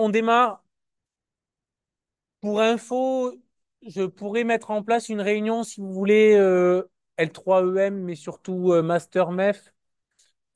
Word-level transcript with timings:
on 0.00 0.10
démarre. 0.10 0.64
Pour 2.40 2.60
info, 2.60 3.34
je 3.86 4.02
pourrais 4.04 4.44
mettre 4.44 4.70
en 4.70 4.82
place 4.82 5.08
une 5.08 5.20
réunion 5.20 5.62
si 5.64 5.80
vous 5.80 5.92
voulez 5.92 6.34
euh, 6.36 6.82
L3EM, 7.16 7.94
mais 8.04 8.14
surtout 8.14 8.72
euh, 8.72 8.82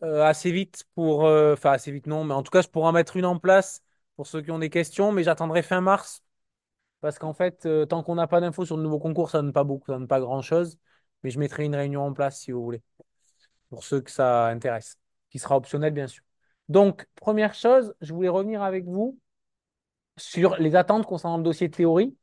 euh, 0.02 0.22
assez 0.24 0.50
vite 0.52 0.84
pour. 0.94 1.26
euh, 1.26 1.54
Enfin, 1.54 1.72
assez 1.72 1.92
vite, 1.92 2.06
non, 2.06 2.24
mais 2.24 2.34
en 2.34 2.42
tout 2.42 2.50
cas, 2.50 2.62
je 2.62 2.68
pourrais 2.68 2.88
en 2.88 2.92
mettre 2.92 3.16
une 3.16 3.24
en 3.26 3.38
place 3.38 3.82
pour 4.16 4.26
ceux 4.26 4.42
qui 4.42 4.50
ont 4.50 4.58
des 4.58 4.70
questions, 4.70 5.12
mais 5.12 5.22
j'attendrai 5.24 5.62
fin 5.62 5.80
mars 5.80 6.22
parce 7.00 7.18
qu'en 7.18 7.34
fait, 7.34 7.68
tant 7.88 8.02
qu'on 8.02 8.16
n'a 8.16 8.26
pas 8.28 8.40
d'infos 8.40 8.66
sur 8.66 8.76
le 8.78 8.82
nouveau 8.84 8.98
concours, 9.00 9.30
ça 9.30 9.40
donne 9.42 9.52
pas 9.52 9.64
beaucoup, 9.64 9.86
ça 9.92 9.94
donne 9.98 10.08
pas 10.08 10.20
grand-chose. 10.20 10.78
Mais 11.24 11.30
je 11.30 11.38
mettrai 11.40 11.64
une 11.64 11.76
réunion 11.76 12.02
en 12.06 12.12
place 12.14 12.40
si 12.40 12.52
vous 12.52 12.62
voulez, 12.64 12.82
pour 13.70 13.84
ceux 13.84 14.00
que 14.02 14.10
ça 14.10 14.46
intéresse, 14.48 14.98
qui 15.30 15.38
sera 15.40 15.56
optionnel, 15.56 15.92
bien 15.94 16.06
sûr. 16.08 16.24
Donc, 16.68 17.06
première 17.16 17.54
chose, 17.54 17.94
je 18.02 18.14
voulais 18.14 18.28
revenir 18.30 18.62
avec 18.62 18.84
vous 18.86 19.18
sur 20.16 20.56
les 20.56 20.76
attentes 20.76 21.06
concernant 21.06 21.38
le 21.38 21.42
dossier 21.42 21.68
de 21.68 21.74
théorie. 21.74 22.16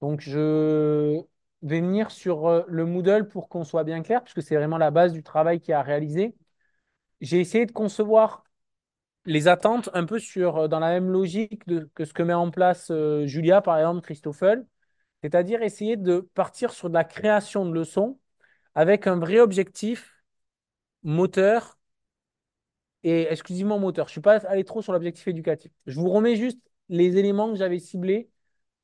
Donc, 0.00 0.20
je 0.20 1.22
vais 1.62 1.80
venir 1.80 2.10
sur 2.10 2.46
euh, 2.46 2.62
le 2.68 2.84
Moodle 2.86 3.28
pour 3.28 3.48
qu'on 3.48 3.64
soit 3.64 3.84
bien 3.84 4.02
clair, 4.02 4.22
puisque 4.22 4.42
c'est 4.42 4.56
vraiment 4.56 4.78
la 4.78 4.90
base 4.90 5.12
du 5.12 5.22
travail 5.22 5.60
qui 5.60 5.72
a 5.72 5.82
réalisé. 5.82 6.34
J'ai 7.20 7.40
essayé 7.40 7.66
de 7.66 7.72
concevoir 7.72 8.44
les 9.24 9.48
attentes 9.48 9.90
un 9.94 10.04
peu 10.06 10.18
sur, 10.18 10.58
euh, 10.58 10.68
dans 10.68 10.80
la 10.80 10.88
même 10.88 11.10
logique 11.10 11.64
que 11.94 12.04
ce 12.04 12.12
que 12.12 12.22
met 12.22 12.34
en 12.34 12.50
place 12.50 12.88
euh, 12.90 13.26
Julia, 13.26 13.60
par 13.62 13.78
exemple, 13.78 14.02
Christoffel, 14.02 14.66
c'est-à-dire 15.22 15.62
essayer 15.62 15.96
de 15.96 16.20
partir 16.34 16.72
sur 16.72 16.88
de 16.88 16.94
la 16.94 17.04
création 17.04 17.66
de 17.66 17.72
leçons 17.72 18.18
avec 18.74 19.06
un 19.06 19.16
vrai 19.18 19.40
objectif 19.40 20.16
moteur 21.02 21.78
et 23.04 23.32
exclusivement 23.32 23.78
moteur. 23.78 24.06
Je 24.06 24.10
ne 24.10 24.14
suis 24.14 24.20
pas 24.20 24.38
allé 24.46 24.64
trop 24.64 24.82
sur 24.82 24.92
l'objectif 24.92 25.28
éducatif. 25.28 25.72
Je 25.86 25.98
vous 25.98 26.10
remets 26.10 26.36
juste 26.36 26.58
les 26.88 27.16
éléments 27.16 27.50
que 27.50 27.56
j'avais 27.56 27.78
ciblés 27.78 28.30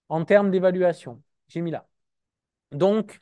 en 0.09 0.25
termes 0.25 0.51
d'évaluation. 0.51 1.23
J'ai 1.49 1.61
mis 1.61 1.71
là. 1.71 1.87
Donc, 2.73 3.21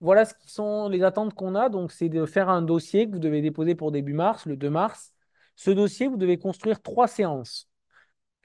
voilà 0.00 0.24
ce 0.24 0.34
qui 0.34 0.50
sont 0.50 0.88
les 0.88 1.02
attentes 1.02 1.34
qu'on 1.34 1.54
a. 1.54 1.68
Donc, 1.68 1.92
c'est 1.92 2.08
de 2.08 2.24
faire 2.26 2.48
un 2.48 2.62
dossier 2.62 3.06
que 3.06 3.12
vous 3.12 3.18
devez 3.18 3.42
déposer 3.42 3.74
pour 3.74 3.92
début 3.92 4.14
mars, 4.14 4.46
le 4.46 4.56
2 4.56 4.70
mars. 4.70 5.12
Ce 5.56 5.70
dossier, 5.70 6.08
vous 6.08 6.16
devez 6.16 6.38
construire 6.38 6.80
trois 6.80 7.06
séances. 7.08 7.68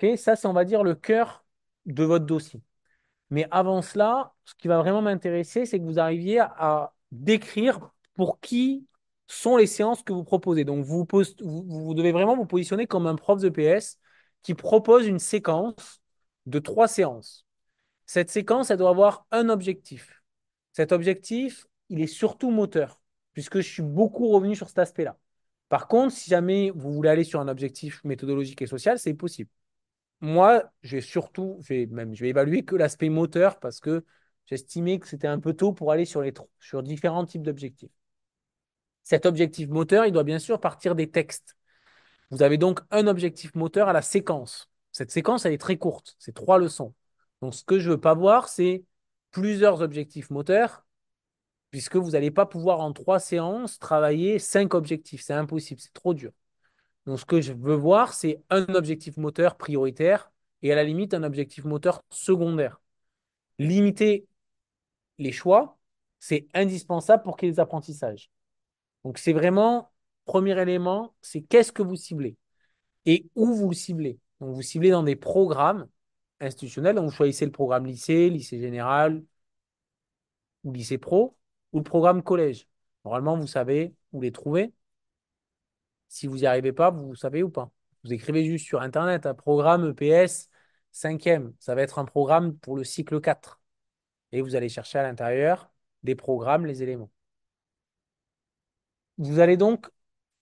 Ok, 0.01 0.17
Ça, 0.17 0.35
c'est, 0.35 0.47
on 0.47 0.53
va 0.53 0.65
dire, 0.65 0.83
le 0.83 0.95
cœur 0.95 1.45
de 1.85 2.03
votre 2.03 2.25
dossier. 2.25 2.61
Mais 3.29 3.47
avant 3.51 3.81
cela, 3.81 4.33
ce 4.43 4.53
qui 4.55 4.67
va 4.67 4.79
vraiment 4.79 5.01
m'intéresser, 5.01 5.65
c'est 5.65 5.79
que 5.79 5.85
vous 5.85 5.99
arriviez 5.99 6.39
à 6.39 6.93
décrire 7.11 7.91
pour 8.15 8.39
qui 8.39 8.85
sont 9.27 9.57
les 9.57 9.67
séances 9.67 10.03
que 10.03 10.13
vous 10.13 10.23
proposez. 10.23 10.65
Donc, 10.65 10.85
vous, 10.85 11.07
vous, 11.09 11.63
vous 11.67 11.93
devez 11.93 12.11
vraiment 12.11 12.35
vous 12.35 12.45
positionner 12.45 12.85
comme 12.85 13.07
un 13.07 13.15
prof 13.15 13.41
de 13.41 13.49
PS 13.49 13.97
qui 14.45 14.53
propose 14.53 15.07
une 15.07 15.17
séquence 15.17 16.03
de 16.45 16.59
trois 16.59 16.87
séances. 16.87 17.47
Cette 18.05 18.29
séquence, 18.29 18.69
elle 18.69 18.77
doit 18.77 18.91
avoir 18.91 19.25
un 19.31 19.49
objectif. 19.49 20.21
Cet 20.71 20.91
objectif, 20.91 21.65
il 21.89 21.99
est 21.99 22.05
surtout 22.05 22.51
moteur, 22.51 23.01
puisque 23.33 23.57
je 23.61 23.67
suis 23.67 23.81
beaucoup 23.81 24.27
revenu 24.27 24.55
sur 24.55 24.67
cet 24.67 24.77
aspect-là. 24.77 25.17
Par 25.67 25.87
contre, 25.87 26.13
si 26.13 26.29
jamais 26.29 26.69
vous 26.69 26.93
voulez 26.93 27.09
aller 27.09 27.23
sur 27.23 27.39
un 27.39 27.47
objectif 27.47 28.03
méthodologique 28.03 28.61
et 28.61 28.67
social, 28.67 28.99
c'est 28.99 29.15
possible. 29.15 29.49
Moi, 30.21 30.71
j'ai 30.83 31.01
surtout, 31.01 31.57
je 31.61 31.73
vais 31.73 31.85
même, 31.87 32.13
je 32.13 32.23
évaluer 32.25 32.63
que 32.63 32.75
l'aspect 32.75 33.09
moteur 33.09 33.59
parce 33.59 33.79
que 33.79 34.05
j'estimais 34.45 34.99
que 34.99 35.07
c'était 35.07 35.25
un 35.25 35.39
peu 35.39 35.53
tôt 35.53 35.73
pour 35.73 35.91
aller 35.91 36.05
sur, 36.05 36.21
les, 36.21 36.35
sur 36.59 36.83
différents 36.83 37.25
types 37.25 37.41
d'objectifs. 37.41 37.89
Cet 39.01 39.25
objectif 39.25 39.69
moteur, 39.69 40.05
il 40.05 40.11
doit 40.11 40.23
bien 40.23 40.37
sûr 40.37 40.59
partir 40.59 40.93
des 40.93 41.09
textes. 41.09 41.55
Vous 42.31 42.43
avez 42.43 42.57
donc 42.57 42.81
un 42.91 43.07
objectif 43.07 43.53
moteur 43.55 43.87
à 43.87 43.93
la 43.93 44.01
séquence. 44.01 44.69
Cette 44.91 45.11
séquence, 45.11 45.45
elle 45.45 45.53
est 45.53 45.57
très 45.57 45.77
courte, 45.77 46.15
c'est 46.19 46.33
trois 46.33 46.57
leçons. 46.57 46.93
Donc, 47.41 47.53
ce 47.53 47.63
que 47.63 47.79
je 47.79 47.89
ne 47.89 47.95
veux 47.95 48.01
pas 48.01 48.13
voir, 48.13 48.47
c'est 48.47 48.83
plusieurs 49.31 49.81
objectifs 49.81 50.29
moteurs, 50.29 50.85
puisque 51.69 51.97
vous 51.97 52.11
n'allez 52.11 52.31
pas 52.31 52.45
pouvoir 52.45 52.79
en 52.79 52.93
trois 52.93 53.19
séances 53.19 53.77
travailler 53.79 54.39
cinq 54.39 54.73
objectifs. 54.73 55.21
C'est 55.21 55.33
impossible, 55.33 55.81
c'est 55.81 55.93
trop 55.93 56.13
dur. 56.13 56.31
Donc, 57.05 57.19
ce 57.19 57.25
que 57.25 57.41
je 57.41 57.53
veux 57.53 57.75
voir, 57.75 58.13
c'est 58.13 58.41
un 58.49 58.65
objectif 58.73 59.17
moteur 59.17 59.57
prioritaire 59.57 60.31
et 60.61 60.71
à 60.71 60.75
la 60.75 60.83
limite 60.83 61.13
un 61.13 61.23
objectif 61.23 61.65
moteur 61.65 62.01
secondaire. 62.09 62.81
Limiter 63.59 64.25
les 65.17 65.31
choix, 65.31 65.77
c'est 66.19 66.47
indispensable 66.53 67.23
pour 67.23 67.37
qu'il 67.37 67.47
y 67.47 67.49
ait 67.49 67.53
des 67.53 67.59
apprentissages. 67.59 68.31
Donc, 69.03 69.17
c'est 69.17 69.33
vraiment, 69.33 69.91
premier 70.25 70.59
élément, 70.61 71.15
c'est 71.21 71.41
qu'est-ce 71.41 71.71
que 71.71 71.83
vous 71.83 71.95
ciblez 71.95 72.37
et 73.05 73.29
où 73.35 73.53
vous 73.53 73.69
le 73.69 73.75
ciblez. 73.75 74.19
Donc, 74.39 74.55
vous 74.55 74.61
ciblez 74.61 74.91
dans 74.91 75.03
des 75.03 75.15
programmes 75.15 75.87
institutionnels. 76.39 76.95
Donc, 76.95 77.05
vous 77.05 77.15
choisissez 77.15 77.45
le 77.45 77.51
programme 77.51 77.85
lycée, 77.85 78.29
lycée 78.29 78.59
général 78.59 79.23
ou 80.63 80.73
lycée 80.73 80.97
pro 80.97 81.37
ou 81.71 81.77
le 81.79 81.83
programme 81.83 82.23
collège. 82.23 82.67
Normalement, 83.05 83.37
vous 83.37 83.47
savez 83.47 83.93
où 84.11 84.21
les 84.21 84.31
trouver. 84.31 84.73
Si 86.07 86.27
vous 86.27 86.37
n'y 86.37 86.45
arrivez 86.45 86.71
pas, 86.73 86.91
vous 86.91 87.15
savez 87.15 87.43
ou 87.43 87.49
pas. 87.49 87.71
Vous 88.03 88.13
écrivez 88.13 88.45
juste 88.45 88.65
sur 88.65 88.81
Internet 88.81 89.25
un 89.25 89.33
programme 89.33 89.89
EPS 89.89 90.49
5e. 90.93 91.53
Ça 91.59 91.75
va 91.75 91.81
être 91.81 91.99
un 91.99 92.05
programme 92.05 92.57
pour 92.57 92.75
le 92.77 92.83
cycle 92.83 93.19
4. 93.21 93.59
Et 94.31 94.41
vous 94.41 94.55
allez 94.55 94.69
chercher 94.69 94.99
à 94.99 95.03
l'intérieur 95.03 95.71
des 96.03 96.15
programmes, 96.15 96.65
les 96.65 96.83
éléments. 96.83 97.11
Vous 99.17 99.39
allez 99.39 99.57
donc 99.57 99.89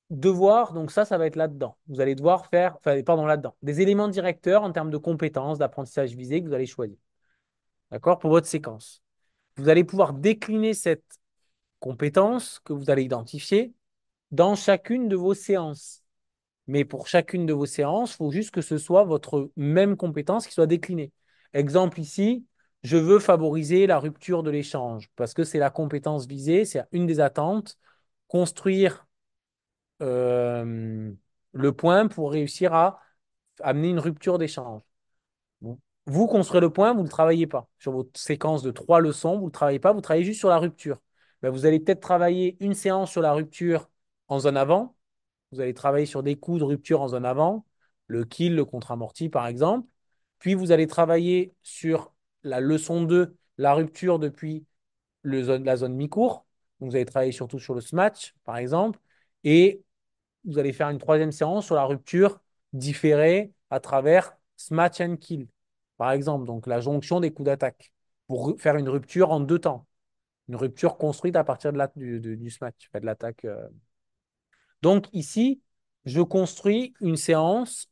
devoir, 0.10 0.74
donc 0.74 0.92
ça, 0.92 1.06
ça 1.06 1.18
va 1.18 1.26
être 1.26 1.36
là-dedans. 1.36 1.78
Vous 1.88 2.02
allez 2.02 2.16
devoir 2.16 2.48
faire, 2.48 2.76
enfin, 2.78 3.02
pardon, 3.04 3.26
là-dedans, 3.26 3.56
des 3.62 3.82
éléments 3.82 4.08
directeurs 4.08 4.64
en 4.64 4.72
termes 4.72 4.92
de 4.92 4.98
compétences, 4.98 5.58
d'apprentissage 5.58 6.16
visé 6.16 6.42
que 6.42 6.48
vous 6.48 6.54
allez 6.54 6.66
choisir. 6.66 6.98
D'accord? 7.92 8.20
Pour 8.20 8.32
votre 8.32 8.48
séquence. 8.48 9.02
Vous 9.58 9.70
allez 9.70 9.84
pouvoir 9.84 10.14
décliner 10.14 10.74
cette 10.74 11.20
compétence 11.80 12.60
que 12.64 12.74
vous 12.74 12.90
allez 12.90 13.04
identifier 13.04 13.74
dans 14.32 14.56
chacune 14.56 15.10
de 15.10 15.16
vos 15.16 15.34
séances. 15.34 16.04
Mais 16.68 16.86
pour 16.86 17.08
chacune 17.08 17.46
de 17.46 17.54
vos 17.54 17.66
séances, 17.66 18.14
il 18.14 18.18
faut 18.18 18.32
juste 18.32 18.52
que 18.52 18.62
ce 18.62 18.78
soit 18.78 19.04
votre 19.04 19.52
même 19.58 19.98
compétence 19.98 20.48
qui 20.48 20.54
soit 20.54 20.66
déclinée. 20.68 21.12
Exemple 21.54 22.00
ici, 22.00 22.46
je 22.84 22.98
veux 22.98 23.20
favoriser 23.20 23.86
la 23.86 24.00
rupture 24.00 24.44
de 24.44 24.50
l'échange 24.50 25.10
parce 25.16 25.34
que 25.34 25.44
c'est 25.44 25.60
la 25.60 25.70
compétence 25.70 26.26
visée, 26.26 26.66
c'est 26.66 26.84
une 26.92 27.06
des 27.06 27.20
attentes. 27.20 27.78
Construire 28.28 29.06
euh, 30.04 31.12
le 31.54 31.72
point 31.74 32.08
pour 32.08 32.32
réussir 32.32 32.74
à 32.74 33.00
amener 33.62 33.90
une 33.90 34.00
rupture 34.00 34.38
d'échange. 34.38 34.82
Vous, 36.06 36.28
construisez 36.28 36.60
le 36.60 36.70
point, 36.70 36.92
vous 36.94 37.00
ne 37.00 37.06
le 37.06 37.10
travaillez 37.10 37.48
pas. 37.48 37.70
Sur 37.80 37.94
votre 37.94 38.20
séquence 38.20 38.62
de 38.62 38.72
trois 38.72 39.00
leçons, 39.00 39.36
vous 39.36 39.44
ne 39.44 39.48
le 39.48 39.52
travaillez 39.52 39.80
pas, 39.80 39.94
vous 39.94 40.02
travaillez 40.02 40.26
juste 40.26 40.40
sur 40.40 40.50
la 40.50 40.58
rupture. 40.58 41.02
Ben, 41.42 41.50
vous 41.50 41.66
allez 41.66 41.80
peut-être 41.80 42.02
travailler 42.02 42.58
une 42.60 42.74
séance 42.74 43.10
sur 43.12 43.22
la 43.22 43.32
rupture 43.34 43.90
en 44.28 44.40
zone 44.40 44.58
avant. 44.58 44.96
Vous 45.52 45.62
allez 45.62 45.74
travailler 45.74 46.06
sur 46.06 46.22
des 46.24 46.36
coups 46.36 46.60
de 46.60 46.66
rupture 46.66 47.02
en 47.02 47.10
zone 47.10 47.26
avant, 47.26 47.66
le 48.08 48.26
kill, 48.26 48.56
le 48.56 48.66
contre-amorti 48.66 49.30
par 49.30 49.48
exemple. 49.48 49.88
Puis 50.40 50.56
vous 50.56 50.72
allez 50.74 50.88
travailler 50.88 51.54
sur 51.62 52.14
la 52.44 52.60
leçon 52.60 53.04
2, 53.04 53.38
la 53.58 53.74
rupture 53.74 54.20
depuis 54.20 54.66
la 55.24 55.78
zone 55.78 55.96
mi-cours. 55.96 56.46
Vous 56.82 56.96
allez 56.96 57.06
travailler 57.06 57.32
surtout 57.32 57.60
sur 57.60 57.76
le 57.76 57.82
smash 57.82 58.36
par 58.44 58.58
exemple. 58.58 59.00
Et 59.46 59.84
vous 60.46 60.60
allez 60.60 60.74
faire 60.74 60.90
une 60.90 60.98
troisième 60.98 61.32
séance 61.32 61.66
sur 61.66 61.76
la 61.76 61.86
rupture 61.86 62.40
différée 62.74 63.54
à 63.70 63.80
travers 63.80 64.36
smash 64.58 65.02
and 65.02 65.18
kill, 65.18 65.48
par 65.98 66.12
exemple. 66.12 66.46
Donc 66.46 66.68
la 66.68 66.80
jonction 66.80 67.20
des 67.20 67.32
coups 67.32 67.46
d'attaque 67.46 67.94
pour 68.28 68.60
faire 68.60 68.76
une 68.76 68.90
rupture 68.90 69.32
en 69.32 69.40
deux 69.40 69.60
temps. 69.60 69.86
Une 70.50 70.56
rupture 70.56 70.98
construite 70.98 71.36
à 71.36 71.44
partir 71.44 71.72
de 71.72 71.78
la, 71.78 71.92
du, 71.96 72.20
du, 72.20 72.50
smash, 72.50 72.74
de 72.94 73.06
l'attaque. 73.06 73.46
euh. 73.46 73.68
Donc 74.82 75.08
ici, 75.14 75.62
je 76.06 76.22
construis 76.22 76.94
une 77.00 77.16
séance, 77.16 77.90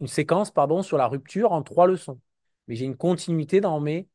une 0.00 0.06
séquence, 0.06 0.50
pardon, 0.50 0.82
sur 0.82 0.96
la 0.96 1.06
rupture 1.06 1.52
en 1.52 1.62
trois 1.62 1.86
leçons. 1.86 2.20
Mais 2.66 2.74
j'ai 2.76 2.86
une 2.86 2.96
continuité 2.96 3.60
dans 3.60 3.80
mes, 3.80 4.08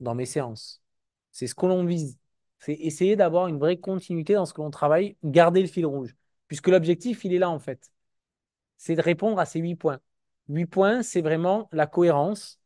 dans 0.00 0.14
mes 0.14 0.26
séances. 0.26 0.82
C'est 1.30 1.46
ce 1.46 1.54
que 1.54 1.66
l'on 1.66 1.84
vise. 1.84 2.18
C'est 2.58 2.74
essayer 2.74 3.14
d'avoir 3.16 3.46
une 3.48 3.58
vraie 3.58 3.78
continuité 3.78 4.34
dans 4.34 4.46
ce 4.46 4.52
que 4.52 4.60
l'on 4.60 4.70
travaille, 4.70 5.16
garder 5.22 5.60
le 5.60 5.68
fil 5.68 5.86
rouge. 5.86 6.16
Puisque 6.48 6.68
l'objectif, 6.68 7.24
il 7.24 7.34
est 7.34 7.38
là 7.38 7.50
en 7.50 7.58
fait. 7.58 7.90
C'est 8.76 8.96
de 8.96 9.02
répondre 9.02 9.38
à 9.38 9.46
ces 9.46 9.60
huit 9.60 9.76
points. 9.76 10.00
Huit 10.48 10.66
points, 10.66 11.02
c'est 11.02 11.20
vraiment 11.20 11.68
la 11.72 11.86
cohérence 11.86 12.60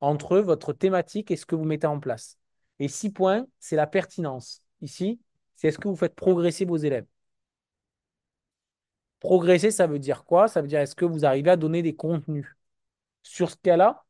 entre 0.00 0.38
votre 0.38 0.72
thématique 0.72 1.30
et 1.30 1.36
ce 1.36 1.46
que 1.46 1.56
vous 1.56 1.64
mettez 1.64 1.86
en 1.86 2.00
place. 2.00 2.38
Et 2.78 2.88
six 2.88 3.10
points, 3.10 3.46
c'est 3.58 3.76
la 3.76 3.86
pertinence. 3.86 4.62
Ici, 4.80 5.20
c'est 5.56 5.68
est-ce 5.68 5.78
que 5.78 5.88
vous 5.88 5.96
faites 5.96 6.14
progresser 6.14 6.64
vos 6.64 6.76
élèves. 6.76 7.06
Progresser, 9.20 9.70
ça 9.70 9.86
veut 9.86 9.98
dire 9.98 10.24
quoi? 10.24 10.48
Ça 10.48 10.62
veut 10.62 10.68
dire 10.68 10.80
est-ce 10.80 10.94
que 10.94 11.04
vous 11.04 11.24
arrivez 11.24 11.50
à 11.50 11.56
donner 11.56 11.82
des 11.82 11.94
contenus? 11.96 12.46
Sur 13.22 13.50
ce 13.50 13.56
cas-là, 13.56 14.04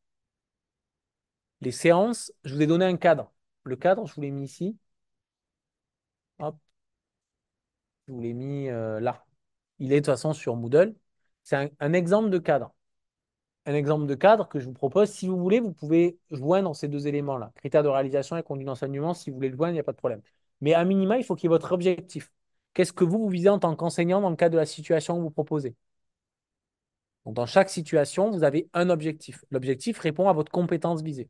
les 1.60 1.70
séances, 1.72 2.32
je 2.44 2.54
vous 2.54 2.62
ai 2.62 2.66
donné 2.66 2.84
un 2.86 2.96
cadre. 2.96 3.32
Le 3.64 3.76
cadre, 3.76 4.06
je 4.06 4.14
vous 4.14 4.20
l'ai 4.22 4.30
mis 4.30 4.44
ici. 4.44 4.76
Hop, 6.38 6.56
je 8.06 8.12
vous 8.12 8.20
l'ai 8.20 8.32
mis 8.34 8.68
euh, 8.68 9.00
là. 9.00 9.24
Il 9.78 9.92
est 9.92 9.96
de 9.96 10.00
toute 10.00 10.06
façon 10.06 10.32
sur 10.32 10.56
Moodle. 10.56 10.94
C'est 11.42 11.72
un, 11.80 11.92
exemple 11.92 12.30
de 12.30 12.38
cadre. 12.38 12.74
un 13.66 13.74
exemple 13.74 14.06
de 14.06 14.14
cadre 14.14 14.48
que 14.48 14.58
je 14.60 14.66
vous 14.66 14.72
propose. 14.72 15.10
Si 15.10 15.28
vous 15.28 15.38
voulez, 15.38 15.60
vous 15.60 15.72
pouvez 15.72 16.18
joindre 16.30 16.74
ces 16.74 16.88
deux 16.88 17.06
éléments-là, 17.08 17.52
critères 17.56 17.82
de 17.82 17.88
réalisation 17.88 18.36
et 18.36 18.42
conduite 18.42 18.66
d'enseignement. 18.66 19.14
Si 19.14 19.30
vous 19.30 19.36
voulez 19.36 19.50
le 19.50 19.56
joindre, 19.56 19.72
il 19.72 19.74
n'y 19.74 19.80
a 19.80 19.84
pas 19.84 19.92
de 19.92 19.96
problème. 19.98 20.22
Mais 20.60 20.74
à 20.74 20.84
minima, 20.84 21.18
il 21.18 21.24
faut 21.24 21.34
qu'il 21.36 21.44
y 21.44 21.48
ait 21.48 21.56
votre 21.56 21.72
objectif. 21.72 22.32
Qu'est-ce 22.74 22.92
que 22.92 23.04
vous, 23.04 23.18
vous 23.18 23.28
visez 23.28 23.48
en 23.48 23.58
tant 23.58 23.74
qu'enseignant 23.76 24.20
dans 24.20 24.30
le 24.30 24.36
cadre 24.36 24.54
de 24.54 24.58
la 24.58 24.66
situation 24.66 25.16
que 25.16 25.22
vous 25.22 25.30
proposez? 25.30 25.76
Dans 27.26 27.46
chaque 27.46 27.68
situation, 27.70 28.30
vous 28.30 28.44
avez 28.44 28.70
un 28.72 28.88
objectif. 28.88 29.44
L'objectif 29.50 29.98
répond 29.98 30.28
à 30.28 30.32
votre 30.32 30.52
compétence 30.52 31.02
visée. 31.02 31.28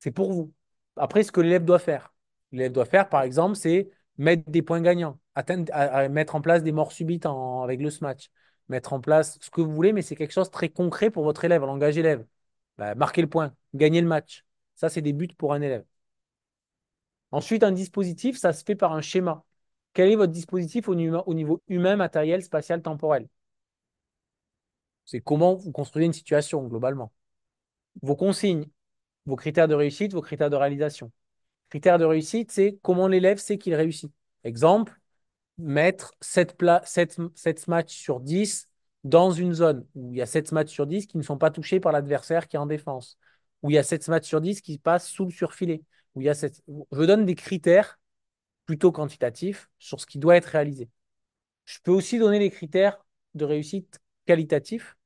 C'est 0.00 0.10
pour 0.10 0.32
vous. 0.32 0.52
Après, 0.96 1.22
ce 1.22 1.32
que 1.32 1.40
l'élève 1.40 1.64
doit 1.64 1.78
faire. 1.78 2.12
L'élève 2.52 2.72
doit 2.72 2.84
faire, 2.84 3.08
par 3.08 3.22
exemple, 3.22 3.56
c'est 3.56 3.90
mettre 4.18 4.48
des 4.50 4.62
points 4.62 4.80
gagnants, 4.80 5.18
atteindre, 5.34 5.72
à, 5.74 6.08
mettre 6.08 6.34
en 6.34 6.40
place 6.40 6.62
des 6.62 6.72
morts 6.72 6.92
subites 6.92 7.26
avec 7.26 7.80
le 7.80 7.90
smatch, 7.90 8.30
mettre 8.68 8.92
en 8.92 9.00
place 9.00 9.38
ce 9.40 9.50
que 9.50 9.60
vous 9.60 9.72
voulez, 9.72 9.92
mais 9.92 10.02
c'est 10.02 10.16
quelque 10.16 10.32
chose 10.32 10.48
de 10.48 10.52
très 10.52 10.68
concret 10.68 11.10
pour 11.10 11.24
votre 11.24 11.44
élève, 11.44 11.62
langage 11.62 11.98
élève. 11.98 12.24
Bah, 12.78 12.94
marquer 12.94 13.22
le 13.22 13.28
point, 13.28 13.54
gagner 13.74 14.00
le 14.00 14.08
match. 14.08 14.44
Ça, 14.74 14.88
c'est 14.88 15.02
des 15.02 15.12
buts 15.12 15.28
pour 15.38 15.52
un 15.54 15.60
élève. 15.60 15.84
Ensuite, 17.30 17.62
un 17.64 17.72
dispositif, 17.72 18.38
ça 18.38 18.52
se 18.52 18.64
fait 18.64 18.76
par 18.76 18.92
un 18.92 19.00
schéma. 19.00 19.44
Quel 19.92 20.10
est 20.10 20.16
votre 20.16 20.32
dispositif 20.32 20.88
au 20.88 20.94
au 20.94 21.34
niveau 21.34 21.62
humain, 21.68 21.96
matériel, 21.96 22.42
spatial, 22.42 22.82
temporel? 22.82 23.28
C'est 25.04 25.20
comment 25.20 25.54
vous 25.54 25.72
construisez 25.72 26.06
une 26.06 26.12
situation 26.12 26.62
globalement. 26.66 27.12
Vos 28.02 28.16
consignes, 28.16 28.66
vos 29.26 29.36
critères 29.36 29.68
de 29.68 29.74
réussite, 29.74 30.12
vos 30.12 30.22
critères 30.22 30.50
de 30.50 30.56
réalisation. 30.56 31.12
Critères 31.70 31.98
de 31.98 32.04
réussite, 32.04 32.50
c'est 32.52 32.78
comment 32.82 33.08
l'élève 33.08 33.38
sait 33.38 33.58
qu'il 33.58 33.74
réussit. 33.74 34.12
Exemple, 34.44 35.00
mettre 35.58 36.14
7, 36.20 36.56
7, 36.84 37.68
matchs 37.68 37.94
sur 37.94 38.20
10 38.20 38.68
dans 39.04 39.30
une 39.30 39.52
zone 39.54 39.86
où 39.94 40.12
il 40.12 40.18
y 40.18 40.22
a 40.22 40.26
7 40.26 40.52
matchs 40.52 40.70
sur 40.70 40.86
10 40.86 41.06
qui 41.06 41.18
ne 41.18 41.22
sont 41.22 41.38
pas 41.38 41.50
touchés 41.50 41.80
par 41.80 41.92
l'adversaire 41.92 42.48
qui 42.48 42.56
est 42.56 42.58
en 42.58 42.66
défense, 42.66 43.18
où 43.62 43.70
il 43.70 43.74
y 43.74 43.78
a 43.78 43.82
7 43.82 44.08
matchs 44.08 44.26
sur 44.26 44.40
10 44.40 44.60
qui 44.60 44.78
passent 44.78 45.08
sous 45.08 45.24
le 45.24 45.30
surfilet, 45.30 45.82
où 46.14 46.20
il 46.22 46.24
y 46.24 46.28
a 46.30 46.34
7... 46.34 46.62
Je 46.92 47.02
donne 47.04 47.24
des 47.26 47.34
critères 47.34 47.98
plutôt 48.66 48.92
quantitatifs 48.92 49.70
sur 49.78 50.00
ce 50.00 50.06
qui 50.06 50.18
doit 50.18 50.36
être 50.36 50.46
réalisé. 50.46 50.88
Je 51.64 51.78
peux 51.82 51.92
aussi 51.92 52.18
donner 52.18 52.38
les 52.38 52.50
critères 52.50 53.04
de 53.34 53.44
réussite 53.44 54.00
qualitatifs. 54.26 54.96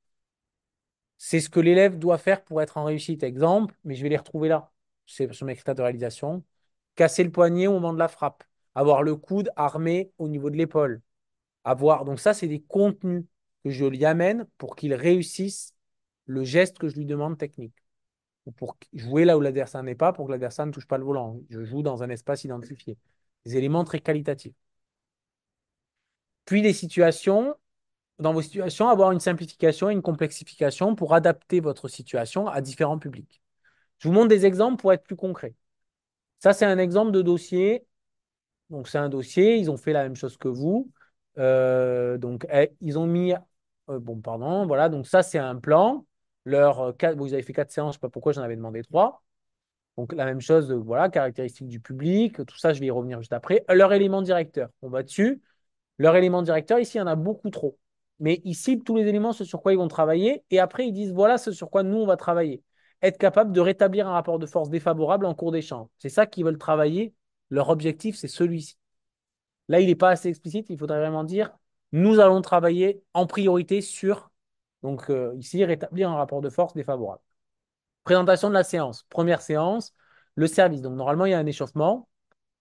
C'est 1.18 1.40
ce 1.40 1.48
que 1.50 1.60
l'élève 1.60 1.98
doit 1.98 2.18
faire 2.18 2.44
pour 2.44 2.62
être 2.62 2.76
en 2.76 2.84
réussite. 2.84 3.22
Exemple, 3.22 3.74
mais 3.84 3.94
je 3.94 4.02
vais 4.02 4.08
les 4.08 4.16
retrouver 4.16 4.48
là. 4.48 4.72
C'est 5.06 5.32
sur 5.32 5.46
mes 5.46 5.54
critères 5.54 5.74
de 5.74 5.82
réalisation. 5.82 6.44
Casser 6.94 7.24
le 7.24 7.30
poignet 7.32 7.66
au 7.66 7.72
moment 7.72 7.92
de 7.92 7.98
la 7.98 8.08
frappe 8.08 8.44
avoir 8.78 9.02
le 9.02 9.16
coude 9.16 9.50
armé 9.56 10.12
au 10.18 10.28
niveau 10.28 10.50
de 10.50 10.56
l'épaule. 10.56 11.02
Avoir... 11.64 12.04
Donc 12.04 12.20
ça, 12.20 12.32
c'est 12.32 12.46
des 12.46 12.60
contenus 12.60 13.24
que 13.64 13.70
je 13.70 13.84
lui 13.84 14.04
amène 14.04 14.46
pour 14.56 14.76
qu'il 14.76 14.94
réussisse 14.94 15.74
le 16.26 16.44
geste 16.44 16.78
que 16.78 16.88
je 16.88 16.94
lui 16.94 17.04
demande 17.04 17.36
technique. 17.36 17.74
Ou 18.46 18.52
pour 18.52 18.78
jouer 18.92 19.24
là 19.24 19.36
où 19.36 19.40
l'adversaire 19.40 19.82
n'est 19.82 19.96
pas, 19.96 20.12
pour 20.12 20.26
que 20.26 20.30
l'adversaire 20.30 20.64
ne 20.64 20.70
touche 20.70 20.86
pas 20.86 20.96
le 20.96 21.04
volant. 21.04 21.40
Je 21.50 21.64
joue 21.64 21.82
dans 21.82 22.04
un 22.04 22.08
espace 22.08 22.44
identifié. 22.44 22.96
Des 23.44 23.56
éléments 23.56 23.82
très 23.82 23.98
qualitatifs. 23.98 24.54
Puis 26.44 26.62
des 26.62 26.72
situations, 26.72 27.56
dans 28.20 28.32
vos 28.32 28.42
situations, 28.42 28.88
avoir 28.88 29.10
une 29.10 29.18
simplification 29.18 29.90
et 29.90 29.92
une 29.92 30.02
complexification 30.02 30.94
pour 30.94 31.14
adapter 31.14 31.58
votre 31.58 31.88
situation 31.88 32.46
à 32.46 32.60
différents 32.60 33.00
publics. 33.00 33.42
Je 33.98 34.06
vous 34.06 34.14
montre 34.14 34.28
des 34.28 34.46
exemples 34.46 34.80
pour 34.80 34.92
être 34.92 35.02
plus 35.02 35.16
concret. 35.16 35.56
Ça, 36.38 36.52
c'est 36.52 36.64
un 36.64 36.78
exemple 36.78 37.10
de 37.10 37.22
dossier 37.22 37.87
donc, 38.70 38.88
c'est 38.88 38.98
un 38.98 39.08
dossier. 39.08 39.56
Ils 39.56 39.70
ont 39.70 39.76
fait 39.76 39.92
la 39.92 40.02
même 40.02 40.16
chose 40.16 40.36
que 40.36 40.48
vous. 40.48 40.90
Euh, 41.38 42.18
donc, 42.18 42.46
eh, 42.52 42.72
ils 42.80 42.98
ont 42.98 43.06
mis. 43.06 43.32
Euh, 43.88 43.98
bon, 43.98 44.20
pardon. 44.20 44.66
Voilà. 44.66 44.88
Donc, 44.88 45.06
ça, 45.06 45.22
c'est 45.22 45.38
un 45.38 45.56
plan. 45.56 46.06
Leur, 46.44 46.80
euh, 46.80 47.14
vous 47.16 47.32
avez 47.32 47.42
fait 47.42 47.52
quatre 47.52 47.70
séances. 47.70 47.94
Je 47.94 47.98
ne 47.98 48.00
sais 48.00 48.00
pas 48.00 48.10
pourquoi 48.10 48.32
j'en 48.32 48.42
avais 48.42 48.56
demandé 48.56 48.82
trois. 48.82 49.22
Donc, 49.96 50.12
la 50.12 50.24
même 50.26 50.40
chose. 50.40 50.72
Voilà. 50.72 51.08
Caractéristiques 51.08 51.68
du 51.68 51.80
public. 51.80 52.44
Tout 52.46 52.58
ça, 52.58 52.72
je 52.72 52.80
vais 52.80 52.86
y 52.86 52.90
revenir 52.90 53.20
juste 53.20 53.32
après. 53.32 53.64
Leur 53.70 53.92
élément 53.92 54.22
directeur. 54.22 54.68
On 54.82 54.88
va 54.90 55.02
dessus. 55.02 55.40
Leur 55.98 56.16
élément 56.16 56.42
directeur, 56.42 56.78
ici, 56.78 56.96
il 56.96 57.00
y 57.00 57.02
en 57.02 57.06
a 57.06 57.16
beaucoup 57.16 57.50
trop. 57.50 57.78
Mais 58.20 58.40
ils 58.44 58.54
ciblent 58.54 58.84
tous 58.84 58.96
les 58.96 59.06
éléments, 59.06 59.32
ce 59.32 59.44
sur 59.44 59.62
quoi 59.62 59.72
ils 59.72 59.76
vont 59.78 59.88
travailler. 59.88 60.44
Et 60.50 60.60
après, 60.60 60.86
ils 60.86 60.92
disent 60.92 61.12
voilà 61.12 61.38
ce 61.38 61.52
sur 61.52 61.70
quoi 61.70 61.82
nous, 61.82 61.98
on 61.98 62.06
va 62.06 62.16
travailler. 62.16 62.62
Être 63.02 63.18
capable 63.18 63.52
de 63.52 63.60
rétablir 63.60 64.08
un 64.08 64.12
rapport 64.12 64.38
de 64.38 64.46
force 64.46 64.70
défavorable 64.70 65.26
en 65.26 65.34
cours 65.34 65.52
d'échange. 65.52 65.88
C'est 65.98 66.08
ça 66.08 66.26
qu'ils 66.26 66.44
veulent 66.44 66.58
travailler 66.58 67.14
leur 67.50 67.68
objectif, 67.70 68.16
c'est 68.16 68.28
celui-ci. 68.28 68.76
Là, 69.68 69.80
il 69.80 69.86
n'est 69.86 69.94
pas 69.94 70.10
assez 70.10 70.28
explicite. 70.28 70.70
Il 70.70 70.78
faudrait 70.78 70.98
vraiment 71.00 71.24
dire 71.24 71.52
nous 71.92 72.20
allons 72.20 72.42
travailler 72.42 73.02
en 73.14 73.26
priorité 73.26 73.80
sur, 73.80 74.30
donc 74.82 75.10
euh, 75.10 75.34
ici, 75.36 75.64
rétablir 75.64 76.10
un 76.10 76.16
rapport 76.16 76.40
de 76.40 76.50
force 76.50 76.74
défavorable. 76.74 77.22
Présentation 78.04 78.48
de 78.48 78.54
la 78.54 78.64
séance. 78.64 79.04
Première 79.10 79.42
séance, 79.42 79.94
le 80.34 80.46
service. 80.46 80.82
Donc, 80.82 80.94
normalement, 80.94 81.26
il 81.26 81.30
y 81.32 81.34
a 81.34 81.38
un 81.38 81.46
échauffement. 81.46 82.08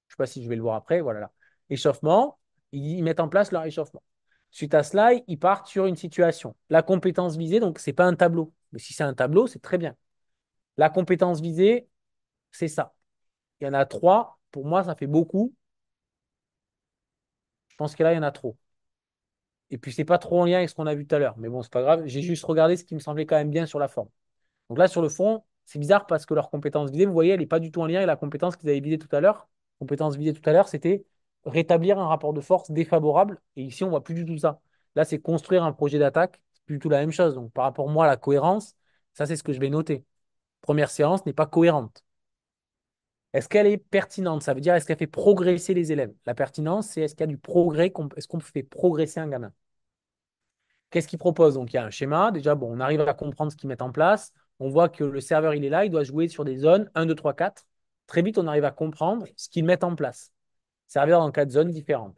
Je 0.07 0.13
ne 0.13 0.15
sais 0.15 0.17
pas 0.17 0.25
si 0.25 0.43
je 0.43 0.49
vais 0.49 0.55
le 0.55 0.61
voir 0.61 0.75
après. 0.75 1.01
Voilà. 1.01 1.21
Là. 1.21 1.31
Échauffement. 1.69 2.39
Ils 2.71 3.03
mettent 3.03 3.19
en 3.19 3.29
place 3.29 3.51
leur 3.51 3.63
échauffement. 3.65 4.03
Suite 4.51 4.73
à 4.73 4.83
cela, 4.83 5.11
ils 5.27 5.39
partent 5.39 5.67
sur 5.67 5.85
une 5.85 5.95
situation. 5.95 6.55
La 6.69 6.81
compétence 6.81 7.37
visée, 7.37 7.59
donc, 7.59 7.79
ce 7.79 7.89
n'est 7.89 7.93
pas 7.93 8.05
un 8.05 8.15
tableau. 8.15 8.53
Mais 8.71 8.79
si 8.79 8.93
c'est 8.93 9.03
un 9.03 9.13
tableau, 9.13 9.47
c'est 9.47 9.61
très 9.61 9.77
bien. 9.77 9.95
La 10.77 10.89
compétence 10.89 11.41
visée, 11.41 11.87
c'est 12.51 12.67
ça. 12.67 12.93
Il 13.59 13.65
y 13.65 13.69
en 13.69 13.73
a 13.73 13.85
trois 13.85 14.36
pour 14.51 14.65
moi, 14.65 14.83
ça 14.83 14.95
fait 14.95 15.07
beaucoup. 15.07 15.53
Je 17.69 17.75
pense 17.77 17.95
que 17.95 18.03
là, 18.03 18.11
il 18.13 18.15
y 18.17 18.19
en 18.19 18.23
a 18.23 18.31
trop. 18.31 18.57
Et 19.69 19.77
puis, 19.77 19.91
c'est 19.91 20.05
pas 20.05 20.17
trop 20.17 20.41
en 20.41 20.45
lien 20.45 20.57
avec 20.57 20.69
ce 20.69 20.75
qu'on 20.75 20.87
a 20.87 20.95
vu 20.95 21.05
tout 21.05 21.15
à 21.15 21.19
l'heure. 21.19 21.37
Mais 21.37 21.49
bon, 21.49 21.61
c'est 21.61 21.71
pas 21.71 21.81
grave. 21.81 22.03
J'ai 22.05 22.21
juste 22.21 22.43
regardé 22.45 22.77
ce 22.77 22.83
qui 22.85 22.95
me 22.95 22.99
semblait 22.99 23.25
quand 23.25 23.35
même 23.35 23.49
bien 23.49 23.65
sur 23.65 23.79
la 23.79 23.87
forme. 23.87 24.09
Donc 24.69 24.79
là, 24.79 24.87
sur 24.87 25.01
le 25.01 25.09
fond, 25.09 25.43
c'est 25.65 25.79
bizarre 25.79 26.07
parce 26.07 26.25
que 26.25 26.33
leur 26.33 26.49
compétence 26.49 26.91
visée, 26.91 27.05
vous 27.05 27.13
voyez, 27.13 27.33
elle 27.33 27.41
n'est 27.41 27.47
pas 27.47 27.59
du 27.59 27.71
tout 27.71 27.81
en 27.81 27.87
lien 27.87 27.97
avec 27.97 28.07
la 28.07 28.17
compétence 28.17 28.57
qu'ils 28.57 28.69
avaient 28.69 28.81
visée 28.81 28.99
tout 28.99 29.13
à 29.15 29.21
l'heure. 29.21 29.49
Compétence 29.79 30.17
visée 30.17 30.33
tout 30.33 30.47
à 30.49 30.53
l'heure, 30.53 30.69
c'était 30.69 31.05
rétablir 31.45 31.99
un 31.99 32.07
rapport 32.07 32.33
de 32.33 32.41
force 32.41 32.71
défavorable. 32.71 33.41
Et 33.57 33.63
ici, 33.63 33.83
on 33.83 33.89
voit 33.89 34.03
plus 34.03 34.15
du 34.15 34.25
tout 34.25 34.37
ça. 34.37 34.61
Là, 34.95 35.05
c'est 35.05 35.19
construire 35.19 35.63
un 35.63 35.73
projet 35.73 35.99
d'attaque. 35.99 36.41
C'est 36.53 36.63
plus 36.65 36.75
du 36.77 36.79
tout 36.79 36.89
la 36.89 36.99
même 36.99 37.11
chose. 37.11 37.35
Donc, 37.35 37.51
par 37.53 37.65
rapport 37.65 37.89
à 37.89 37.93
moi, 37.93 38.07
la 38.07 38.17
cohérence, 38.17 38.75
ça, 39.13 39.25
c'est 39.25 39.35
ce 39.35 39.43
que 39.43 39.53
je 39.53 39.59
vais 39.59 39.69
noter. 39.69 40.05
Première 40.61 40.91
séance 40.91 41.25
n'est 41.25 41.33
pas 41.33 41.47
cohérente. 41.47 42.05
Est-ce 43.33 43.49
qu'elle 43.49 43.67
est 43.67 43.77
pertinente? 43.77 44.41
Ça 44.43 44.53
veut 44.53 44.61
dire 44.61 44.73
est-ce 44.73 44.85
qu'elle 44.85 44.97
fait 44.97 45.07
progresser 45.07 45.73
les 45.73 45.91
élèves? 45.91 46.13
La 46.25 46.33
pertinence, 46.33 46.87
c'est 46.87 47.01
est-ce 47.01 47.15
qu'il 47.15 47.21
y 47.21 47.23
a 47.25 47.27
du 47.27 47.37
progrès 47.37 47.91
Est-ce 48.15 48.27
qu'on 48.27 48.39
fait 48.39 48.63
progresser 48.63 49.19
un 49.19 49.27
gamin? 49.27 49.51
Qu'est-ce 50.89 51.07
qu'il 51.07 51.19
propose? 51.19 51.55
Donc, 51.55 51.73
il 51.73 51.75
y 51.75 51.79
a 51.79 51.85
un 51.85 51.89
schéma. 51.89 52.31
Déjà, 52.31 52.55
on 52.55 52.79
arrive 52.79 53.01
à 53.01 53.13
comprendre 53.13 53.51
ce 53.51 53.57
qu'ils 53.57 53.67
mettent 53.67 53.81
en 53.81 53.91
place. 53.91 54.33
On 54.59 54.69
voit 54.69 54.89
que 54.89 55.03
le 55.03 55.19
serveur, 55.21 55.53
il 55.53 55.65
est 55.65 55.69
là, 55.69 55.85
il 55.85 55.91
doit 55.91 56.03
jouer 56.03 56.27
sur 56.29 56.45
des 56.45 56.57
zones 56.57 56.89
1, 56.95 57.05
2, 57.05 57.15
3, 57.15 57.33
4. 57.33 57.65
Très 58.07 58.21
vite, 58.21 58.37
on 58.37 58.47
arrive 58.47 58.63
à 58.63 58.71
comprendre 58.71 59.27
ce 59.35 59.49
qu'ils 59.49 59.65
mettent 59.65 59.83
en 59.83 59.95
place. 59.95 60.31
Servir 60.87 61.19
dans 61.19 61.31
quatre 61.31 61.51
zones 61.51 61.71
différentes. 61.71 62.17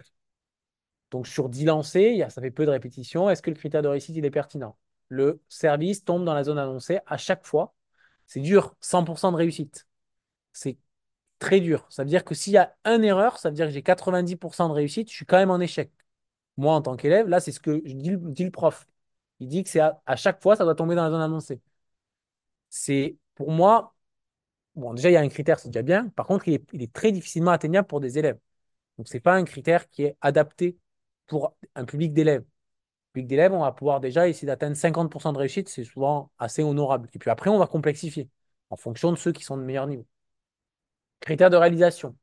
Donc, 1.11 1.27
sur 1.27 1.49
10 1.49 1.65
lancers, 1.65 2.31
ça 2.31 2.41
fait 2.41 2.51
peu 2.51 2.65
de 2.65 2.71
répétitions. 2.71 3.29
Est-ce 3.29 3.41
que 3.41 3.49
le 3.49 3.55
critère 3.55 3.81
de 3.81 3.87
réussite, 3.87 4.15
est 4.17 4.29
pertinent? 4.29 4.77
Le 5.07 5.41
service 5.49 6.05
tombe 6.05 6.23
dans 6.23 6.35
la 6.35 6.43
zone 6.43 6.59
annoncée 6.59 6.99
à 7.07 7.17
chaque 7.17 7.45
fois. 7.47 7.73
C'est 8.27 8.41
dur, 8.41 8.75
100% 8.81 9.31
de 9.31 9.37
réussite. 9.37 9.87
C'est 10.53 10.77
très 11.39 11.59
dur. 11.61 11.85
Ça 11.89 12.03
veut 12.03 12.09
dire 12.09 12.23
que 12.25 12.35
s'il 12.35 12.53
y 12.53 12.57
a 12.57 12.75
une 12.85 13.03
erreur, 13.03 13.37
ça 13.39 13.49
veut 13.49 13.55
dire 13.55 13.67
que 13.67 13.71
j'ai 13.71 13.81
90% 13.81 14.69
de 14.69 14.73
réussite, 14.73 15.09
je 15.09 15.15
suis 15.15 15.25
quand 15.25 15.37
même 15.37 15.51
en 15.51 15.59
échec. 15.59 15.91
Moi, 16.57 16.73
en 16.75 16.81
tant 16.81 16.95
qu'élève, 16.97 17.27
là, 17.27 17.39
c'est 17.39 17.51
ce 17.51 17.59
que 17.59 17.81
dit, 17.85 18.43
le 18.43 18.51
prof. 18.51 18.87
Il 19.39 19.47
dit 19.47 19.63
que 19.63 19.69
c'est 19.69 19.79
à, 19.79 20.15
chaque 20.15 20.41
fois, 20.41 20.55
ça 20.55 20.65
doit 20.65 20.75
tomber 20.75 20.95
dans 20.95 21.03
la 21.03 21.11
zone 21.11 21.21
annoncée. 21.21 21.61
C'est 22.69 23.17
pour 23.35 23.51
moi, 23.51 23.95
bon, 24.75 24.93
déjà, 24.93 25.09
il 25.09 25.13
y 25.13 25.17
a 25.17 25.21
un 25.21 25.29
critère, 25.29 25.59
c'est 25.59 25.69
déjà 25.69 25.81
bien. 25.83 26.09
Par 26.09 26.27
contre, 26.27 26.47
il 26.47 26.55
est, 26.55 26.93
très 26.93 27.11
difficilement 27.11 27.51
atteignable 27.51 27.87
pour 27.87 27.99
des 28.01 28.17
élèves. 28.19 28.39
Donc, 28.97 29.07
ce 29.07 29.15
n'est 29.15 29.21
pas 29.21 29.35
un 29.35 29.45
critère 29.45 29.89
qui 29.89 30.03
est 30.03 30.17
adapté 30.21 30.77
pour 31.27 31.55
un 31.75 31.85
public 31.85 32.13
d'élèves. 32.13 32.45
Public 33.13 33.27
d'élèves, 33.27 33.53
on 33.53 33.61
va 33.61 33.71
pouvoir 33.71 33.99
déjà 34.01 34.27
essayer 34.27 34.47
d'atteindre 34.47 34.75
50% 34.75 35.33
de 35.33 35.37
réussite, 35.39 35.69
c'est 35.69 35.83
souvent 35.83 36.31
assez 36.39 36.63
honorable. 36.63 37.09
Et 37.13 37.19
puis 37.19 37.29
après, 37.29 37.49
on 37.49 37.59
va 37.59 37.67
complexifier 37.67 38.29
en 38.69 38.77
fonction 38.77 39.11
de 39.11 39.17
ceux 39.17 39.31
qui 39.31 39.43
sont 39.43 39.57
de 39.57 39.63
meilleur 39.63 39.87
niveau. 39.87 40.05
Critères 41.19 41.49
de 41.49 41.57
réalisation. 41.57 42.15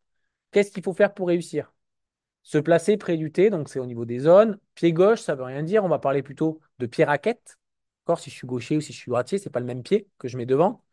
Qu'est-ce 0.51 0.71
qu'il 0.71 0.83
faut 0.83 0.95
faire 0.95 1.15
pour 1.15 1.29
réussir? 1.29 1.73
Se 2.43 2.59
placer 2.59 2.97
près 2.97 3.17
du 3.17 3.33
T, 3.33 3.51
donc 3.51 3.69
c'est 3.69 3.81
au 3.81 3.87
niveau 3.87 4.05
des 4.05 4.21
zones. 4.21 4.59
Pied 4.75 4.93
gauche, 4.93 5.21
ça 5.21 5.33
ne 5.33 5.39
veut 5.39 5.45
rien 5.45 5.63
dire. 5.63 5.85
On 5.85 5.89
va 5.89 5.99
parler 5.99 6.23
plutôt 6.23 6.61
de 6.79 6.87
pied 6.87 7.05
raquette. 7.05 7.59
Si 8.19 8.31
je 8.31 8.37
suis 8.37 8.47
gaucher 8.47 8.77
ou 8.77 8.81
si 8.81 8.93
je 8.93 8.99
suis 8.99 9.11
droitier, 9.11 9.39
ce 9.39 9.49
n'est 9.49 9.53
pas 9.53 9.59
le 9.59 9.67
même 9.67 9.83
pied 9.83 10.09
que 10.19 10.29
je 10.29 10.37
mets 10.37 10.47
devant. 10.47 10.85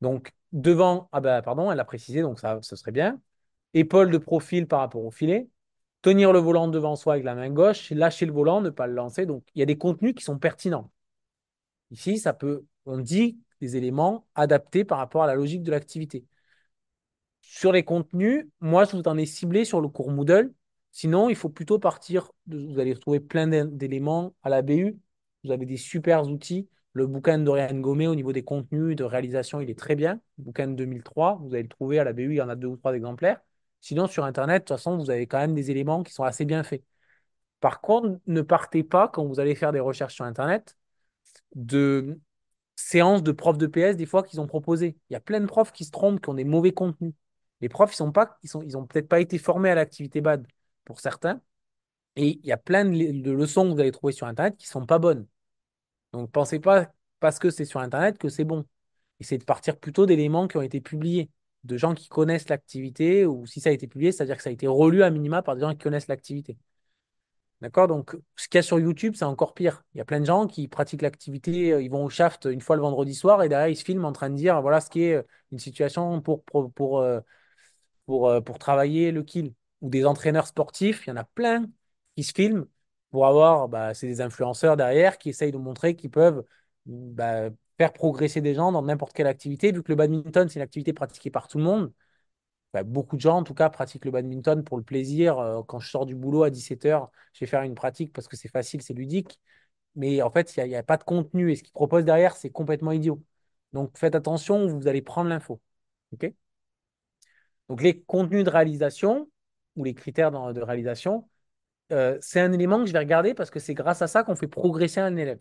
Donc 0.00 0.32
devant, 0.50 1.08
ah 1.12 1.20
ben 1.20 1.40
pardon, 1.40 1.70
elle 1.70 1.78
a 1.78 1.84
précisé, 1.84 2.20
donc 2.22 2.40
ça, 2.40 2.58
ce 2.62 2.74
serait 2.74 2.90
bien. 2.90 3.20
Épaule 3.74 4.10
de 4.10 4.18
profil 4.18 4.66
par 4.66 4.80
rapport 4.80 5.04
au 5.04 5.12
filet. 5.12 5.48
Tenir 6.02 6.32
le 6.32 6.40
volant 6.40 6.66
devant 6.66 6.96
soi 6.96 7.14
avec 7.14 7.24
la 7.24 7.36
main 7.36 7.48
gauche, 7.50 7.90
lâcher 7.90 8.26
le 8.26 8.32
volant, 8.32 8.60
ne 8.60 8.70
pas 8.70 8.88
le 8.88 8.94
lancer. 8.94 9.24
Donc 9.24 9.44
il 9.54 9.60
y 9.60 9.62
a 9.62 9.66
des 9.66 9.78
contenus 9.78 10.14
qui 10.14 10.24
sont 10.24 10.38
pertinents. 10.38 10.90
Ici, 11.92 12.18
ça 12.18 12.32
peut, 12.32 12.64
on 12.86 12.98
dit 12.98 13.38
des 13.60 13.76
éléments 13.76 14.26
adaptés 14.34 14.84
par 14.84 14.98
rapport 14.98 15.22
à 15.22 15.26
la 15.28 15.34
logique 15.36 15.62
de 15.62 15.70
l'activité. 15.70 16.24
Sur 17.54 17.70
les 17.70 17.82
contenus, 17.82 18.46
moi, 18.60 18.86
je 18.86 18.96
vous 18.96 19.02
en 19.04 19.18
ai 19.18 19.26
ciblé 19.26 19.66
sur 19.66 19.82
le 19.82 19.88
cours 19.88 20.10
Moodle. 20.10 20.54
Sinon, 20.90 21.28
il 21.28 21.36
faut 21.36 21.50
plutôt 21.50 21.78
partir. 21.78 22.32
vous 22.46 22.78
allez 22.78 22.94
retrouver 22.94 23.20
plein 23.20 23.46
d'éléments 23.66 24.34
à 24.42 24.48
la 24.48 24.62
BU. 24.62 24.98
Vous 25.44 25.50
avez 25.50 25.66
des 25.66 25.76
super 25.76 26.26
outils 26.26 26.66
Le 26.94 27.06
bouquin 27.06 27.36
de 27.36 27.44
Dorian 27.44 27.78
Gomé 27.78 28.06
au 28.06 28.14
niveau 28.14 28.32
des 28.32 28.42
contenus, 28.42 28.96
de 28.96 29.04
réalisation, 29.04 29.60
il 29.60 29.68
est 29.68 29.78
très 29.78 29.96
bien. 29.96 30.18
Le 30.38 30.44
bouquin 30.44 30.66
de 30.66 30.72
2003, 30.72 31.40
vous 31.42 31.52
allez 31.52 31.64
le 31.64 31.68
trouver 31.68 31.98
à 31.98 32.04
la 32.04 32.14
BU, 32.14 32.32
il 32.32 32.36
y 32.36 32.40
en 32.40 32.48
a 32.48 32.56
deux 32.56 32.68
ou 32.68 32.76
trois 32.78 32.94
exemplaires. 32.94 33.42
Sinon, 33.82 34.06
sur 34.06 34.24
Internet, 34.24 34.62
de 34.62 34.64
toute 34.68 34.78
façon, 34.78 34.96
vous 34.96 35.10
avez 35.10 35.26
quand 35.26 35.38
même 35.38 35.54
des 35.54 35.70
éléments 35.70 36.02
qui 36.02 36.14
sont 36.14 36.24
assez 36.24 36.46
bien 36.46 36.62
faits. 36.62 36.82
Par 37.60 37.82
contre, 37.82 38.18
ne 38.26 38.40
partez 38.40 38.82
pas, 38.82 39.08
quand 39.08 39.26
vous 39.26 39.40
allez 39.40 39.54
faire 39.54 39.72
des 39.72 39.80
recherches 39.80 40.14
sur 40.14 40.24
Internet, 40.24 40.78
de 41.54 42.18
séances 42.76 43.22
de 43.22 43.32
profs 43.32 43.58
de 43.58 43.66
PS, 43.66 43.96
des 43.96 44.06
fois, 44.06 44.22
qu'ils 44.22 44.40
ont 44.40 44.46
proposées. 44.46 44.96
Il 45.10 45.12
y 45.12 45.16
a 45.16 45.20
plein 45.20 45.40
de 45.40 45.46
profs 45.46 45.72
qui 45.72 45.84
se 45.84 45.90
trompent, 45.90 46.20
qui 46.22 46.30
ont 46.30 46.34
des 46.34 46.44
mauvais 46.44 46.72
contenus. 46.72 47.12
Les 47.62 47.68
profs, 47.68 47.92
ils 47.92 47.96
sont 47.96 48.12
peut-être 48.86 49.08
pas 49.08 49.20
été 49.20 49.38
formés 49.38 49.70
à 49.70 49.74
l'activité 49.74 50.20
BAD 50.20 50.46
pour 50.84 51.00
certains. 51.00 51.40
Et 52.16 52.38
il 52.42 52.46
y 52.46 52.52
a 52.52 52.56
plein 52.58 52.84
de, 52.84 53.30
leçons 53.32 53.68
que 53.68 53.74
vous 53.74 53.80
allez 53.80 53.92
trouver 53.92 54.12
sur 54.12 54.26
Internet 54.26 54.56
qui 54.58 54.66
sont 54.66 54.86
pas 54.86 54.98
bonnes. 54.98 55.26
Donc, 56.12 56.30
pensez 56.30 56.60
pas, 56.60 56.92
parce 57.20 57.38
que 57.38 57.50
c'est 57.50 57.64
sur 57.64 57.80
Internet, 57.80 58.18
que 58.18 58.28
c'est 58.28 58.44
bon. 58.44 58.66
Essayez 59.20 59.38
de 59.38 59.44
partir 59.44 59.78
plutôt 59.78 60.06
d'éléments 60.06 60.48
qui 60.48 60.56
ont 60.58 60.62
été 60.62 60.80
publiés, 60.80 61.30
de 61.64 61.76
gens 61.78 61.94
qui 61.94 62.08
connaissent 62.08 62.48
l'activité, 62.48 63.26
ou 63.26 63.46
si 63.46 63.60
ça 63.60 63.70
a 63.70 63.72
été 63.72 63.86
publié, 63.86 64.12
c'est-à-dire 64.12 64.36
que 64.36 64.42
ça 64.42 64.50
a 64.50 64.52
été 64.52 64.66
relu 64.66 65.02
à 65.02 65.10
minima 65.10 65.42
par 65.42 65.54
des 65.54 65.62
gens 65.62 65.72
qui 65.72 65.78
connaissent 65.78 66.08
l'activité. 66.08 66.58
D'accord? 67.62 67.86
Donc, 67.86 68.16
ce 68.34 68.48
qu'il 68.48 68.58
y 68.58 68.60
a 68.60 68.62
sur 68.62 68.80
YouTube, 68.80 69.14
c'est 69.16 69.24
encore 69.24 69.54
pire. 69.54 69.84
Il 69.94 69.98
y 69.98 70.00
a 70.00 70.04
plein 70.04 70.18
de 70.18 70.24
gens 70.26 70.48
qui 70.48 70.66
pratiquent 70.66 71.02
l'activité, 71.02 71.72
euh, 71.72 71.80
ils 71.80 71.90
vont 71.90 72.04
au 72.04 72.08
shaft 72.08 72.46
une 72.46 72.60
fois 72.60 72.74
le 72.74 72.82
vendredi 72.82 73.14
soir 73.14 73.40
et 73.44 73.48
derrière, 73.48 73.68
ils 73.68 73.76
se 73.76 73.84
filment 73.84 74.04
en 74.06 74.12
train 74.12 74.30
de 74.30 74.34
dire 74.34 74.60
voilà 74.60 74.80
ce 74.80 74.90
qui 74.90 75.04
est 75.04 75.14
euh, 75.14 75.22
une 75.52 75.60
situation 75.60 76.20
pour, 76.20 76.42
euh, 76.98 77.20
pour, 78.06 78.28
euh, 78.28 78.40
pour 78.40 78.58
travailler 78.58 79.12
le 79.12 79.22
kill. 79.22 79.54
Ou 79.80 79.90
des 79.90 80.04
entraîneurs 80.06 80.46
sportifs, 80.46 81.06
il 81.06 81.10
y 81.10 81.12
en 81.12 81.16
a 81.16 81.24
plein 81.24 81.66
qui 82.16 82.22
se 82.24 82.32
filment 82.32 82.66
pour 83.10 83.26
avoir, 83.26 83.68
bah, 83.68 83.94
c'est 83.94 84.06
des 84.06 84.20
influenceurs 84.20 84.76
derrière 84.76 85.18
qui 85.18 85.30
essayent 85.30 85.52
de 85.52 85.58
montrer 85.58 85.96
qu'ils 85.96 86.10
peuvent 86.10 86.44
bah, 86.86 87.50
faire 87.78 87.92
progresser 87.92 88.40
des 88.40 88.54
gens 88.54 88.72
dans 88.72 88.82
n'importe 88.82 89.12
quelle 89.12 89.26
activité. 89.26 89.72
Vu 89.72 89.82
que 89.82 89.90
le 89.92 89.96
badminton, 89.96 90.48
c'est 90.48 90.56
une 90.56 90.62
activité 90.62 90.92
pratiquée 90.92 91.30
par 91.30 91.48
tout 91.48 91.58
le 91.58 91.64
monde, 91.64 91.92
bah, 92.72 92.82
beaucoup 92.84 93.16
de 93.16 93.20
gens, 93.20 93.38
en 93.38 93.44
tout 93.44 93.54
cas, 93.54 93.68
pratiquent 93.70 94.04
le 94.06 94.10
badminton 94.10 94.64
pour 94.64 94.78
le 94.78 94.82
plaisir. 94.82 95.38
Euh, 95.38 95.62
quand 95.62 95.78
je 95.78 95.90
sors 95.90 96.06
du 96.06 96.14
boulot 96.14 96.42
à 96.44 96.50
17h, 96.50 97.10
je 97.34 97.40
vais 97.40 97.46
faire 97.46 97.62
une 97.62 97.74
pratique 97.74 98.12
parce 98.12 98.28
que 98.28 98.36
c'est 98.36 98.48
facile, 98.48 98.82
c'est 98.82 98.94
ludique. 98.94 99.38
Mais 99.96 100.22
en 100.22 100.30
fait, 100.30 100.56
il 100.56 100.64
n'y 100.68 100.74
a, 100.76 100.80
a, 100.80 100.82
pas 100.82 100.96
de 100.98 101.04
contenu. 101.04 101.52
Et 101.52 101.56
ce 101.56 101.62
qu'ils 101.62 101.72
proposent 101.72 102.04
derrière, 102.04 102.36
c'est 102.36 102.50
complètement 102.50 102.92
idiot. 102.92 103.22
Donc, 103.72 103.98
faites 103.98 104.14
attention, 104.14 104.66
vous 104.68 104.88
allez 104.88 105.02
prendre 105.02 105.30
l'info. 105.30 105.60
OK? 106.12 106.32
Donc, 107.72 107.80
les 107.80 108.02
contenus 108.02 108.44
de 108.44 108.50
réalisation 108.50 109.30
ou 109.76 109.84
les 109.84 109.94
critères 109.94 110.30
de 110.30 110.60
réalisation, 110.60 111.26
euh, 111.90 112.18
c'est 112.20 112.38
un 112.38 112.52
élément 112.52 112.78
que 112.80 112.84
je 112.84 112.92
vais 112.92 112.98
regarder 112.98 113.32
parce 113.32 113.48
que 113.48 113.60
c'est 113.60 113.72
grâce 113.72 114.02
à 114.02 114.08
ça 114.08 114.24
qu'on 114.24 114.36
fait 114.36 114.46
progresser 114.46 115.00
un 115.00 115.16
élève. 115.16 115.40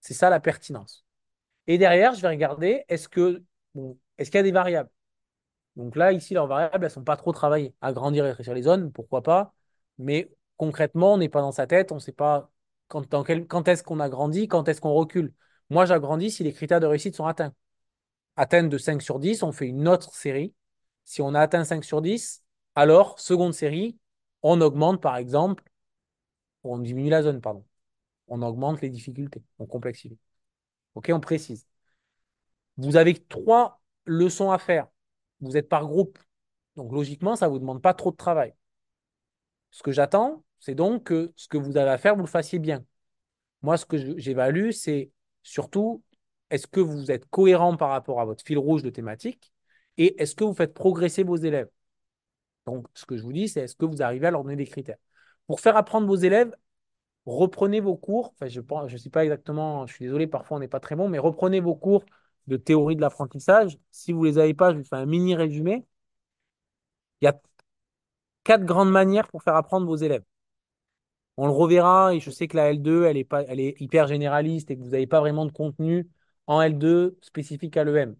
C'est 0.00 0.14
ça 0.14 0.30
la 0.30 0.40
pertinence. 0.40 1.04
Et 1.68 1.78
derrière, 1.78 2.14
je 2.14 2.22
vais 2.22 2.28
regarder 2.28 2.84
est-ce 2.88 3.08
que 3.08 3.44
bon, 3.76 3.96
est-ce 4.18 4.32
qu'il 4.32 4.38
y 4.38 4.40
a 4.40 4.42
des 4.42 4.50
variables? 4.50 4.90
Donc 5.76 5.94
là, 5.94 6.10
ici, 6.10 6.34
leurs 6.34 6.48
variables, 6.48 6.74
elles 6.74 6.82
ne 6.82 6.88
sont 6.88 7.04
pas 7.04 7.16
trop 7.16 7.30
travaillées. 7.30 7.72
Agrandir 7.80 8.24
et 8.24 8.30
rétrécir 8.30 8.54
les 8.54 8.62
zones, 8.62 8.90
pourquoi 8.90 9.22
pas. 9.22 9.54
Mais 9.98 10.28
concrètement, 10.56 11.14
on 11.14 11.18
n'est 11.18 11.28
pas 11.28 11.40
dans 11.40 11.52
sa 11.52 11.68
tête, 11.68 11.92
on 11.92 11.96
ne 11.96 12.00
sait 12.00 12.10
pas 12.10 12.50
quand, 12.88 13.04
est-ce 13.68 13.84
qu'on 13.84 14.00
agrandit, 14.00 14.48
quand 14.48 14.66
est-ce 14.68 14.80
qu'on 14.80 14.94
recule. 14.94 15.32
Moi, 15.70 15.84
j'agrandis 15.84 16.32
si 16.32 16.42
les 16.42 16.52
critères 16.52 16.80
de 16.80 16.86
réussite 16.86 17.14
sont 17.14 17.26
atteints. 17.26 17.54
Atteinte 18.34 18.70
de 18.70 18.78
5 18.78 19.02
sur 19.02 19.20
10, 19.20 19.44
on 19.44 19.52
fait 19.52 19.68
une 19.68 19.86
autre 19.86 20.12
série. 20.12 20.52
Si 21.06 21.22
on 21.22 21.32
a 21.32 21.40
atteint 21.40 21.64
5 21.64 21.82
sur 21.84 22.02
10, 22.02 22.44
alors, 22.74 23.18
seconde 23.18 23.54
série, 23.54 23.98
on 24.42 24.60
augmente 24.60 25.00
par 25.00 25.16
exemple, 25.16 25.64
on 26.62 26.78
diminue 26.78 27.08
la 27.08 27.22
zone, 27.22 27.40
pardon. 27.40 27.64
On 28.28 28.42
augmente 28.42 28.82
les 28.82 28.90
difficultés, 28.90 29.42
on 29.58 29.66
complexifie. 29.66 30.18
OK, 30.94 31.10
on 31.14 31.20
précise. 31.20 31.66
Vous 32.76 32.96
avez 32.96 33.14
trois 33.14 33.80
leçons 34.04 34.50
à 34.50 34.58
faire 34.58 34.88
vous 35.40 35.56
êtes 35.56 35.68
par 35.68 35.86
groupe. 35.86 36.18
Donc 36.76 36.92
logiquement, 36.92 37.36
ça 37.36 37.46
ne 37.46 37.52
vous 37.52 37.58
demande 37.58 37.82
pas 37.82 37.94
trop 37.94 38.10
de 38.10 38.16
travail. 38.16 38.54
Ce 39.70 39.82
que 39.82 39.92
j'attends, 39.92 40.44
c'est 40.58 40.74
donc 40.74 41.04
que 41.04 41.32
ce 41.36 41.48
que 41.48 41.58
vous 41.58 41.76
avez 41.76 41.90
à 41.90 41.98
faire, 41.98 42.14
vous 42.14 42.22
le 42.22 42.26
fassiez 42.26 42.58
bien. 42.58 42.84
Moi, 43.62 43.76
ce 43.76 43.86
que 43.86 44.18
j'évalue, 44.18 44.70
c'est 44.70 45.10
surtout, 45.42 46.02
est-ce 46.50 46.66
que 46.66 46.80
vous 46.80 47.10
êtes 47.10 47.26
cohérent 47.26 47.76
par 47.76 47.90
rapport 47.90 48.20
à 48.20 48.24
votre 48.24 48.44
fil 48.44 48.58
rouge 48.58 48.82
de 48.82 48.90
thématique 48.90 49.52
et 49.98 50.20
est-ce 50.22 50.34
que 50.34 50.44
vous 50.44 50.54
faites 50.54 50.74
progresser 50.74 51.22
vos 51.24 51.36
élèves? 51.36 51.68
Donc, 52.66 52.86
ce 52.94 53.06
que 53.06 53.16
je 53.16 53.22
vous 53.22 53.32
dis, 53.32 53.48
c'est 53.48 53.62
est-ce 53.62 53.76
que 53.76 53.84
vous 53.86 54.02
arrivez 54.02 54.26
à 54.26 54.30
leur 54.30 54.42
donner 54.42 54.56
des 54.56 54.66
critères? 54.66 54.98
Pour 55.46 55.60
faire 55.60 55.76
apprendre 55.76 56.06
vos 56.06 56.16
élèves, 56.16 56.54
reprenez 57.26 57.80
vos 57.80 57.96
cours. 57.96 58.34
Je 58.40 58.60
ne 58.60 58.98
sais 58.98 59.10
pas 59.10 59.24
exactement, 59.24 59.86
je 59.86 59.94
suis 59.94 60.06
désolé, 60.06 60.26
parfois 60.26 60.58
on 60.58 60.60
n'est 60.60 60.68
pas 60.68 60.80
très 60.80 60.96
bon, 60.96 61.08
mais 61.08 61.18
reprenez 61.18 61.60
vos 61.60 61.76
cours 61.76 62.04
de 62.48 62.56
théorie 62.56 62.96
de 62.96 63.00
l'apprentissage. 63.02 63.78
Si 63.90 64.12
vous 64.12 64.24
ne 64.24 64.30
les 64.30 64.38
avez 64.38 64.54
pas, 64.54 64.72
je 64.72 64.78
vais 64.78 64.84
faire 64.84 64.98
un 65.00 65.06
mini 65.06 65.34
résumé. 65.36 65.86
Il 67.20 67.26
y 67.26 67.28
a 67.28 67.38
quatre 68.44 68.64
grandes 68.64 68.90
manières 68.90 69.28
pour 69.28 69.42
faire 69.42 69.56
apprendre 69.56 69.86
vos 69.86 69.96
élèves. 69.96 70.24
On 71.38 71.46
le 71.46 71.52
reverra, 71.52 72.14
et 72.14 72.20
je 72.20 72.30
sais 72.30 72.48
que 72.48 72.56
la 72.56 72.70
L2, 72.72 73.04
elle 73.04 73.16
est, 73.16 73.24
pas, 73.24 73.42
elle 73.44 73.60
est 73.60 73.80
hyper 73.80 74.06
généraliste 74.06 74.70
et 74.70 74.76
que 74.76 74.82
vous 74.82 74.90
n'avez 74.90 75.06
pas 75.06 75.20
vraiment 75.20 75.44
de 75.46 75.52
contenu 75.52 76.08
en 76.46 76.60
L2 76.62 77.18
spécifique 77.22 77.76
à 77.76 77.84
l'EM. 77.84 78.16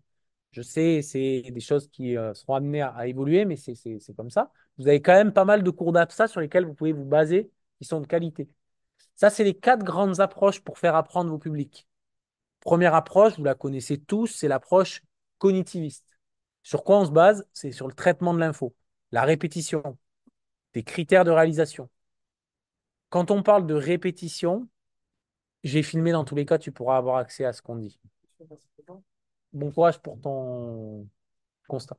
Je 0.52 0.62
sais, 0.62 1.02
c'est 1.02 1.42
des 1.42 1.60
choses 1.60 1.88
qui 1.88 2.16
euh, 2.16 2.32
seront 2.34 2.54
amenées 2.54 2.82
à, 2.82 3.06
évoluer, 3.06 3.44
mais 3.44 3.56
c'est 3.56 4.14
comme 4.16 4.30
ça. 4.30 4.52
Vous 4.78 4.88
avez 4.88 5.02
quand 5.02 5.12
même 5.12 5.32
pas 5.32 5.44
mal 5.44 5.62
de 5.62 5.70
cours 5.70 5.92
d'APSA 5.92 6.28
sur 6.28 6.40
lesquels 6.40 6.64
vous 6.64 6.74
pouvez 6.74 6.92
vous 6.92 7.04
baser, 7.04 7.50
qui 7.78 7.84
sont 7.84 8.00
de 8.00 8.06
qualité. 8.06 8.48
Ça, 9.14 9.30
c'est 9.30 9.44
les 9.44 9.54
quatre 9.54 9.84
grandes 9.84 10.20
approches 10.20 10.60
pour 10.60 10.78
faire 10.78 10.94
apprendre 10.94 11.30
vos 11.30 11.38
publics. 11.38 11.86
Première 12.60 12.94
approche, 12.94 13.38
vous 13.38 13.44
la 13.44 13.54
connaissez 13.54 13.98
tous, 13.98 14.26
c'est 14.28 14.48
l'approche 14.48 15.02
cognitiviste. 15.38 16.18
Sur 16.62 16.84
quoi 16.84 16.98
on 17.00 17.06
se 17.06 17.10
base? 17.10 17.46
C'est 17.52 17.72
sur 17.72 17.86
le 17.86 17.94
traitement 17.94 18.34
de 18.34 18.40
l'info, 18.40 18.74
la 19.12 19.22
répétition, 19.22 19.98
des 20.74 20.82
critères 20.82 21.24
de 21.24 21.30
réalisation. 21.30 21.88
Quand 23.08 23.30
on 23.30 23.42
parle 23.42 23.66
de 23.66 23.74
répétition, 23.74 24.68
j'ai 25.62 25.82
filmé 25.82 26.12
dans 26.12 26.24
tous 26.24 26.34
les 26.34 26.44
cas, 26.44 26.58
tu 26.58 26.72
pourras 26.72 26.96
avoir 26.96 27.16
accès 27.16 27.44
à 27.44 27.52
ce 27.52 27.62
qu'on 27.62 27.76
dit. 27.76 27.98
Bon 29.56 29.70
courage 29.72 29.98
pour 30.02 30.20
ton 30.20 31.08
constat. 31.66 31.96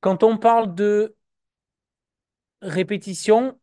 Quand 0.00 0.22
on 0.22 0.38
parle 0.38 0.72
de 0.72 1.16
répétition, 2.62 3.58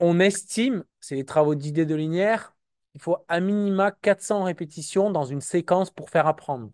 on 0.00 0.18
estime, 0.18 0.84
c'est 0.98 1.14
les 1.14 1.24
travaux 1.24 1.54
d'idées 1.54 1.86
de 1.86 1.94
linéaire, 1.94 2.56
il 2.94 3.00
faut 3.00 3.18
à 3.28 3.38
minima 3.38 3.92
400 3.92 4.42
répétitions 4.42 5.12
dans 5.12 5.26
une 5.26 5.40
séquence 5.40 5.92
pour 5.92 6.10
faire 6.10 6.26
apprendre. 6.26 6.72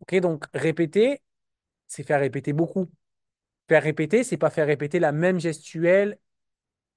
Ok, 0.00 0.16
donc 0.16 0.46
répéter, 0.52 1.22
c'est 1.86 2.02
faire 2.02 2.18
répéter 2.18 2.52
beaucoup. 2.52 2.90
Faire 3.68 3.84
répéter, 3.84 4.24
c'est 4.24 4.36
pas 4.36 4.50
faire 4.50 4.66
répéter 4.66 4.98
la 4.98 5.12
même 5.12 5.38
gestuelle 5.38 6.18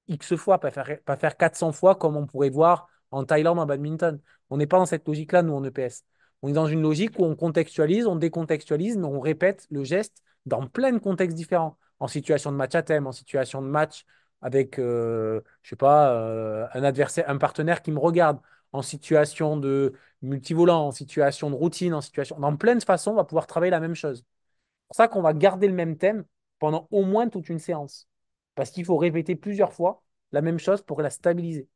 X 0.07 0.35
fois, 0.35 0.59
pas 0.59 0.71
faire, 0.71 0.97
pas 1.05 1.17
faire 1.17 1.37
400 1.37 1.71
fois 1.71 1.95
comme 1.95 2.17
on 2.17 2.25
pourrait 2.25 2.49
voir 2.49 2.87
en 3.11 3.25
Thaïlande 3.25 3.59
en 3.59 3.67
badminton. 3.67 4.19
On 4.49 4.57
n'est 4.57 4.65
pas 4.67 4.79
dans 4.79 4.87
cette 4.87 5.07
logique-là, 5.07 5.43
nous, 5.43 5.53
en 5.53 5.63
EPS. 5.63 6.03
On 6.41 6.49
est 6.49 6.53
dans 6.53 6.67
une 6.67 6.81
logique 6.81 7.17
où 7.19 7.25
on 7.25 7.35
contextualise, 7.35 8.07
on 8.07 8.15
décontextualise, 8.15 8.97
mais 8.97 9.05
on 9.05 9.19
répète 9.19 9.67
le 9.71 9.83
geste 9.83 10.23
dans 10.45 10.67
plein 10.67 10.91
de 10.91 10.99
contextes 10.99 11.35
différents. 11.35 11.77
En 11.99 12.07
situation 12.07 12.51
de 12.51 12.57
match 12.57 12.75
à 12.75 12.83
thème, 12.83 13.07
en 13.07 13.11
situation 13.11 13.61
de 13.61 13.67
match 13.67 14.05
avec, 14.41 14.79
euh, 14.79 15.41
je 15.63 15.69
sais 15.69 15.75
pas, 15.75 16.11
euh, 16.13 16.67
un 16.73 16.83
adversaire, 16.83 17.29
un 17.29 17.37
partenaire 17.37 17.81
qui 17.81 17.91
me 17.91 17.99
regarde 17.99 18.39
en 18.73 18.81
situation 18.81 19.57
de 19.57 19.93
multivolant, 20.21 20.87
en 20.87 20.91
situation 20.91 21.49
de 21.49 21.55
routine, 21.55 21.93
en 21.93 22.01
situation, 22.01 22.39
dans 22.39 22.55
plein 22.57 22.75
de 22.75 22.83
façons, 22.83 23.11
on 23.11 23.15
va 23.15 23.23
pouvoir 23.23 23.47
travailler 23.47 23.71
la 23.71 23.79
même 23.79 23.95
chose. 23.95 24.17
C'est 24.19 24.87
pour 24.87 24.95
ça 24.95 25.07
qu'on 25.07 25.21
va 25.21 25.33
garder 25.33 25.67
le 25.67 25.73
même 25.73 25.97
thème 25.97 26.25
pendant 26.59 26.87
au 26.91 27.03
moins 27.03 27.29
toute 27.29 27.49
une 27.49 27.59
séance. 27.59 28.07
Parce 28.55 28.71
qu'il 28.71 28.85
faut 28.85 28.97
répéter 28.97 29.35
plusieurs 29.35 29.73
fois 29.73 30.03
la 30.31 30.41
même 30.41 30.59
chose 30.59 30.81
pour 30.81 31.01
la 31.01 31.09
stabiliser. 31.09 31.67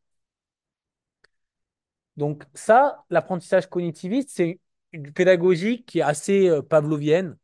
Donc 2.19 2.43
ça, 2.53 3.05
l'apprentissage 3.09 3.67
cognitiviste, 3.69 4.29
c'est 4.33 4.59
une 4.91 5.13
pédagogie 5.13 5.85
qui 5.85 5.99
est 5.99 6.01
assez 6.01 6.49
euh, 6.49 6.61
pavlovienne, 6.61 7.37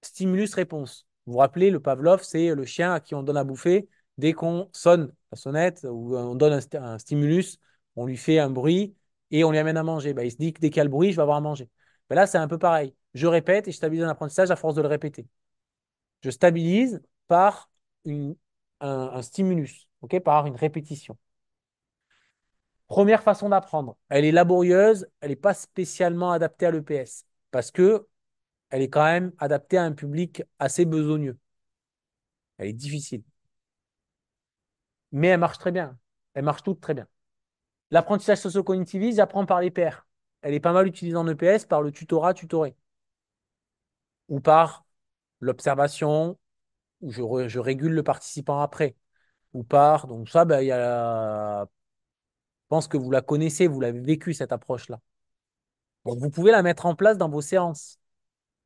stimulus-réponse. 0.00 1.06
Vous 1.26 1.34
vous 1.34 1.38
rappelez, 1.38 1.70
le 1.70 1.80
Pavlov, 1.80 2.22
c'est 2.22 2.54
le 2.54 2.64
chien 2.64 2.94
à 2.94 3.00
qui 3.00 3.14
on 3.14 3.22
donne 3.22 3.36
à 3.36 3.44
bouffer 3.44 3.88
dès 4.16 4.32
qu'on 4.32 4.70
sonne 4.72 5.12
la 5.30 5.36
sonnette 5.36 5.86
ou 5.88 6.16
on 6.16 6.34
donne 6.34 6.58
un, 6.74 6.98
stimulus, 6.98 7.58
on 7.94 8.06
lui 8.06 8.16
fait 8.16 8.38
un 8.38 8.48
bruit 8.48 8.96
et 9.30 9.44
on 9.44 9.50
lui 9.50 9.58
amène 9.58 9.76
à 9.76 9.82
manger. 9.82 10.14
Bah, 10.14 10.24
il 10.24 10.30
se 10.32 10.38
dit 10.38 10.54
que 10.54 10.60
dès 10.60 10.70
qu'il 10.70 10.78
y 10.78 10.80
a 10.80 10.84
le 10.84 10.90
bruit, 10.90 11.12
je 11.12 11.16
vais 11.16 11.22
avoir 11.22 11.36
à 11.36 11.40
manger. 11.42 11.68
Bah, 12.08 12.16
là, 12.16 12.26
c'est 12.26 12.38
un 12.38 12.48
peu 12.48 12.58
pareil. 12.58 12.94
Je 13.12 13.26
répète 13.26 13.68
et 13.68 13.72
je 13.72 13.76
stabilise 13.76 14.04
un 14.04 14.08
apprentissage 14.08 14.50
à 14.50 14.56
force 14.56 14.74
de 14.74 14.82
le 14.82 14.88
répéter. 14.88 15.26
Je 16.22 16.30
stabilise 16.30 17.02
par 17.28 17.70
un, 18.06 19.22
stimulus, 19.22 19.88
par 20.24 20.46
une 20.46 20.56
répétition. 20.56 21.18
Première 22.92 23.22
façon 23.22 23.48
d'apprendre. 23.48 23.96
Elle 24.10 24.26
est 24.26 24.32
laborieuse, 24.32 25.06
elle 25.20 25.30
n'est 25.30 25.36
pas 25.36 25.54
spécialement 25.54 26.30
adaptée 26.30 26.66
à 26.66 26.70
l'EPS 26.70 27.24
parce 27.50 27.70
que 27.70 28.06
elle 28.68 28.82
est 28.82 28.90
quand 28.90 29.04
même 29.04 29.32
adaptée 29.38 29.78
à 29.78 29.84
un 29.84 29.92
public 29.92 30.42
assez 30.58 30.84
besogneux. 30.84 31.38
Elle 32.58 32.68
est 32.68 32.74
difficile 32.74 33.22
mais 35.10 35.28
elle 35.28 35.40
marche 35.40 35.58
très 35.58 35.72
bien. 35.72 35.98
Elle 36.34 36.44
marche 36.44 36.62
toutes 36.62 36.80
très 36.80 36.92
bien. 36.92 37.06
L'apprentissage 37.90 38.38
socio-cognitiviste, 38.38 39.16
j'apprends 39.16 39.46
par 39.46 39.60
les 39.60 39.70
pairs. 39.70 40.06
Elle 40.42 40.54
est 40.54 40.60
pas 40.60 40.72
mal 40.74 40.86
utilisée 40.86 41.16
en 41.16 41.26
EPS 41.26 41.66
par 41.66 41.82
le 41.82 41.92
tutorat 41.92 42.34
tutoré. 42.34 42.76
Ou 44.28 44.40
par 44.40 44.84
l'observation, 45.40 46.38
où 47.00 47.10
je, 47.10 47.58
régule 47.58 47.92
le 47.94 48.02
participant 48.02 48.60
après. 48.60 48.96
Ou 49.54 49.64
par. 49.64 50.06
Donc, 50.06 50.28
ça, 50.28 50.44
ben, 50.44 50.60
il 50.60 50.66
y 50.68 50.72
a. 50.72 51.66
Je 52.72 52.74
pense 52.74 52.88
que 52.88 52.96
vous 52.96 53.10
la 53.10 53.20
connaissez, 53.20 53.66
vous 53.66 53.80
l'avez 53.82 54.00
vécu, 54.00 54.32
cette 54.32 54.50
approche-là. 54.50 54.98
Vous 56.06 56.30
pouvez 56.30 56.52
la 56.52 56.62
mettre 56.62 56.86
en 56.86 56.94
place 56.94 57.18
dans 57.18 57.28
vos 57.28 57.42
séances. 57.42 57.98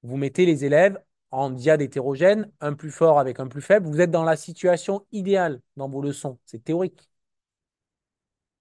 Vous 0.04 0.16
mettez 0.16 0.46
les 0.46 0.64
élèves 0.64 1.02
en 1.32 1.50
diade 1.50 1.82
hétérogène, 1.82 2.52
un 2.60 2.74
plus 2.74 2.92
fort 2.92 3.18
avec 3.18 3.40
un 3.40 3.48
plus 3.48 3.62
faible. 3.62 3.88
Vous 3.88 4.00
êtes 4.00 4.12
dans 4.12 4.22
la 4.22 4.36
situation 4.36 5.04
idéale 5.10 5.60
dans 5.76 5.88
vos 5.88 6.00
leçons. 6.00 6.38
C'est 6.44 6.62
théorique. 6.62 7.10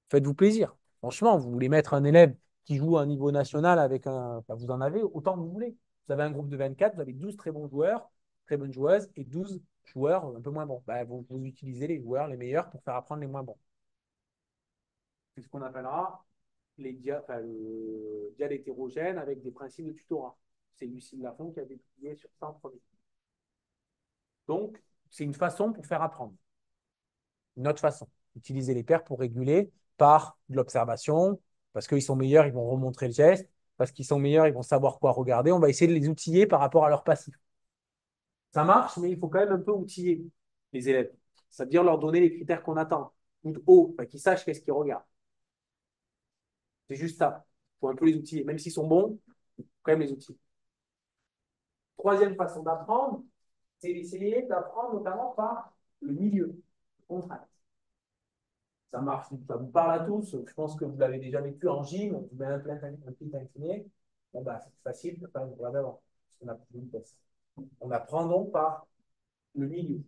Faites-vous 0.10 0.34
plaisir. 0.34 0.76
Franchement, 0.98 1.38
vous 1.38 1.52
voulez 1.52 1.70
mettre 1.70 1.94
un 1.94 2.06
élève 2.06 2.36
qui 2.64 2.78
joue 2.78 2.98
à 2.98 3.04
un 3.04 3.06
niveau 3.06 3.32
national 3.32 3.78
avec 3.78 4.08
un. 4.08 4.44
vous 4.50 4.72
en 4.72 4.82
avez 4.82 5.04
autant 5.04 5.36
que 5.36 5.42
vous 5.42 5.52
voulez. 5.52 5.78
Vous 6.08 6.14
avez 6.14 6.24
un 6.24 6.32
groupe 6.32 6.50
de 6.50 6.58
24, 6.58 6.96
vous 6.96 7.02
avez 7.02 7.14
12 7.14 7.38
très 7.38 7.52
bons 7.52 7.68
joueurs, 7.68 8.10
très 8.48 8.58
bonnes 8.58 8.74
joueuses 8.74 9.12
et 9.16 9.24
12 9.24 9.62
joueurs 9.84 10.26
un 10.26 10.42
peu 10.42 10.50
moins 10.50 10.66
bons. 10.66 10.82
Bah, 10.88 11.04
vous, 11.04 11.24
utilisez 11.44 11.86
les 11.86 12.02
joueurs 12.02 12.28
les 12.28 12.38
meilleurs 12.38 12.72
pour 12.72 12.82
faire 12.82 12.96
apprendre 12.96 13.22
les 13.22 13.28
moins 13.28 13.44
bons. 13.44 13.58
C'est 15.36 15.42
ce 15.44 15.50
qu'on 15.50 15.62
appellera 15.62 16.26
les 16.78 16.94
dia... 16.94 17.24
le 17.30 18.34
diade 18.38 18.52
hétérogène 18.52 19.18
avec 19.18 19.42
des 19.42 19.52
principes 19.52 19.88
de 19.88 19.92
tutorat. 19.92 20.38
C'est 20.76 20.86
Lucille 20.86 21.22
Lafont 21.22 21.52
qui 21.52 21.60
a 21.60 21.66
déplié 21.66 22.16
sur 22.16 22.30
ça 22.40 22.48
en 22.48 22.54
premier. 22.54 22.82
Donc, 24.48 24.82
c'est 25.10 25.24
une 25.24 25.34
façon 25.34 25.72
pour 25.72 25.86
faire 25.86 26.02
apprendre. 26.02 26.34
Une 27.58 27.68
autre 27.68 27.80
façon. 27.80 28.08
Utiliser 28.36 28.74
les 28.74 28.84
pairs 28.84 29.04
pour 29.04 29.20
réguler 29.20 29.72
par 29.98 30.38
de 30.50 30.58
l'observation, 30.58 31.40
parce 31.72 31.88
qu'ils 31.88 32.02
sont 32.02 32.16
meilleurs, 32.16 32.46
ils 32.46 32.54
vont 32.54 32.70
remontrer 32.70 33.08
le 33.08 33.14
geste, 33.14 33.50
parce 33.78 33.92
qu'ils 33.92 34.06
sont 34.06 34.20
meilleurs, 34.20 34.48
ils 34.48 34.54
vont 34.54 34.62
savoir 34.62 35.00
quoi 35.00 35.12
regarder. 35.12 35.52
On 35.52 35.60
va 35.60 35.70
essayer 35.70 35.88
de 35.88 35.98
les 35.98 36.10
outiller 36.10 36.48
par 36.48 36.60
rapport 36.60 36.86
à 36.86 36.90
leur 36.90 37.04
passif. 37.04 37.34
Ça 38.54 38.64
marche, 38.64 38.98
mais 38.98 39.12
il 39.12 39.18
faut 39.18 39.30
quand 39.30 39.40
même 39.40 39.52
un 39.54 39.60
peu 39.60 39.72
outiller 39.72 40.26
les 40.74 40.90
élèves. 40.90 41.14
C'est-à-dire 41.50 41.84
leur 41.84 41.98
donner 42.00 42.20
les 42.20 42.34
critères 42.34 42.64
qu'on 42.64 42.78
attend. 42.78 43.14
Ou 43.44 43.54
haut, 43.68 43.96
qu'ils 44.10 44.20
sachent 44.20 44.44
qu'est-ce 44.44 44.60
qu'ils 44.60 44.74
regardent. 44.74 45.04
C'est 46.90 46.96
juste 46.96 47.18
ça. 47.18 47.46
Il 47.78 47.80
faut 47.80 47.90
un 47.90 47.96
peu 47.96 48.06
les 48.06 48.16
outiller. 48.16 48.44
Même 48.44 48.60
s'ils 48.60 48.72
sont 48.72 48.88
bons, 48.88 49.20
il 49.58 49.64
faut 49.64 49.70
quand 49.84 49.92
même 49.94 50.02
les 50.02 50.12
outiller. 50.12 50.38
Troisième 51.98 52.36
façon 52.36 52.64
d'apprendre, 52.64 53.24
c'est 53.80 53.94
d'essayer 53.94 54.44
d'apprendre 54.44 54.96
notamment 54.96 55.32
par 55.32 55.74
le 56.02 56.14
milieu, 56.14 56.56
contrainte. 57.08 57.48
Ça 58.92 59.02
marche, 59.02 59.28
ça 59.48 59.58
vous 59.58 59.68
parle 59.68 60.02
à 60.02 60.06
tous. 60.06 60.38
Je 60.48 60.54
pense 60.54 60.76
que 60.76 60.86
vous 60.86 60.98
l'avez 60.98 61.20
déjà 61.20 61.42
vécu 61.42 61.68
en 61.68 61.84
gym. 61.84 62.16
On 62.16 62.20
vous 62.22 62.38
met 62.38 62.46
un, 62.46 62.60
plein, 62.60 62.76
un 62.82 63.12
petit 63.12 63.30
incliné. 63.36 63.86
Bon, 64.34 64.42
bah, 64.42 64.60
c'est 64.60 64.72
facile, 64.84 65.20
de 65.20 65.28
faire 65.28 65.44
une 65.46 65.56
d'avant. 65.56 66.02
On 66.42 66.48
a 66.48 66.56
plus 66.56 66.80
On 67.82 67.92
apprend 67.92 68.26
donc 68.28 68.52
par 68.52 68.88
le 69.56 69.68
milieu. 69.68 70.02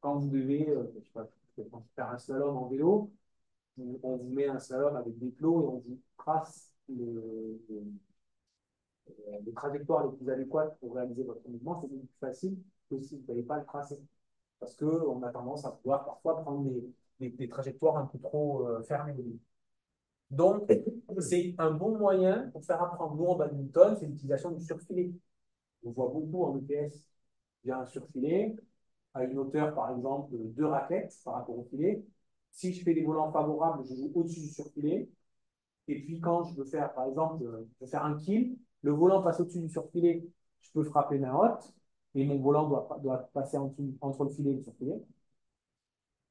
Quand 0.00 0.18
vous 0.18 0.28
devez, 0.28 0.68
euh, 0.70 0.92
je 0.98 1.04
sais 1.04 1.68
pas, 1.68 1.82
faire 1.94 2.08
un 2.08 2.18
slalom 2.18 2.56
en 2.56 2.68
vélo, 2.68 3.12
on 3.78 4.16
vous 4.16 4.30
met 4.30 4.48
un 4.48 4.58
slalom 4.58 4.96
avec 4.96 5.18
des 5.18 5.30
plots 5.30 5.62
et 5.62 5.66
on 5.66 5.78
vous 5.78 6.00
trace 6.22 6.72
le, 6.88 7.60
euh, 9.08 9.38
les 9.44 9.52
trajectoires 9.52 10.06
les 10.06 10.16
plus 10.16 10.30
adéquates 10.30 10.78
pour 10.80 10.94
réaliser 10.94 11.24
votre 11.24 11.46
mouvement, 11.48 11.80
c'est 11.80 11.88
beaucoup 11.88 12.06
plus 12.06 12.18
facile 12.20 12.58
que 12.90 13.00
si 13.00 13.16
vous 13.16 13.24
n'avez 13.28 13.42
pas 13.42 13.58
le 13.58 13.64
tracé. 13.64 14.00
Parce 14.60 14.76
qu'on 14.76 15.22
a 15.22 15.30
tendance 15.30 15.64
à 15.64 15.72
pouvoir 15.72 16.04
parfois 16.04 16.40
prendre 16.42 16.70
des, 17.18 17.30
des, 17.30 17.48
trajectoires 17.48 17.96
un 17.96 18.06
peu 18.06 18.18
trop 18.20 18.66
euh, 18.68 18.82
fermées. 18.82 19.16
Donc, 20.30 20.70
c'est 21.18 21.54
un 21.58 21.70
bon 21.72 21.98
moyen 21.98 22.48
pour 22.52 22.64
faire 22.64 22.82
apprendre. 22.82 23.16
Nous, 23.16 23.26
en 23.26 23.36
badminton, 23.36 23.96
c'est 23.98 24.06
l'utilisation 24.06 24.50
du 24.52 24.64
surfilet. 24.64 25.12
On 25.84 25.90
voit 25.90 26.08
beaucoup 26.08 26.44
en 26.44 26.56
EPS, 26.56 27.04
il 27.64 27.68
y 27.68 27.70
a 27.72 27.78
un 27.80 27.86
surfilet 27.86 28.56
à 29.14 29.24
une 29.24 29.38
hauteur, 29.38 29.74
par 29.74 29.90
exemple, 29.90 30.32
de 30.32 30.44
deux 30.44 30.66
raquettes 30.66 31.14
par 31.24 31.34
rapport 31.34 31.58
au 31.58 31.64
filet. 31.64 32.02
Si 32.52 32.72
je 32.72 32.82
fais 32.84 32.94
des 32.94 33.02
volants 33.02 33.32
favorables, 33.32 33.84
je 33.84 33.94
joue 33.94 34.10
au-dessus 34.14 34.40
du 34.40 34.48
surfilet. 34.48 35.08
Et 35.88 36.00
puis, 36.02 36.20
quand 36.20 36.44
je 36.44 36.54
veux 36.56 36.64
faire, 36.64 36.92
par 36.94 37.06
exemple, 37.06 37.44
je 37.44 37.84
veux 37.84 37.90
faire 37.90 38.04
un 38.04 38.16
kill, 38.16 38.56
le 38.82 38.92
volant 38.92 39.22
passe 39.22 39.40
au-dessus 39.40 39.60
du 39.60 39.68
surfilet, 39.68 40.24
je 40.60 40.70
peux 40.72 40.84
frapper 40.84 41.20
haute, 41.28 41.72
et 42.14 42.24
mon 42.24 42.38
volant 42.38 42.68
doit, 42.68 42.98
doit 43.02 43.18
passer 43.32 43.56
entre 43.58 44.24
le 44.24 44.30
filet 44.30 44.50
et 44.52 44.54
le 44.54 44.62
surfilet. 44.62 45.02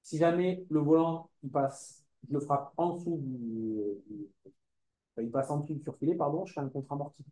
Si 0.03 0.17
jamais 0.17 0.65
le 0.69 0.79
volant 0.79 1.29
il 1.43 1.49
passe, 1.51 2.03
je 2.27 2.33
le 2.33 2.39
frappe 2.39 2.73
en 2.77 2.95
dessous 2.95 3.17
du, 3.17 4.21
il 5.17 5.31
passe 5.31 5.49
en 5.49 5.59
dessous 5.59 5.73
du 5.75 5.81
surfilet, 5.81 6.15
pardon, 6.15 6.45
je 6.45 6.53
fais 6.53 6.59
un 6.59 6.69
contre-amorti. 6.69 7.23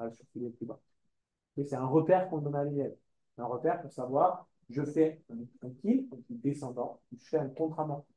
Le 0.00 0.10
surfilet 0.12 0.50
plus 0.50 0.66
bas. 0.66 0.80
C'est 1.56 1.74
un 1.74 1.86
repère 1.86 2.28
qu'on 2.30 2.38
donne 2.38 2.56
à 2.56 2.64
l'élève. 2.64 2.96
Un 3.38 3.46
repère 3.46 3.82
pour 3.82 3.92
savoir, 3.92 4.48
je 4.70 4.82
fais 4.84 5.22
un, 5.30 5.70
kill, 5.80 6.08
un 6.12 6.16
kill 6.22 6.40
descendant, 6.40 7.00
je 7.12 7.28
fais 7.28 7.38
un 7.38 7.48
contre-amorti. 7.48 8.12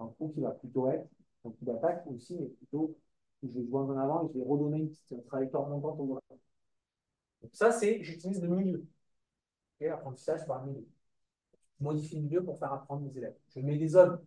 Un 0.00 0.08
coup 0.08 0.30
qui 0.34 0.40
va 0.40 0.50
plutôt 0.52 0.88
être 0.88 1.08
un 1.44 1.50
coup 1.50 1.64
d'attaque 1.64 2.04
aussi, 2.06 2.36
mais 2.38 2.48
plutôt 2.48 2.96
je 3.42 3.48
vais 3.58 3.64
jouer 3.66 3.80
en 3.80 3.96
avant 3.98 4.24
et 4.24 4.32
je 4.32 4.38
vais 4.38 4.44
redonner 4.44 4.78
une 4.78 4.90
petite 4.90 5.26
trajectoire 5.26 5.68
montante 5.68 5.98
au 6.00 6.20
Donc 7.42 7.50
ça, 7.52 7.72
c'est, 7.72 8.02
j'utilise 8.02 8.40
le 8.42 8.48
milieu. 8.48 8.86
Et 9.80 9.88
l'apprentissage 9.88 10.46
par 10.46 10.64
milieu. 10.64 10.86
Je 11.78 11.84
modifie 11.84 12.16
le 12.16 12.22
milieu 12.22 12.44
pour 12.44 12.58
faire 12.58 12.72
apprendre 12.72 13.02
mes 13.02 13.16
élèves. 13.18 13.36
Je 13.48 13.60
mets 13.60 13.76
des 13.76 13.88
zones. 13.88 14.18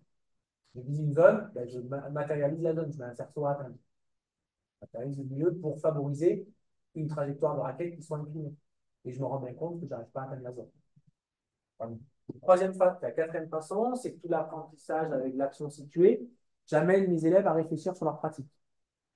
Je 0.75 0.81
vise 0.81 0.99
une 0.99 1.13
zone, 1.13 1.49
ben 1.55 1.67
je 1.67 1.79
matérialise 1.79 2.61
la 2.61 2.75
zone, 2.75 2.91
je 2.91 2.97
mets 2.99 3.05
un 3.05 3.15
cerceau 3.15 3.45
à 3.45 3.53
atteindre. 3.53 3.75
Je 4.75 4.85
matérialise 4.85 5.17
le 5.17 5.23
milieu 5.23 5.55
pour 5.55 5.79
favoriser 5.79 6.47
une 6.95 7.07
trajectoire 7.07 7.55
de 7.55 7.61
raquette 7.61 7.95
qui 7.95 8.03
soit 8.03 8.17
inclinée. 8.19 8.53
Et 9.05 9.11
je 9.11 9.19
me 9.19 9.25
rends 9.25 9.39
bien 9.39 9.53
compte 9.53 9.79
que 9.79 9.85
je 9.85 9.89
n'arrive 9.89 10.09
pas 10.09 10.21
à 10.21 10.25
atteindre 10.25 10.43
la 10.43 10.53
zone. 10.53 10.69
La 11.79 12.39
troisième 12.41 12.73
phase, 12.73 12.97
la 13.01 13.11
quatrième 13.11 13.49
façon, 13.49 13.95
c'est 13.95 14.13
tout 14.19 14.27
l'apprentissage 14.27 15.11
avec 15.11 15.35
l'action 15.35 15.69
située, 15.69 16.27
j'amène 16.67 17.09
mes 17.11 17.25
élèves 17.25 17.47
à 17.47 17.53
réfléchir 17.53 17.95
sur 17.95 18.05
leur 18.05 18.19
pratique 18.19 18.47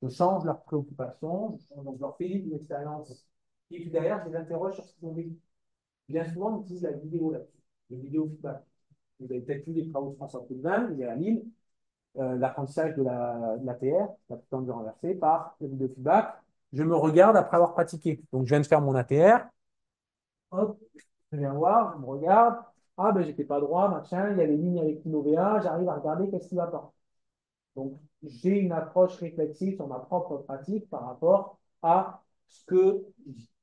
je 0.02 0.10
change 0.10 0.46
leurs 0.46 0.62
préoccupations, 0.64 1.58
je, 1.76 2.00
leur 2.00 2.16
fais 2.18 2.28
vivre 2.28 2.48
une 2.48 2.56
expérience. 2.56 3.26
Et 3.70 3.80
puis 3.80 3.90
derrière, 3.90 4.24
je 4.24 4.30
les 4.30 4.36
interroge 4.36 4.76
sur 4.76 4.84
ce 4.84 4.94
qu'ils 4.96 5.08
ont 5.08 5.14
vécu. 5.14 5.38
Bien 6.10 6.26
souvent, 6.26 6.58
on 6.58 6.62
utilise 6.62 6.84
la 6.84 6.92
vidéo 6.92 7.32
là-dessus, 7.32 7.60
le 7.90 7.98
vidéo 7.98 8.28
feedback. 8.28 8.64
Vous 9.20 9.32
avez 9.32 9.42
peut-être 9.42 9.66
vu 9.66 9.74
les 9.74 9.90
travaux 9.90 10.12
de 10.12 10.16
François 10.16 10.46
Poulvin, 10.46 10.88
vous 10.88 10.94
avez 10.94 11.06
à 11.06 11.16
Lille, 11.16 11.46
euh, 12.18 12.38
l'apprentissage 12.38 12.96
de 12.96 13.04
la, 13.04 13.58
de 13.58 13.66
la 13.66 13.76
TR, 13.76 14.10
la 14.30 14.38
putain 14.38 14.62
du 14.62 14.72
renversé, 14.72 15.16
par 15.16 15.56
la 15.62 15.68
vidéo 15.68 15.88
feedback. 15.90 16.36
Je 16.74 16.84
me 16.84 16.96
regarde 16.96 17.38
après 17.38 17.58
avoir 17.58 17.74
pratiqué. 17.74 18.22
Donc, 18.32 18.46
je 18.46 18.50
viens 18.50 18.62
de 18.62 18.66
faire 18.66 18.82
mon 18.82 18.96
ATR. 18.96 19.48
Hop, 20.52 20.78
je 21.32 21.38
viens 21.38 21.54
voir, 21.54 21.94
je 21.96 22.02
me 22.02 22.06
regarde. 22.06 22.56
Ah, 22.98 23.12
ben, 23.12 23.24
j'étais 23.24 23.46
pas 23.46 23.60
droit, 23.60 23.90
machin, 23.90 24.32
il 24.32 24.38
y 24.38 24.42
a 24.42 24.46
les 24.46 24.58
lignes 24.58 24.80
avec 24.80 25.04
l'INOVA, 25.06 25.62
j'arrive 25.62 25.90
à 25.90 25.96
regarder 25.96 26.30
qu'est-ce 26.30 26.50
qui 26.50 26.56
va 26.56 26.68
pas. 26.68 26.92
Donc, 27.75 27.99
j'ai 28.23 28.60
une 28.60 28.71
approche 28.71 29.15
réflexive 29.17 29.75
sur 29.75 29.88
ma 29.88 29.99
propre 29.99 30.38
pratique 30.38 30.89
par 30.89 31.05
rapport 31.05 31.60
à 31.81 32.23
ce 32.47 32.65
que 32.65 33.05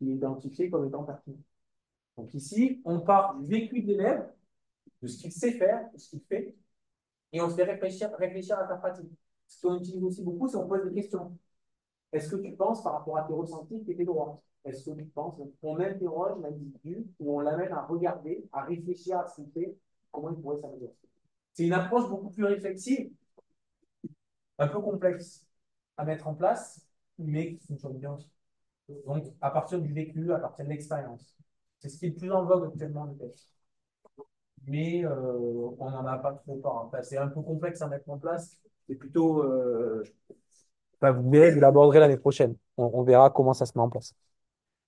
est 0.00 0.06
identifié 0.06 0.70
comme 0.70 0.86
étant 0.86 1.04
pertinent. 1.04 1.38
Donc 2.16 2.34
ici, 2.34 2.80
on 2.84 3.00
part 3.00 3.38
du 3.38 3.46
vécu 3.46 3.82
de 3.82 3.88
l'élève, 3.88 4.28
de 5.02 5.06
ce 5.06 5.18
qu'il 5.18 5.32
sait 5.32 5.52
faire, 5.52 5.88
de 5.92 5.98
ce 5.98 6.10
qu'il 6.10 6.20
fait, 6.22 6.56
et 7.32 7.40
on 7.40 7.48
se 7.48 7.54
fait 7.54 7.64
réfléchir, 7.64 8.10
réfléchir 8.18 8.58
à 8.58 8.66
sa 8.66 8.76
pratique. 8.76 9.10
Ce 9.46 9.60
qu'on 9.64 9.78
utilise 9.78 10.02
aussi 10.02 10.22
beaucoup, 10.22 10.48
c'est 10.48 10.56
qu'on 10.56 10.66
pose 10.66 10.84
des 10.84 10.94
questions. 10.94 11.36
Est-ce 12.12 12.30
que 12.30 12.36
tu 12.36 12.52
penses 12.56 12.82
par 12.82 12.94
rapport 12.94 13.18
à 13.18 13.22
tes 13.22 13.34
ressentis 13.34 13.84
que 13.84 13.92
tu 13.92 14.02
es 14.02 14.04
droit? 14.04 14.42
Est-ce 14.64 14.90
que 14.90 14.96
tu 14.96 15.04
penses 15.04 15.36
qu'on 15.60 15.78
interroge 15.78 16.40
l'individu 16.42 17.06
ou 17.20 17.36
on 17.36 17.40
l'amène 17.40 17.72
à 17.72 17.82
regarder, 17.82 18.48
à 18.52 18.64
réfléchir 18.64 19.18
à 19.18 19.26
ce 19.26 19.36
qu'il 19.36 19.50
fait, 19.52 19.76
comment 20.10 20.30
il 20.30 20.40
pourrait 20.40 20.60
s'améliorer? 20.60 20.94
C'est 21.52 21.66
une 21.66 21.72
approche 21.72 22.08
beaucoup 22.08 22.30
plus 22.30 22.44
réflexive 22.44 23.10
un 24.58 24.68
peu 24.68 24.80
complexe 24.80 25.46
à 25.96 26.04
mettre 26.04 26.28
en 26.28 26.34
place, 26.34 26.80
mais 27.18 27.56
qui 27.56 27.66
fonctionne 27.66 27.98
bien 27.98 28.12
aussi. 28.12 28.30
Donc, 29.06 29.26
à 29.40 29.50
partir 29.50 29.80
du 29.80 29.92
vécu, 29.92 30.32
à 30.32 30.38
partir 30.38 30.64
de 30.64 30.70
l'expérience. 30.70 31.34
C'est 31.78 31.88
ce 31.88 31.98
qui 31.98 32.06
est 32.06 32.10
le 32.10 32.14
plus 32.16 32.32
en 32.32 32.44
vogue 32.44 32.68
actuellement. 32.68 33.14
Mais 34.66 35.04
euh, 35.04 35.70
on 35.78 35.90
n'en 35.90 36.06
a 36.06 36.18
pas 36.18 36.32
trop 36.32 36.56
peur. 36.56 36.90
c'est 37.02 37.18
un 37.18 37.28
peu 37.28 37.42
complexe 37.42 37.82
à 37.82 37.88
mettre 37.88 38.08
en 38.10 38.18
place. 38.18 38.58
C'est 38.88 38.96
plutôt. 38.96 39.42
Euh... 39.42 40.02
vous 41.00 41.30
verrez, 41.30 41.52
vous 41.52 41.60
l'aborderez 41.60 42.00
l'année 42.00 42.16
prochaine. 42.16 42.56
On, 42.76 43.02
verra 43.02 43.30
comment 43.30 43.54
ça 43.54 43.66
se 43.66 43.72
met 43.76 43.82
en 43.82 43.90
place. 43.90 44.14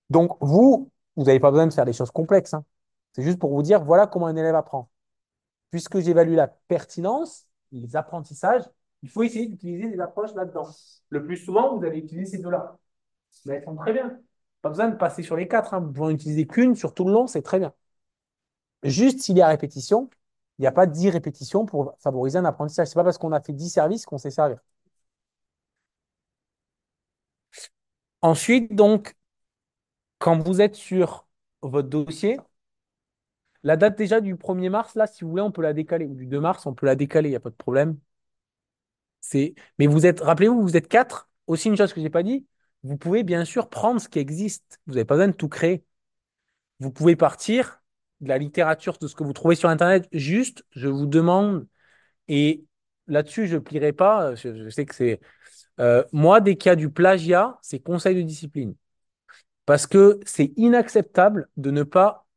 Donc, 0.09 0.37
vous, 0.41 0.91
vous 1.15 1.23
n'avez 1.23 1.39
pas 1.39 1.51
besoin 1.51 1.67
de 1.67 1.73
faire 1.73 1.85
des 1.85 1.93
choses 1.93 2.11
complexes. 2.11 2.53
Hein. 2.53 2.65
C'est 3.13 3.23
juste 3.23 3.39
pour 3.39 3.51
vous 3.51 3.63
dire 3.63 3.83
voilà 3.83 4.07
comment 4.07 4.27
un 4.27 4.35
élève 4.35 4.55
apprend. 4.55 4.89
Puisque 5.69 5.99
j'évalue 5.99 6.35
la 6.35 6.47
pertinence, 6.47 7.47
les 7.71 7.95
apprentissages, 7.95 8.63
il 9.03 9.09
faut 9.09 9.23
essayer 9.23 9.47
d'utiliser 9.47 9.89
des 9.89 9.99
approches 9.99 10.33
là-dedans. 10.35 10.69
Le 11.09 11.25
plus 11.25 11.37
souvent, 11.37 11.77
vous 11.77 11.83
allez 11.85 11.99
utiliser 11.99 12.37
ces 12.37 12.43
deux-là. 12.43 12.77
Vous 13.45 13.51
allez 13.51 13.63
très 13.77 13.93
bien. 13.93 14.19
Pas 14.61 14.69
besoin 14.69 14.89
de 14.89 14.95
passer 14.95 15.23
sur 15.23 15.35
les 15.35 15.47
quatre. 15.47 15.73
Hein. 15.73 15.79
Vous 15.79 15.91
pouvez 15.91 16.07
en 16.07 16.11
utiliser 16.11 16.47
qu'une 16.47 16.75
sur 16.75 16.93
tout 16.93 17.05
le 17.05 17.13
long, 17.13 17.27
c'est 17.27 17.41
très 17.41 17.59
bien. 17.59 17.73
Juste 18.83 19.19
s'il 19.21 19.37
y 19.37 19.41
a 19.41 19.47
répétition, 19.47 20.09
il 20.57 20.61
n'y 20.63 20.67
a 20.67 20.71
pas 20.71 20.85
10 20.87 21.09
répétitions 21.09 21.65
pour 21.65 21.95
favoriser 21.99 22.37
un 22.37 22.45
apprentissage. 22.45 22.87
Ce 22.87 22.91
n'est 22.91 22.99
pas 22.99 23.03
parce 23.05 23.17
qu'on 23.17 23.31
a 23.31 23.41
fait 23.41 23.53
10 23.53 23.69
services 23.69 24.05
qu'on 24.05 24.17
sait 24.19 24.31
servir. 24.31 24.59
Ensuite, 28.23 28.73
donc, 28.73 29.15
quand 30.19 30.37
vous 30.39 30.61
êtes 30.61 30.75
sur 30.75 31.27
votre 31.61 31.89
dossier, 31.89 32.39
la 33.63 33.75
date 33.77 33.97
déjà 33.97 34.21
du 34.21 34.35
1er 34.35 34.69
mars, 34.69 34.93
là, 34.95 35.07
si 35.07 35.23
vous 35.23 35.31
voulez, 35.31 35.41
on 35.41 35.51
peut 35.51 35.61
la 35.63 35.73
décaler. 35.73 36.05
Ou 36.05 36.13
du 36.15 36.25
2 36.27 36.39
mars, 36.39 36.65
on 36.67 36.73
peut 36.75 36.85
la 36.85 36.95
décaler, 36.95 37.29
il 37.29 37.31
n'y 37.31 37.35
a 37.35 37.39
pas 37.39 37.49
de 37.49 37.55
problème. 37.55 37.97
Mais 39.79 39.87
vous 39.87 40.05
êtes, 40.05 40.19
rappelez-vous, 40.21 40.61
vous 40.61 40.77
êtes 40.77 40.87
quatre. 40.87 41.29
Aussi, 41.47 41.69
une 41.69 41.77
chose 41.77 41.93
que 41.93 41.99
je 41.99 42.05
n'ai 42.05 42.09
pas 42.09 42.23
dit, 42.23 42.45
vous 42.83 42.97
pouvez 42.97 43.23
bien 43.23 43.45
sûr 43.45 43.69
prendre 43.69 44.01
ce 44.01 44.09
qui 44.09 44.19
existe. 44.19 44.79
Vous 44.87 44.93
n'avez 44.93 45.05
pas 45.05 45.15
besoin 45.15 45.27
de 45.27 45.33
tout 45.33 45.49
créer. 45.49 45.83
Vous 46.79 46.91
pouvez 46.91 47.15
partir 47.15 47.81
de 48.21 48.29
la 48.29 48.37
littérature, 48.37 48.97
de 48.97 49.07
ce 49.07 49.15
que 49.15 49.23
vous 49.23 49.33
trouvez 49.33 49.55
sur 49.55 49.69
Internet. 49.69 50.07
Juste, 50.11 50.63
je 50.71 50.87
vous 50.87 51.05
demande, 51.05 51.67
et 52.27 52.65
là-dessus, 53.07 53.47
je 53.47 53.55
ne 53.55 53.59
plierai 53.59 53.93
pas. 53.93 54.35
Je, 54.35 54.55
je 54.55 54.69
sais 54.69 54.85
que 54.85 54.95
c'est. 54.95 55.19
euh, 55.79 56.03
moi, 56.11 56.41
dès 56.41 56.55
qu'il 56.57 56.69
y 56.69 56.73
a 56.73 56.75
du 56.75 56.89
plagiat, 56.89 57.57
c'est 57.61 57.79
conseil 57.79 58.15
de 58.15 58.21
discipline. 58.21 58.75
Parce 59.65 59.87
que 59.87 60.19
c'est 60.25 60.53
inacceptable 60.57 61.49
de 61.57 61.71
ne 61.71 61.83
pas 61.83 62.27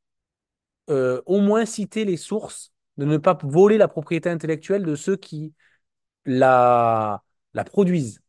euh, 0.91 1.23
au 1.27 1.41
moins 1.41 1.65
citer 1.65 2.05
les 2.05 2.17
sources, 2.17 2.73
de 2.99 3.05
ne 3.05 3.17
pas 3.17 3.39
voler 3.43 3.79
la 3.79 3.89
propriété 3.89 4.29
intellectuelle 4.29 4.85
de 4.85 4.95
ceux 4.95 5.17
qui 5.17 5.55
la, 6.27 7.23
produisent. 7.67 8.21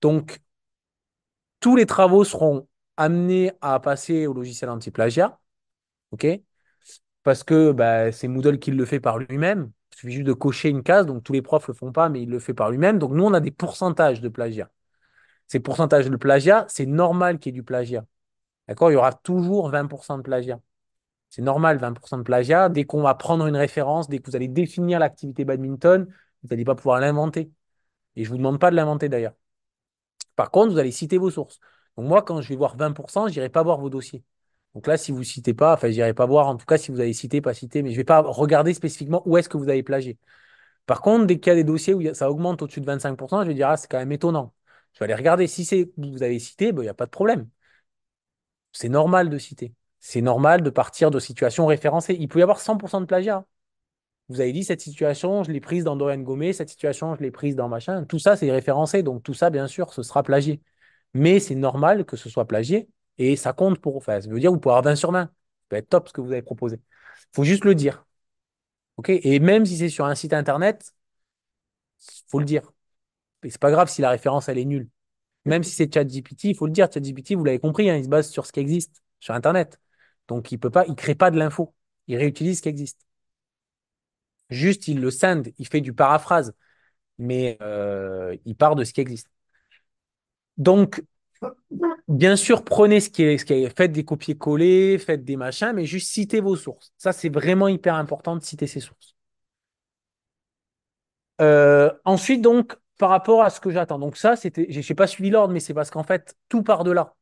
Donc, 0.00 0.40
tous 1.60 1.76
les 1.76 1.86
travaux 1.86 2.24
seront 2.24 2.68
amenés 2.96 3.52
à 3.60 3.80
passer 3.80 4.26
au 4.26 4.34
logiciel 4.34 4.70
anti-plagiat, 4.70 5.38
OK? 6.12 6.26
Parce 7.22 7.44
que 7.44 7.72
bah, 7.72 8.12
c'est 8.12 8.28
Moodle 8.28 8.58
qui 8.58 8.70
le 8.70 8.84
fait 8.84 9.00
par 9.00 9.18
lui-même. 9.18 9.72
Il 9.92 9.96
suffit 9.98 10.12
juste 10.12 10.26
de 10.26 10.32
cocher 10.32 10.68
une 10.68 10.82
case, 10.82 11.06
donc 11.06 11.24
tous 11.24 11.32
les 11.32 11.42
profs 11.42 11.68
ne 11.68 11.72
le 11.72 11.78
font 11.78 11.92
pas, 11.92 12.08
mais 12.08 12.22
il 12.22 12.30
le 12.30 12.38
fait 12.38 12.54
par 12.54 12.70
lui-même. 12.70 12.98
Donc, 12.98 13.12
nous, 13.12 13.24
on 13.24 13.34
a 13.34 13.40
des 13.40 13.50
pourcentages 13.50 14.20
de 14.20 14.28
plagiat. 14.28 14.70
Ces 15.48 15.60
pourcentages 15.60 16.10
de 16.10 16.16
plagiat, 16.16 16.66
c'est 16.68 16.86
normal 16.86 17.38
qu'il 17.38 17.52
y 17.52 17.56
ait 17.56 17.60
du 17.60 17.62
plagiat. 17.64 18.04
D'accord? 18.68 18.90
Il 18.90 18.94
y 18.94 18.96
aura 18.96 19.12
toujours 19.12 19.70
20% 19.70 20.18
de 20.18 20.22
plagiat. 20.22 20.60
C'est 21.30 21.42
normal, 21.42 21.78
20% 21.78 22.18
de 22.18 22.22
plagiat. 22.22 22.68
Dès 22.68 22.84
qu'on 22.84 23.02
va 23.02 23.14
prendre 23.14 23.46
une 23.46 23.56
référence, 23.56 24.08
dès 24.08 24.18
que 24.18 24.30
vous 24.30 24.36
allez 24.36 24.48
définir 24.48 24.98
l'activité 24.98 25.44
badminton, 25.44 26.06
vous 26.46 26.54
n'allez 26.54 26.64
pas 26.64 26.74
pouvoir 26.74 27.00
l'inventer. 27.00 27.50
Et 28.16 28.24
je 28.24 28.30
ne 28.30 28.32
vous 28.34 28.38
demande 28.38 28.60
pas 28.60 28.70
de 28.70 28.76
l'inventer 28.76 29.08
d'ailleurs. 29.08 29.34
Par 30.36 30.50
contre, 30.50 30.72
vous 30.72 30.78
allez 30.78 30.92
citer 30.92 31.18
vos 31.18 31.30
sources. 31.30 31.60
Donc 31.96 32.06
moi, 32.08 32.22
quand 32.22 32.40
je 32.40 32.48
vais 32.48 32.56
voir 32.56 32.76
20%, 32.76 33.28
je 33.28 33.34
n'irai 33.34 33.48
pas 33.48 33.62
voir 33.62 33.80
vos 33.80 33.90
dossiers. 33.90 34.22
Donc 34.74 34.86
là, 34.86 34.96
si 34.98 35.12
vous 35.12 35.20
ne 35.20 35.24
citez 35.24 35.54
pas, 35.54 35.74
enfin, 35.74 35.88
je 35.88 35.94
n'irai 35.94 36.14
pas 36.14 36.26
voir, 36.26 36.48
en 36.48 36.56
tout 36.56 36.66
cas, 36.66 36.78
si 36.78 36.90
vous 36.90 37.00
avez 37.00 37.12
cité, 37.14 37.40
pas 37.40 37.54
cité, 37.54 37.82
mais 37.82 37.90
je 37.90 37.94
ne 37.94 38.00
vais 38.00 38.04
pas 38.04 38.20
regarder 38.22 38.74
spécifiquement 38.74 39.22
où 39.26 39.36
est-ce 39.38 39.48
que 39.48 39.56
vous 39.56 39.68
avez 39.68 39.82
plagié. 39.82 40.18
Par 40.86 41.02
contre, 41.02 41.26
dès 41.26 41.40
qu'il 41.40 41.50
y 41.50 41.52
a 41.52 41.56
des 41.56 41.64
dossiers 41.64 41.94
où 41.94 42.14
ça 42.14 42.30
augmente 42.30 42.62
au-dessus 42.62 42.80
de 42.80 42.86
25%, 42.86 43.42
je 43.42 43.48
vais 43.48 43.54
dire, 43.54 43.68
ah, 43.68 43.76
c'est 43.76 43.88
quand 43.90 43.98
même 43.98 44.12
étonnant. 44.12 44.54
Je 44.94 45.00
vais 45.00 45.06
aller 45.06 45.14
regarder. 45.14 45.46
Si 45.46 45.64
c'est 45.64 45.92
vous 45.98 46.22
avez 46.22 46.38
cité, 46.38 46.72
ben, 46.72 46.82
il 46.82 46.86
n'y 46.86 46.90
a 46.90 46.94
pas 46.94 47.06
de 47.06 47.10
problème. 47.10 47.48
C'est 48.72 48.88
normal 48.88 49.28
de 49.30 49.38
citer. 49.38 49.74
C'est 50.00 50.20
normal 50.20 50.62
de 50.62 50.70
partir 50.70 51.10
de 51.10 51.18
situations 51.18 51.66
référencées. 51.66 52.16
Il 52.18 52.28
peut 52.28 52.38
y 52.40 52.42
avoir 52.42 52.60
100% 52.60 53.00
de 53.00 53.06
plagiat. 53.06 53.44
Vous 54.28 54.40
avez 54.40 54.52
dit, 54.52 54.64
cette 54.64 54.80
situation, 54.80 55.44
je 55.44 55.52
l'ai 55.52 55.60
prise 55.60 55.84
dans 55.84 55.96
Dorian 55.96 56.18
Gomez, 56.18 56.52
cette 56.52 56.68
situation, 56.68 57.14
je 57.14 57.22
l'ai 57.22 57.30
prise 57.30 57.54
dans 57.54 57.68
machin. 57.68 58.04
Tout 58.04 58.18
ça, 58.18 58.36
c'est 58.36 58.50
référencé. 58.50 59.02
Donc, 59.02 59.22
tout 59.22 59.34
ça, 59.34 59.50
bien 59.50 59.68
sûr, 59.68 59.92
ce 59.92 60.02
sera 60.02 60.22
plagié. 60.22 60.60
Mais 61.14 61.40
c'est 61.40 61.54
normal 61.54 62.04
que 62.04 62.16
ce 62.16 62.28
soit 62.28 62.46
plagié 62.46 62.88
et 63.18 63.36
ça 63.36 63.52
compte 63.52 63.78
pour. 63.80 63.96
Enfin, 63.96 64.20
ça 64.20 64.28
veut 64.28 64.40
dire 64.40 64.50
que 64.50 64.54
vous 64.54 64.60
pouvez 64.60 64.72
avoir 64.72 64.84
20 64.84 64.96
sur 64.96 65.12
20. 65.12 65.24
Ça 65.24 65.30
peut 65.68 65.76
être 65.76 65.88
top 65.88 66.08
ce 66.08 66.12
que 66.12 66.20
vous 66.20 66.32
avez 66.32 66.42
proposé. 66.42 66.76
Il 66.76 67.36
faut 67.36 67.44
juste 67.44 67.64
le 67.64 67.74
dire. 67.74 68.04
OK? 68.96 69.10
Et 69.10 69.40
même 69.40 69.66
si 69.66 69.76
c'est 69.78 69.88
sur 69.88 70.06
un 70.06 70.14
site 70.14 70.32
internet, 70.32 70.92
il 72.00 72.30
faut 72.30 72.38
le 72.38 72.44
dire. 72.44 72.72
Et 73.44 73.50
c'est 73.50 73.60
pas 73.60 73.70
grave 73.70 73.88
si 73.88 74.02
la 74.02 74.10
référence, 74.10 74.48
elle 74.48 74.58
est 74.58 74.64
nulle. 74.64 74.88
Même 75.44 75.62
si 75.64 75.72
c'est 75.74 75.92
ChatGPT, 75.92 76.44
il 76.44 76.56
faut 76.56 76.66
le 76.66 76.72
dire. 76.72 76.88
ChatGPT, 76.92 77.34
vous 77.34 77.44
l'avez 77.44 77.60
compris, 77.60 77.90
hein, 77.90 77.96
il 77.96 78.04
se 78.04 78.08
base 78.08 78.30
sur 78.30 78.46
ce 78.46 78.52
qui 78.52 78.60
existe 78.60 79.02
sur 79.20 79.34
Internet. 79.34 79.80
Donc, 80.28 80.52
il 80.52 80.58
peut 80.58 80.70
pas, 80.70 80.86
il 80.86 80.94
crée 80.96 81.14
pas 81.14 81.30
de 81.30 81.38
l'info. 81.38 81.74
Il 82.08 82.16
réutilise 82.16 82.58
ce 82.58 82.62
qui 82.62 82.68
existe. 82.68 83.00
Juste, 84.50 84.88
il 84.88 85.00
le 85.00 85.10
scinde, 85.10 85.48
il 85.58 85.66
fait 85.66 85.80
du 85.80 85.92
paraphrase, 85.92 86.54
mais 87.18 87.58
euh, 87.62 88.36
il 88.46 88.56
part 88.56 88.76
de 88.76 88.84
ce 88.84 88.92
qui 88.94 89.00
existe. 89.02 89.28
Donc, 90.58 91.02
bien 92.08 92.36
sûr, 92.36 92.64
prenez 92.64 93.00
ce 93.00 93.10
qui 93.10 93.22
est, 93.22 93.38
ce 93.38 93.72
faites 93.76 93.92
des 93.92 94.04
copier-coller, 94.04 94.98
faites 94.98 95.24
des 95.24 95.36
machins, 95.36 95.72
mais 95.74 95.86
juste 95.86 96.10
citez 96.12 96.40
vos 96.40 96.56
sources. 96.56 96.92
Ça, 96.98 97.12
c'est 97.12 97.28
vraiment 97.28 97.68
hyper 97.68 97.94
important 97.94 98.36
de 98.36 98.42
citer 98.42 98.66
ses 98.66 98.80
sources. 98.80 99.14
Euh, 101.40 101.92
ensuite, 102.04 102.40
donc, 102.42 102.76
par 102.98 103.10
rapport 103.10 103.42
à 103.42 103.50
ce 103.50 103.60
que 103.60 103.70
j'attends. 103.70 103.98
Donc, 103.98 104.16
ça, 104.16 104.36
c'était, 104.36 104.66
je 104.70 104.78
n'ai 104.80 104.94
pas 104.94 105.06
suivi 105.06 105.30
l'ordre, 105.30 105.52
mais 105.52 105.60
c'est 105.60 105.74
parce 105.74 105.90
qu'en 105.90 106.02
fait, 106.02 106.36
tout 106.48 106.62
part 106.62 106.84
de 106.84 106.92
là. 106.92 107.14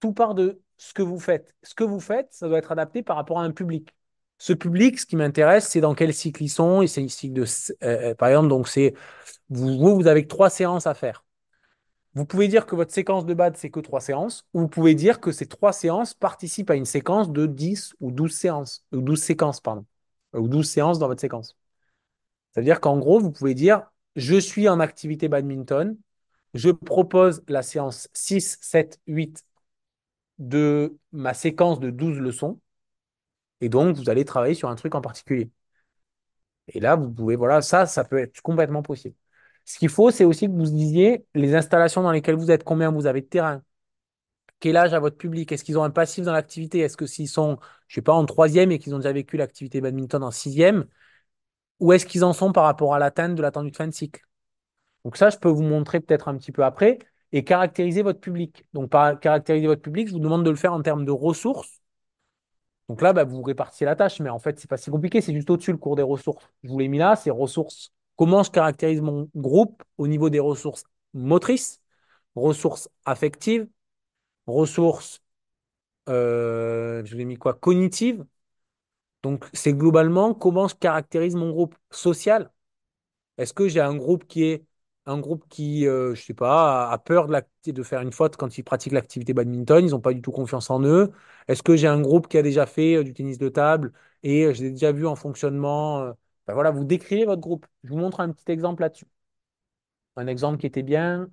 Tout 0.00 0.12
part 0.14 0.34
de 0.34 0.62
ce 0.78 0.94
que 0.94 1.02
vous 1.02 1.20
faites. 1.20 1.54
Ce 1.62 1.74
que 1.74 1.84
vous 1.84 2.00
faites, 2.00 2.32
ça 2.32 2.48
doit 2.48 2.58
être 2.58 2.72
adapté 2.72 3.02
par 3.04 3.16
rapport 3.16 3.40
à 3.40 3.44
un 3.44 3.52
public. 3.52 3.94
Ce 4.42 4.52
public, 4.52 4.98
ce 4.98 5.06
qui 5.06 5.14
m'intéresse, 5.14 5.68
c'est 5.68 5.80
dans 5.80 5.94
quel 5.94 6.12
cycle 6.12 6.42
ils 6.42 6.48
sont. 6.48 6.82
Et 6.82 6.88
c'est 6.88 7.06
de, 7.28 7.42
euh, 7.42 7.74
euh, 7.84 8.14
par 8.16 8.28
exemple, 8.28 8.48
donc 8.48 8.66
c'est 8.66 8.92
vous, 9.50 9.94
vous, 9.94 10.08
avez 10.08 10.26
trois 10.26 10.50
séances 10.50 10.88
à 10.88 10.94
faire. 10.94 11.24
Vous 12.14 12.26
pouvez 12.26 12.48
dire 12.48 12.66
que 12.66 12.74
votre 12.74 12.92
séquence 12.92 13.24
de 13.24 13.34
base, 13.34 13.52
c'est 13.54 13.70
que 13.70 13.78
trois 13.78 14.00
séances, 14.00 14.44
ou 14.52 14.62
vous 14.62 14.68
pouvez 14.68 14.96
dire 14.96 15.20
que 15.20 15.30
ces 15.30 15.46
trois 15.46 15.72
séances 15.72 16.12
participent 16.12 16.70
à 16.70 16.74
une 16.74 16.86
séquence 16.86 17.30
de 17.30 17.46
10 17.46 17.94
ou 18.00 18.10
12 18.10 18.32
séances, 18.32 18.84
ou 18.90 19.00
12 19.00 19.22
séquences, 19.22 19.60
pardon, 19.60 19.86
ou 20.34 20.48
12 20.48 20.68
séances 20.68 20.98
dans 20.98 21.06
votre 21.06 21.20
séquence. 21.20 21.56
C'est-à-dire 22.50 22.80
qu'en 22.80 22.98
gros, 22.98 23.20
vous 23.20 23.30
pouvez 23.30 23.54
dire, 23.54 23.92
je 24.16 24.34
suis 24.40 24.68
en 24.68 24.80
activité 24.80 25.28
badminton, 25.28 25.96
je 26.54 26.70
propose 26.70 27.44
la 27.46 27.62
séance 27.62 28.08
6, 28.12 28.58
7, 28.60 28.98
8 29.06 29.44
de 30.40 30.98
ma 31.12 31.32
séquence 31.32 31.78
de 31.78 31.90
12 31.90 32.18
leçons, 32.18 32.58
et 33.62 33.70
donc 33.70 33.96
vous 33.96 34.10
allez 34.10 34.26
travailler 34.26 34.54
sur 34.54 34.68
un 34.70 34.76
truc 34.76 34.94
en 34.94 35.00
particulier. 35.00 35.50
Et 36.68 36.80
là, 36.80 36.96
vous 36.96 37.10
pouvez, 37.10 37.36
voilà, 37.36 37.60
ça, 37.62 37.86
ça 37.86 38.04
peut 38.04 38.18
être 38.18 38.40
complètement 38.42 38.82
possible. 38.82 39.16
Ce 39.64 39.78
qu'il 39.78 39.88
faut, 39.88 40.10
c'est 40.10 40.24
aussi 40.24 40.46
que 40.46 40.52
vous 40.52 40.64
disiez 40.64 41.26
les 41.34 41.54
installations 41.54 42.02
dans 42.02 42.12
lesquelles 42.12 42.36
vous 42.36 42.50
êtes, 42.50 42.64
combien 42.64 42.90
vous 42.90 43.06
avez 43.06 43.20
de 43.20 43.26
terrain, 43.26 43.62
quel 44.60 44.76
âge 44.76 44.94
a 44.94 45.00
votre 45.00 45.16
public, 45.16 45.52
est-ce 45.52 45.64
qu'ils 45.64 45.78
ont 45.78 45.84
un 45.84 45.90
passif 45.90 46.24
dans 46.24 46.32
l'activité, 46.32 46.80
est-ce 46.80 46.96
que 46.96 47.06
s'ils 47.06 47.28
sont, 47.28 47.58
je 47.88 47.96
sais 47.96 48.02
pas, 48.02 48.12
en 48.12 48.24
troisième 48.26 48.70
et 48.72 48.78
qu'ils 48.78 48.94
ont 48.94 48.98
déjà 48.98 49.12
vécu 49.12 49.36
l'activité 49.36 49.80
badminton 49.80 50.22
en 50.22 50.30
sixième, 50.30 50.86
où 51.80 51.92
est-ce 51.92 52.06
qu'ils 52.06 52.24
en 52.24 52.32
sont 52.32 52.52
par 52.52 52.64
rapport 52.64 52.94
à 52.94 52.98
l'atteinte 52.98 53.34
de 53.34 53.42
l'attendue 53.42 53.70
de 53.70 53.76
fin 53.76 53.86
de 53.88 53.92
cycle? 53.92 54.22
Donc 55.04 55.16
ça, 55.16 55.30
je 55.30 55.38
peux 55.38 55.50
vous 55.50 55.62
montrer 55.62 56.00
peut-être 56.00 56.28
un 56.28 56.36
petit 56.38 56.52
peu 56.52 56.64
après 56.64 56.98
et 57.32 57.44
caractériser 57.44 58.02
votre 58.02 58.20
public. 58.20 58.64
Donc, 58.72 58.92
caractériser 59.20 59.66
votre 59.66 59.82
public, 59.82 60.08
je 60.08 60.14
vous 60.14 60.20
demande 60.20 60.44
de 60.44 60.50
le 60.50 60.56
faire 60.56 60.74
en 60.74 60.82
termes 60.82 61.04
de 61.04 61.12
ressources. 61.12 61.81
Donc 62.88 63.02
là, 63.02 63.12
bah, 63.12 63.24
vous 63.24 63.42
répartissez 63.42 63.84
la 63.84 63.96
tâche, 63.96 64.20
mais 64.20 64.30
en 64.30 64.38
fait, 64.38 64.58
c'est 64.58 64.68
pas 64.68 64.76
si 64.76 64.90
compliqué, 64.90 65.20
c'est 65.20 65.32
juste 65.34 65.50
au-dessus 65.50 65.72
le 65.72 65.78
cours 65.78 65.96
des 65.96 66.02
ressources. 66.02 66.44
Je 66.62 66.68
vous 66.70 66.78
l'ai 66.78 66.88
mis 66.88 66.98
là, 66.98 67.16
c'est 67.16 67.30
ressources. 67.30 67.92
Comment 68.16 68.42
je 68.42 68.50
caractérise 68.50 69.00
mon 69.00 69.28
groupe 69.34 69.82
au 69.98 70.06
niveau 70.08 70.30
des 70.30 70.40
ressources 70.40 70.84
motrices, 71.14 71.80
ressources 72.36 72.88
affectives, 73.04 73.68
ressources, 74.46 75.22
euh, 76.08 77.04
je 77.04 77.14
vous 77.14 77.20
ai 77.20 77.24
mis 77.24 77.36
quoi, 77.36 77.54
cognitives. 77.54 78.24
Donc, 79.22 79.44
c'est 79.52 79.72
globalement 79.74 80.34
comment 80.34 80.68
je 80.68 80.74
caractérise 80.74 81.34
mon 81.36 81.50
groupe 81.50 81.76
social. 81.90 82.50
Est-ce 83.38 83.54
que 83.54 83.68
j'ai 83.68 83.80
un 83.80 83.96
groupe 83.96 84.26
qui 84.26 84.44
est 84.44 84.64
un 85.06 85.18
groupe 85.18 85.44
qui, 85.48 85.86
euh, 85.86 86.14
je 86.14 86.22
sais 86.22 86.34
pas, 86.34 86.90
a 86.90 86.98
peur 86.98 87.26
de, 87.28 87.82
faire 87.82 88.00
une 88.02 88.12
faute 88.12 88.36
quand 88.36 88.56
ils 88.58 88.62
pratiquent 88.62 88.92
l'activité 88.92 89.34
badminton, 89.34 89.84
ils 89.84 89.90
n'ont 89.90 90.00
pas 90.00 90.12
du 90.14 90.22
tout 90.22 90.32
confiance 90.32 90.70
en 90.70 90.82
eux. 90.84 91.10
Est-ce 91.48 91.62
que 91.62 91.76
j'ai 91.76 91.88
un 91.88 92.00
groupe 92.00 92.28
qui 92.28 92.38
a 92.38 92.42
déjà 92.42 92.66
fait 92.66 92.96
euh, 92.96 93.04
du 93.04 93.12
tennis 93.14 93.38
de 93.38 93.48
table 93.48 93.92
et 94.22 94.44
euh, 94.46 94.52
j'ai 94.54 94.70
déjà 94.70 94.92
vu 94.92 95.06
en 95.06 95.16
fonctionnement 95.16 96.00
euh, 96.02 96.12
ben 96.46 96.54
voilà, 96.54 96.70
vous 96.70 96.84
décrivez 96.84 97.24
votre 97.24 97.40
groupe. 97.40 97.66
Je 97.84 97.90
vous 97.90 97.98
montre 97.98 98.20
un 98.20 98.30
petit 98.32 98.50
exemple 98.52 98.82
là-dessus. 98.82 99.06
Un 100.16 100.26
exemple 100.26 100.56
qui 100.58 100.66
était 100.66 100.82
bien, 100.82 101.30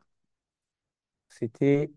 c'était. 1.29 1.91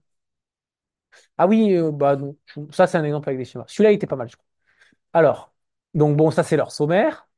Ah 1.39 1.47
oui, 1.47 1.75
bah, 1.93 2.17
je- 2.47 2.61
ça 2.73 2.87
c'est 2.87 2.99
un 2.99 3.05
exemple 3.05 3.29
avec 3.29 3.39
des 3.39 3.45
schémas. 3.45 3.65
Celui-là 3.69 3.93
il 3.93 3.95
était 3.97 4.07
pas 4.07 4.17
mal, 4.17 4.29
je 4.31 4.37
crois. 4.37 4.47
Alors, 5.13 5.55
donc 5.95 6.17
bon, 6.17 6.31
ça 6.31 6.45
c'est 6.45 6.57
leur 6.57 6.73
sommaire 6.73 7.29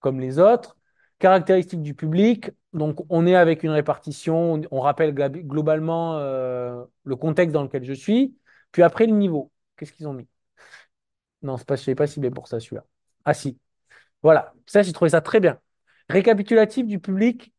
comme 0.00 0.20
les 0.20 0.38
autres. 0.40 0.76
Caractéristiques 1.24 1.80
du 1.80 1.94
public. 1.94 2.50
Donc, 2.74 2.98
on 3.08 3.26
est 3.26 3.34
avec 3.34 3.62
une 3.62 3.70
répartition. 3.70 4.60
On, 4.70 4.80
rappelle 4.80 5.14
globalement 5.14 6.18
euh, 6.18 6.84
le 7.04 7.16
contexte 7.16 7.54
dans 7.54 7.62
lequel 7.62 7.82
je 7.82 7.94
suis. 7.94 8.36
Puis 8.72 8.82
après, 8.82 9.06
le 9.06 9.14
niveau. 9.14 9.50
Qu'est-ce 9.74 9.94
qu'ils 9.94 10.06
ont 10.06 10.12
mis? 10.12 10.28
Non, 11.40 11.56
je 11.56 11.62
ne 11.62 11.94
pas 11.94 12.06
ciblé 12.06 12.30
pour 12.30 12.46
ça, 12.46 12.60
celui-là. 12.60 12.84
Ah 13.24 13.32
si. 13.32 13.58
Voilà. 14.22 14.52
Ça, 14.66 14.82
j'ai 14.82 14.92
trouvé 14.92 15.08
ça 15.08 15.22
très 15.22 15.40
bien. 15.40 15.58
Récapitulatif 16.10 16.86
du 16.86 16.98
public 16.98 17.54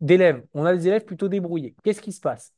d'élèves. 0.00 0.42
On 0.54 0.64
a 0.64 0.74
des 0.74 0.88
élèves 0.88 1.04
plutôt 1.04 1.28
débrouillés. 1.28 1.76
Qu'est-ce 1.84 2.00
qui 2.00 2.12
se 2.12 2.22
passe? 2.22 2.54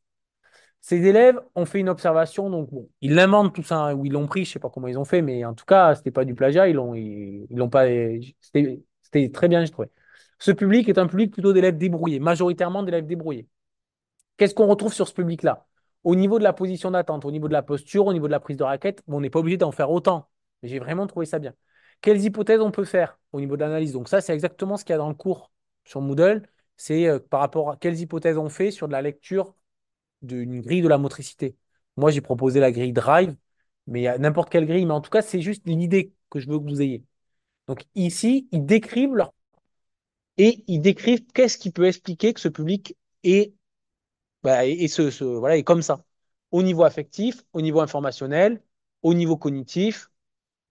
Ces 0.83 1.05
élèves 1.05 1.41
ont 1.57 1.65
fait 1.67 1.81
une 1.81 1.89
observation, 1.89 2.49
donc 2.49 2.71
bon, 2.71 2.89
ils 3.01 3.13
l'inventent 3.13 3.53
tout 3.53 3.65
ça, 3.65 3.79
hein, 3.79 3.95
ou 3.95 4.07
ils 4.07 4.13
l'ont 4.13 4.29
pris, 4.29 4.45
je 4.45 4.53
sais 4.53 4.61
pas 4.61 4.71
comment 4.71 4.87
ils 4.87 4.99
ont 5.01 5.05
fait, 5.05 5.21
mais 5.21 5.45
en 5.45 5.55
tout 5.55 5.65
cas, 5.65 5.97
c'était 5.97 6.13
pas 6.13 6.25
du 6.25 6.37
plagiat, 6.37 6.69
ils 6.69 6.77
l'ont, 6.77 7.69
pas, 7.69 7.87
c'était 8.41 8.85
c'était 9.03 9.31
très 9.31 9.49
bien, 9.49 9.65
j'ai 9.65 9.73
trouvé. 9.73 9.89
Ce 10.39 10.51
public 10.53 10.89
est 10.89 10.99
un 10.99 11.07
public 11.07 11.33
plutôt 11.33 11.53
d'élèves 11.53 11.77
débrouillés, 11.77 12.21
majoritairement 12.21 12.83
d'élèves 12.83 13.07
débrouillés. 13.07 13.49
Qu'est-ce 14.37 14.55
qu'on 14.55 14.67
retrouve 14.67 14.95
sur 14.95 15.09
ce 15.09 15.15
public-là? 15.15 15.67
Au 16.05 16.15
niveau 16.15 16.39
de 16.39 16.45
la 16.45 16.53
position 16.53 16.91
d'attente, 16.93 17.25
au 17.25 17.31
niveau 17.31 17.49
de 17.49 17.53
la 17.53 17.63
posture, 17.63 18.07
au 18.07 18.13
niveau 18.13 18.27
de 18.29 18.33
la 18.33 18.41
prise 18.41 18.57
de 18.57 18.63
raquette, 18.63 19.03
on 19.09 19.21
n'est 19.21 19.31
pas 19.31 19.41
obligé 19.41 19.57
d'en 19.57 19.73
faire 19.73 19.91
autant. 19.91 20.29
Mais 20.63 20.69
j'ai 20.69 20.79
vraiment 20.79 21.07
trouvé 21.07 21.27
ça 21.27 21.39
bien. 21.39 21.55
Quelles 22.01 22.23
hypothèses 22.25 22.61
on 22.61 22.71
peut 22.71 22.85
faire 22.85 23.19
au 23.33 23.41
niveau 23.41 23.57
de 23.57 23.63
l'analyse? 23.63 23.93
Donc 23.93 24.09
ça, 24.09 24.21
c'est 24.21 24.33
exactement 24.33 24.77
ce 24.77 24.85
qu'il 24.85 24.93
y 24.93 24.95
a 24.95 24.99
dans 24.99 25.09
le 25.09 25.15
cours 25.15 25.51
sur 25.85 26.01
Moodle. 26.01 26.49
C'est 26.77 27.09
euh, 27.09 27.19
par 27.19 27.41
rapport 27.41 27.71
à 27.73 27.77
quelles 27.77 27.99
hypothèses 27.99 28.39
on 28.39 28.49
fait 28.49 28.71
sur 28.71 28.87
de 28.87 28.93
la 28.93 29.03
lecture 29.03 29.57
d'une 30.23 30.61
grille 30.61 30.83
de 30.83 30.89
la 30.89 30.99
motricité. 30.99 31.57
Moi, 31.97 32.13
j'ai 32.13 32.21
proposé 32.21 32.61
la 32.61 32.71
grille 32.71 32.93
Drive, 32.93 33.35
mais 33.89 34.01
il 34.01 34.05
y 34.05 34.09
a 34.09 34.19
n'importe 34.19 34.51
quelle 34.51 34.67
grille. 34.67 34.87
Mais 34.87 34.93
en 34.95 35.01
tout 35.01 35.11
cas, 35.11 35.23
c'est 35.23 35.41
juste 35.41 35.67
l'idée 35.67 36.13
que 36.31 36.39
je 36.39 36.49
veux 36.49 36.59
que 36.59 36.65
vous 36.65 36.81
ayez. 36.81 37.05
Donc 37.67 37.85
ici, 37.97 38.49
ils 38.53 38.65
décrivent 38.65 39.15
leur 39.15 39.35
et 40.39 40.65
ils 40.69 40.81
décrivent 40.81 41.25
qu'est-ce 41.35 41.59
qui 41.59 41.71
peut 41.71 41.87
expliquer 41.87 42.33
que 42.35 42.41
ce 42.41 42.49
public 42.49 42.97
est 43.25 43.55
bah, 44.43 44.67
et, 44.67 44.87
voilà 45.21 45.57
est 45.57 45.65
comme 45.65 45.83
ça 45.83 46.05
au 46.53 46.63
niveau 46.63 46.85
affectif, 46.85 47.43
au 47.53 47.61
niveau 47.63 47.81
informationnel, 47.81 48.63
au 49.03 49.15
niveau 49.15 49.37
cognitif 49.37 50.11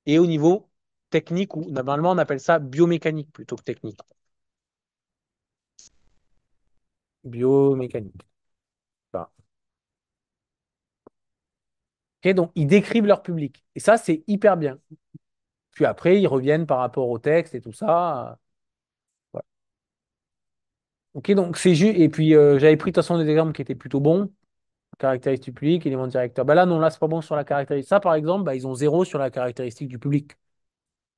et 0.08 0.20
au 0.20 0.28
niveau 0.28 0.70
technique 1.12 1.56
ou 1.58 1.70
normalement 1.72 2.12
on 2.12 2.20
appelle 2.20 2.40
ça 2.42 2.60
biomécanique 2.60 3.32
plutôt 3.34 3.56
que 3.58 3.64
technique. 3.64 4.00
Biomécanique. 7.24 8.24
Ok, 12.24 12.34
donc 12.34 12.52
ils 12.56 12.68
décrivent 12.68 13.06
leur 13.06 13.22
public 13.22 13.64
et 13.76 13.80
ça 13.80 13.98
c'est 13.98 14.24
hyper 14.28 14.58
bien. 14.58 14.80
Puis 15.72 15.86
après 15.86 16.20
ils 16.22 16.28
reviennent 16.28 16.68
par 16.68 16.80
rapport 16.80 17.10
au 17.10 17.20
texte 17.20 17.56
et 17.56 17.62
tout 17.62 17.74
ça. 17.74 18.40
Ok, 21.18 21.32
donc 21.32 21.58
c'est 21.58 21.74
juste. 21.76 21.98
Et 22.00 22.10
puis 22.10 22.36
euh, 22.36 22.60
j'avais 22.60 22.78
pris 22.78 22.92
de 22.92 22.96
toute 22.96 23.04
façon 23.04 23.18
des 23.18 23.28
exemples 23.30 23.54
qui 23.54 23.62
étaient 23.62 23.76
plutôt 23.76 24.00
bons. 24.00 24.32
Caractéristiques 25.00 25.56
publiques, 25.56 25.86
éléments 25.86 26.08
directeurs. 26.08 26.46
Bah 26.46 26.56
là, 26.56 26.66
non, 26.66 26.80
là, 26.80 26.90
c'est 26.92 27.00
pas 27.00 27.08
bon 27.08 27.22
sur 27.22 27.36
la 27.36 27.44
caractéristique. 27.46 27.90
Ça, 27.90 28.00
par 28.02 28.16
exemple, 28.16 28.46
bah, 28.46 28.56
ils 28.56 28.68
ont 28.68 28.76
zéro 28.76 29.06
sur 29.06 29.20
la 29.20 29.32
caractéristique 29.32 29.90
du 29.90 30.00
public. 30.00 30.34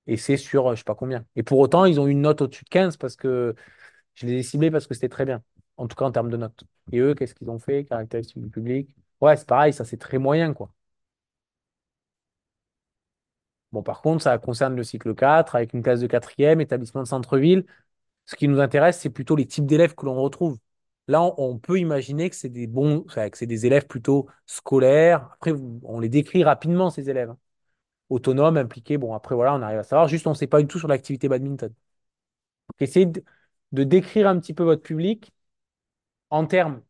Et 0.07 0.17
c'est 0.17 0.38
sur 0.38 0.67
euh, 0.69 0.75
je 0.75 0.79
sais 0.79 0.83
pas 0.85 0.95
combien. 0.95 1.25
Et 1.35 1.43
pour 1.43 1.59
autant, 1.59 1.85
ils 1.85 1.99
ont 1.99 2.07
une 2.07 2.21
note 2.21 2.41
au-dessus 2.41 2.65
de 2.65 2.69
15 2.69 2.97
parce 2.97 3.15
que 3.17 3.55
je 4.15 4.27
les 4.27 4.33
ai 4.35 4.43
ciblés 4.43 4.71
parce 4.71 4.88
que 4.88 4.95
c'était 4.95 5.09
très 5.09 5.25
bien. 5.25 5.43
En 5.77 5.88
tout 5.88 5.95
cas, 5.97 6.05
en 6.05 6.12
termes 6.13 6.29
de 6.31 6.38
notes. 6.38 6.63
Et 6.91 6.99
eux, 6.99 7.15
qu'est-ce 7.15 7.35
qu'ils 7.35 7.49
ont 7.51 7.59
fait? 7.59 7.85
Caractéristiques 7.85 8.41
du 8.43 8.49
public. 8.49 8.95
Ouais, 9.21 9.38
c'est 9.38 9.47
pareil, 9.47 9.73
ça, 9.73 9.85
c'est 9.85 9.97
très 9.97 10.17
moyen, 10.19 10.53
quoi. 10.53 10.71
Bon, 13.71 13.83
par 13.83 14.01
contre, 14.01 14.23
ça 14.23 14.38
concerne 14.39 14.75
le 14.75 14.83
cycle 14.83 15.13
4 15.13 15.55
avec 15.55 15.73
une 15.73 15.83
classe 15.83 15.99
de 15.99 16.07
quatrième, 16.07 16.59
établissement 16.62 17.03
de 17.03 17.07
centre-ville. 17.07 17.65
Ce 18.30 18.36
qui 18.36 18.48
nous 18.48 18.60
intéresse, 18.60 19.00
c'est 19.00 19.10
plutôt 19.10 19.36
les 19.36 19.48
types 19.48 19.65
d'élèves 19.65 19.96
que 19.96 20.06
l'on 20.06 20.13
retrouve. 20.22 20.60
Là, 21.08 21.24
on, 21.39 21.58
peut 21.58 21.80
imaginer 21.80 22.30
que 22.30 22.36
c'est 22.36 22.50
des 22.50 22.68
bons, 22.68 23.02
que 23.02 23.38
c'est 23.38 23.48
des 23.48 23.65
élèves 23.65 23.88
plutôt 23.88 24.28
scolaires. 24.46 25.32
Après, 25.34 25.52
on 25.84 26.00
les 26.00 26.10
décrit 26.10 26.44
rapidement, 26.44 26.92
ces 26.92 27.10
élèves. 27.10 27.32
hein. 27.32 27.39
Autonomes, 28.10 28.58
impliqués. 28.58 28.98
Bon, 29.00 29.15
après, 29.15 29.36
voilà, 29.36 29.56
on 29.56 29.62
arrive 29.63 29.80
à 29.80 29.84
savoir. 29.84 30.08
Juste, 30.08 30.28
on 30.28 30.32
ne 30.32 30.36
sait 30.36 30.48
pas 30.48 30.62
du 30.62 30.68
tout 30.68 30.80
sur 30.80 30.88
l'activité 30.88 31.30
badminton. 31.30 31.70
Donc, 31.70 32.82
essayez 32.82 33.06
de, 33.08 33.84
décrire 33.84 34.28
un 34.28 34.39
petit 34.39 34.54
peu 34.54 34.63
votre 34.63 34.82
public 34.84 35.32
en 36.32 36.46
termes, 36.48 36.82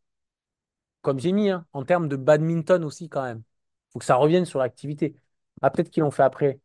comme 1.01 1.19
j'ai 1.19 1.31
mis, 1.31 1.49
hein, 1.49 1.65
en 1.73 1.83
termes 1.85 2.07
de 2.07 2.15
badminton 2.15 2.83
aussi, 2.83 3.09
quand 3.09 3.23
même. 3.23 3.39
Il 3.89 3.91
faut 3.93 3.99
que 3.99 4.05
ça 4.05 4.15
revienne 4.15 4.45
sur 4.45 4.59
l'activité. 4.59 5.15
Ah, 5.61 5.69
peut-être 5.71 5.89
qu'ils 5.89 6.03
l'ont 6.03 6.11
fait 6.11 6.23
après. 6.23 6.59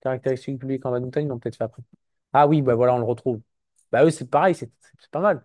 Caractéristiques 0.00 0.60
public 0.60 0.84
en 0.86 0.92
badminton, 0.92 1.24
ils 1.24 1.28
l'ont 1.28 1.38
peut-être 1.38 1.56
fait 1.56 1.64
après. 1.64 1.82
Ah 2.32 2.46
oui, 2.48 2.62
bah 2.62 2.74
voilà, 2.74 2.94
on 2.94 2.98
le 2.98 3.04
retrouve. 3.04 3.40
Bah 3.92 4.04
eux, 4.04 4.10
c'est 4.10 4.28
pareil, 4.30 4.54
c'est 4.54 4.70
pas 5.10 5.20
mal. 5.20 5.44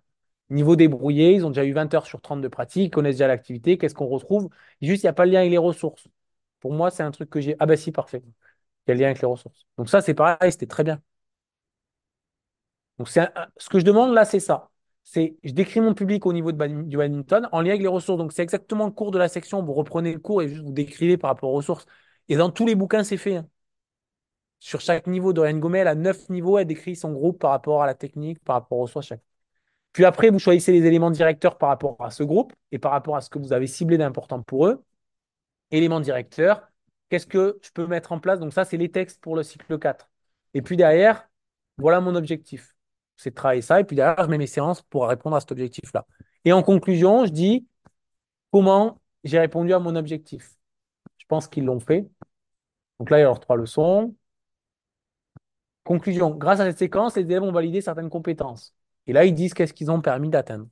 Niveau 0.49 0.75
débrouillé, 0.75 1.34
ils 1.36 1.45
ont 1.45 1.49
déjà 1.49 1.65
eu 1.65 1.73
20 1.73 1.93
heures 1.93 2.06
sur 2.06 2.21
30 2.21 2.41
de 2.41 2.47
pratique, 2.47 2.84
ils 2.88 2.89
connaissent 2.91 3.15
déjà 3.15 3.27
l'activité. 3.27 3.77
Qu'est-ce 3.77 3.95
qu'on 3.95 4.08
retrouve? 4.08 4.49
Juste, 4.82 5.03
il 5.03 5.06
n'y 5.06 5.10
a 5.10 5.13
pas 5.13 5.25
le 5.25 5.32
lien 5.32 5.39
avec 5.39 5.51
les 5.51 5.58
ressources. 5.58 6.08
Pour 6.60 6.73
moi, 6.73 6.91
c'est 6.91 7.03
un 7.03 7.12
truc 7.12 7.29
que 7.29 7.41
j'ai. 7.41 7.56
Ah 7.60 7.65
bah 7.65 7.77
si, 7.77 7.91
parfait. 7.91 8.21
Il 8.88 8.89
y 8.89 8.91
a 8.91 8.95
le 8.95 8.99
lien 9.01 9.08
avec 9.08 9.21
les 9.21 9.27
ressources. 9.27 9.65
Donc 9.77 9.89
ça, 9.89 10.01
c'est 10.01 10.13
pareil, 10.15 10.51
c'était 10.51 10.67
très 10.67 10.84
bien. 10.84 11.01
Donc 12.97 13.10
ce 13.10 13.69
que 13.69 13.79
je 13.79 13.86
demande 13.86 14.13
là, 14.13 14.25
c'est 14.25 14.39
ça. 14.39 14.69
C'est 15.03 15.38
je 15.43 15.51
décris 15.53 15.82
mon 15.82 15.93
public 15.93 16.25
au 16.25 16.34
niveau 16.34 16.51
de 16.51 16.67
du 16.84 16.97
badminton 16.97 17.49
en 17.51 17.62
lien 17.62 17.69
avec 17.71 17.82
les 17.82 17.88
ressources. 17.88 18.17
Donc 18.19 18.32
c'est 18.34 18.43
exactement 18.43 18.86
le 18.86 18.91
cours 18.91 19.12
de 19.12 19.17
la 19.17 19.27
section. 19.27 19.63
Vous 19.63 19.73
reprenez 19.73 20.13
le 20.13 20.19
cours 20.19 20.41
et 20.41 20.47
juste 20.49 20.62
vous 20.63 20.71
décrivez 20.71 21.17
par 21.17 21.32
rapport 21.32 21.49
aux 21.51 21.56
ressources. 21.58 21.86
Et 22.29 22.36
dans 22.38 22.49
tous 22.51 22.65
les 22.65 22.75
bouquins, 22.75 23.03
c'est 23.03 23.17
fait. 23.17 23.38
hein. 23.38 23.47
Sur 24.63 24.80
chaque 24.80 25.08
niveau, 25.08 25.34
Dorian 25.34 25.58
Gomel, 25.58 25.89
à 25.89 25.93
neuf 25.93 26.30
niveaux, 26.30 26.58
elle 26.58 26.65
décrit 26.65 26.95
son 26.95 27.12
groupe 27.12 27.38
par 27.38 27.52
rapport 27.52 27.84
à 27.84 27.86
la 27.86 27.95
technique, 27.95 28.41
par 28.45 28.56
rapport 28.56 28.78
aux 28.78 28.84
ressources. 28.84 29.12
Puis 29.91 30.06
après, 30.06 30.30
vous 30.30 30.39
choisissez 30.39 30.71
les 30.71 30.86
éléments 30.86 31.12
directeurs 31.12 31.58
par 31.58 31.67
rapport 31.67 31.97
à 31.99 32.12
ce 32.12 32.23
groupe 32.23 32.54
et 32.71 32.80
par 32.80 32.93
rapport 32.93 33.17
à 33.17 33.19
ce 33.19 33.30
que 33.30 33.39
vous 33.39 33.52
avez 33.52 33.67
ciblé 33.67 33.97
d'important 33.97 34.41
pour 34.41 34.67
eux. 34.67 34.82
Éléments 35.71 35.99
directeurs, 35.99 36.71
qu'est-ce 37.10 37.28
que 37.28 37.60
je 37.62 37.71
peux 37.71 37.88
mettre 37.88 38.13
en 38.13 38.19
place? 38.19 38.39
Donc 38.39 38.54
ça, 38.54 38.63
c'est 38.63 38.78
les 38.78 38.89
textes 38.89 39.21
pour 39.21 39.36
le 39.36 39.43
cycle 39.43 39.78
4. 39.78 40.10
Et 40.54 40.62
puis 40.62 40.78
derrière, 40.78 41.30
voilà 41.78 41.99
mon 41.99 42.15
objectif. 42.15 42.73
C'est 43.17 43.32
de 43.32 43.36
travailler 43.36 43.62
ça. 43.62 43.82
Et 43.82 43.84
puis 43.84 43.97
derrière, 43.97 44.23
je 44.23 44.30
mets 44.30 44.38
mes 44.38 44.47
séances 44.47 44.82
pour 44.82 45.10
répondre 45.10 45.36
à 45.36 45.41
cet 45.41 45.52
objectif-là. 45.52 46.06
Et 46.45 46.54
en 46.54 46.63
conclusion, 46.63 47.26
je 47.26 47.32
dis 47.32 47.67
comment 48.49 49.02
j'ai 49.26 49.39
répondu 49.39 49.73
à 49.73 49.80
mon 49.80 49.97
objectif. 49.97 50.56
Je 51.17 51.26
pense 51.28 51.49
qu'ils 51.49 51.65
l'ont 51.65 51.82
fait. 51.82 52.08
Donc 52.99 53.10
là, 53.10 53.17
il 53.17 53.21
y 53.21 53.23
a 53.23 53.28
leurs 53.28 53.41
trois 53.41 53.58
leçons. 53.58 54.15
Conclusion, 55.84 56.32
grâce 56.32 56.60
à 56.60 56.65
cette 56.65 56.80
séquence, 56.80 57.15
les 57.15 57.24
élèves 57.24 57.43
ont 57.43 57.52
validé 57.52 57.82
certaines 57.82 58.10
compétences. 58.10 58.74
Et 59.08 59.13
là, 59.13 59.26
ils 59.26 59.34
disent 59.36 59.54
qu'est-ce 59.54 59.74
qu'ils 59.74 59.91
ont 59.91 60.02
permis 60.02 60.30
d'atteindre. 60.30 60.67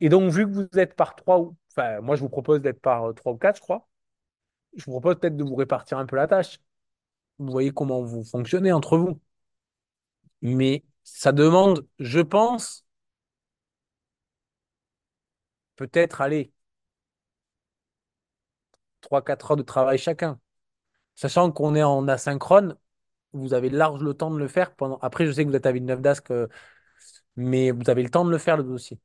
Et 0.00 0.08
donc, 0.08 0.30
vu 0.32 0.46
que 0.46 0.52
vous 0.52 0.78
êtes 0.78 0.94
par 0.96 1.14
trois, 1.16 1.38
ou 1.40 1.56
enfin, 1.72 2.00
moi, 2.00 2.16
je 2.16 2.22
vous 2.22 2.28
propose 2.28 2.60
d'être 2.60 2.80
par 2.80 3.04
euh, 3.10 3.12
trois 3.12 3.32
ou 3.32 3.36
quatre, 3.36 3.56
je 3.56 3.60
crois. 3.62 3.88
Je 4.76 4.84
vous 4.86 4.92
propose 4.92 5.16
peut-être 5.20 5.36
de 5.36 5.44
vous 5.44 5.56
répartir 5.56 5.98
un 5.98 6.06
peu 6.06 6.16
la 6.16 6.26
tâche. 6.28 6.60
Vous 7.38 7.50
voyez 7.52 7.72
comment 7.72 8.02
vous 8.02 8.24
fonctionnez 8.24 8.72
entre 8.72 8.98
vous. 8.98 9.20
Mais 10.42 10.84
ça 11.04 11.32
demande, 11.32 11.86
je 11.98 12.20
pense, 12.20 12.84
peut-être, 15.76 16.20
allez, 16.20 16.52
trois, 19.02 19.22
quatre 19.22 19.50
heures 19.50 19.56
de 19.58 19.62
travail 19.62 19.98
chacun. 19.98 20.40
Sachant 21.14 21.52
qu'on 21.52 21.74
est 21.74 21.82
en 21.82 22.08
asynchrone, 22.08 22.76
vous 23.32 23.54
avez 23.54 23.70
large 23.70 24.02
le 24.02 24.14
temps 24.14 24.30
de 24.32 24.38
le 24.38 24.48
faire 24.48 24.74
pendant. 24.76 24.98
Après, 25.02 25.26
je 25.26 25.32
sais 25.32 25.44
que 25.44 25.50
vous 25.50 25.56
êtes 25.56 25.66
à 25.66 25.72
Villeneuve-d'Ascq, 25.72 26.30
euh, 26.32 26.48
mais 27.36 27.72
vous 27.72 27.90
avez 27.90 28.02
le 28.02 28.10
temps 28.10 28.24
de 28.26 28.30
le 28.30 28.38
faire, 28.38 28.56
le 28.58 28.64
dossier. 28.64 29.00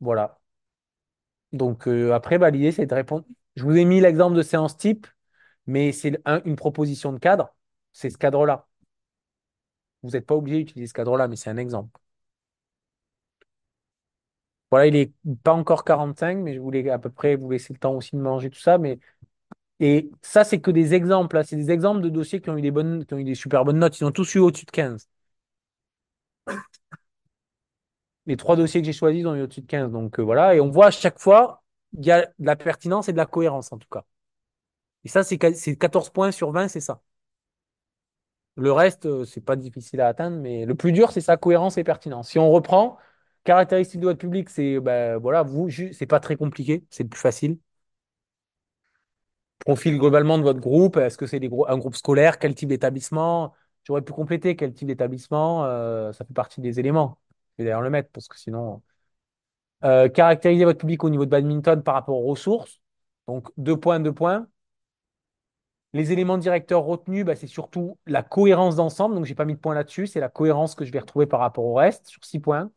Voilà. 0.00 0.38
Donc, 1.52 1.88
euh, 1.88 2.12
après, 2.12 2.38
bah, 2.38 2.50
l'idée, 2.50 2.72
c'est 2.72 2.86
de 2.86 2.94
répondre. 2.94 3.24
Je 3.56 3.64
vous 3.64 3.76
ai 3.76 3.84
mis 3.84 4.00
l'exemple 4.00 4.36
de 4.36 4.42
séance 4.42 4.76
type, 4.76 5.06
mais 5.66 5.92
c'est 5.92 6.20
un- 6.26 6.42
une 6.44 6.56
proposition 6.56 7.12
de 7.12 7.18
cadre. 7.18 7.54
C'est 7.92 8.10
ce 8.10 8.18
cadre-là. 8.18 8.68
Vous 10.02 10.10
n'êtes 10.10 10.26
pas 10.26 10.34
obligé 10.34 10.58
d'utiliser 10.58 10.88
ce 10.88 10.92
cadre-là, 10.94 11.28
mais 11.28 11.36
c'est 11.36 11.50
un 11.50 11.56
exemple. 11.56 12.00
Voilà, 14.70 14.86
il 14.86 14.96
est 14.96 15.12
pas 15.42 15.52
encore 15.54 15.84
45, 15.84 16.38
mais 16.38 16.54
je 16.54 16.60
voulais 16.60 16.88
à 16.90 16.98
peu 16.98 17.10
près 17.10 17.36
vous 17.36 17.50
laisser 17.50 17.72
le 17.72 17.78
temps 17.78 17.94
aussi 17.94 18.16
de 18.16 18.20
manger 18.20 18.50
tout 18.50 18.58
ça. 18.60 18.76
Mais... 18.78 18.98
Et 19.80 20.10
ça, 20.22 20.44
c'est 20.44 20.60
que 20.60 20.70
des 20.72 20.94
exemples. 20.94 21.36
là. 21.36 21.44
C'est 21.44 21.56
des 21.56 21.70
exemples 21.70 22.02
de 22.02 22.10
dossiers 22.10 22.40
qui 22.40 22.50
ont 22.50 22.58
eu 22.58 22.62
des 22.62 22.70
bonnes, 22.72 23.04
qui 23.06 23.14
ont 23.14 23.18
eu 23.18 23.24
des 23.24 23.34
super 23.36 23.64
bonnes 23.64 23.78
notes. 23.80 23.98
Ils 24.00 24.04
ont 24.04 24.12
tous 24.12 24.34
eu 24.36 24.40
au-dessus 24.40 24.66
de 24.66 24.70
15. 24.72 25.08
Les 28.26 28.36
trois 28.36 28.54
dossiers 28.56 28.80
que 28.80 28.86
j'ai 28.86 28.92
choisis, 28.92 29.24
ont 29.26 29.34
eu 29.34 29.42
au-dessus 29.42 29.62
de 29.62 29.66
15. 29.66 29.90
Donc 29.92 30.18
euh, 30.20 30.22
voilà. 30.22 30.54
Et 30.54 30.60
on 30.60 30.70
voit 30.70 30.86
à 30.86 30.90
chaque 30.90 31.18
fois, 31.18 31.62
il 31.94 32.04
y 32.06 32.10
a 32.12 32.22
de 32.26 32.46
la 32.46 32.56
pertinence 32.56 33.08
et 33.08 33.12
de 33.12 33.16
la 33.16 33.26
cohérence, 33.26 33.72
en 33.72 33.78
tout 33.78 33.88
cas. 33.90 34.04
Et 35.04 35.08
ça, 35.08 35.24
c'est 35.24 35.38
14 35.38 36.10
points 36.10 36.30
sur 36.32 36.52
20, 36.52 36.68
c'est 36.68 36.80
ça. 36.80 37.02
Le 38.56 38.72
reste, 38.72 39.06
euh, 39.06 39.24
c'est 39.24 39.40
pas 39.40 39.56
difficile 39.56 40.00
à 40.00 40.08
atteindre, 40.08 40.36
mais 40.38 40.66
le 40.66 40.74
plus 40.74 40.92
dur, 40.92 41.12
c'est 41.12 41.20
sa 41.20 41.36
cohérence 41.36 41.78
et 41.78 41.84
pertinence. 41.84 42.28
Si 42.30 42.38
on 42.38 42.50
reprend, 42.50 42.98
caractéristiques 43.48 44.00
de 44.00 44.06
votre 44.06 44.18
public, 44.18 44.50
c'est 44.50 44.78
ben, 44.80 45.16
voilà, 45.18 45.42
vous, 45.42 45.70
c'est 45.70 46.06
pas 46.06 46.20
très 46.20 46.36
compliqué, 46.36 46.84
c'est 46.90 47.02
le 47.04 47.08
plus 47.08 47.20
facile. 47.20 47.58
Profil 49.60 49.98
globalement 49.98 50.38
de 50.38 50.42
votre 50.42 50.60
groupe, 50.60 50.96
est-ce 50.98 51.16
que 51.18 51.26
c'est 51.26 51.40
un 51.68 51.78
groupe 51.78 51.96
scolaire, 51.96 52.38
quel 52.38 52.54
type 52.54 52.68
d'établissement? 52.68 53.54
J'aurais 53.84 54.02
pu 54.02 54.12
compléter 54.12 54.54
quel 54.56 54.72
type 54.74 54.88
d'établissement, 54.88 55.64
euh, 55.64 56.12
ça 56.12 56.24
fait 56.24 56.34
partie 56.34 56.60
des 56.60 56.78
éléments. 56.78 57.18
Je 57.56 57.62
vais 57.62 57.64
d'ailleurs 57.68 57.82
le 57.82 57.90
mettre 57.90 58.10
parce 58.12 58.28
que 58.28 58.38
sinon. 58.38 58.82
Euh, 59.84 60.08
caractériser 60.08 60.64
votre 60.64 60.78
public 60.80 61.04
au 61.04 61.10
niveau 61.10 61.24
de 61.24 61.30
badminton 61.30 61.82
par 61.82 61.94
rapport 61.94 62.16
aux 62.16 62.26
ressources. 62.30 62.80
Donc, 63.28 63.48
deux 63.56 63.76
points, 63.78 64.00
deux 64.00 64.12
points. 64.12 64.48
Les 65.92 66.12
éléments 66.12 66.38
directeurs 66.38 66.82
retenus, 66.84 67.24
bah, 67.26 67.34
c'est 67.36 67.46
surtout 67.46 67.98
la 68.06 68.22
cohérence 68.22 68.76
d'ensemble. 68.76 69.14
Donc, 69.14 69.24
j'ai 69.24 69.34
pas 69.34 69.44
mis 69.44 69.54
de 69.54 69.58
point 69.58 69.74
là-dessus. 69.74 70.06
C'est 70.06 70.20
la 70.20 70.28
cohérence 70.28 70.74
que 70.74 70.84
je 70.84 70.92
vais 70.92 70.98
retrouver 70.98 71.26
par 71.26 71.40
rapport 71.40 71.64
au 71.64 71.74
reste 71.74 72.06
sur 72.08 72.24
six 72.24 72.40
points. 72.40 72.70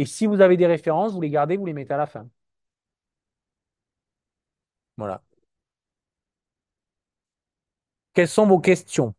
Et 0.00 0.06
si 0.06 0.24
vous 0.24 0.40
avez 0.40 0.56
des 0.56 0.66
références, 0.66 1.12
vous 1.12 1.20
les 1.20 1.28
gardez, 1.28 1.58
vous 1.58 1.66
les 1.66 1.74
mettez 1.74 1.92
à 1.92 1.98
la 1.98 2.06
fin. 2.06 2.26
Voilà. 4.96 5.22
Quelles 8.14 8.28
sont 8.28 8.46
vos 8.46 8.60
questions? 8.60 9.14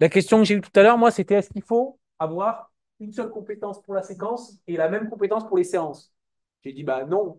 La 0.00 0.08
question 0.08 0.38
que 0.38 0.44
j'ai 0.44 0.54
eue 0.54 0.62
tout 0.62 0.70
à 0.74 0.82
l'heure, 0.82 0.96
moi, 0.96 1.10
c'était 1.10 1.34
est-ce 1.34 1.50
qu'il 1.50 1.62
faut 1.62 1.98
avoir 2.18 2.72
une 3.00 3.12
seule 3.12 3.28
compétence 3.28 3.82
pour 3.82 3.92
la 3.92 4.00
séquence 4.02 4.58
et 4.66 4.78
la 4.78 4.88
même 4.88 5.10
compétence 5.10 5.46
pour 5.46 5.58
les 5.58 5.64
séances? 5.64 6.10
J'ai 6.62 6.72
dit, 6.72 6.82
bah 6.82 7.04
non, 7.04 7.38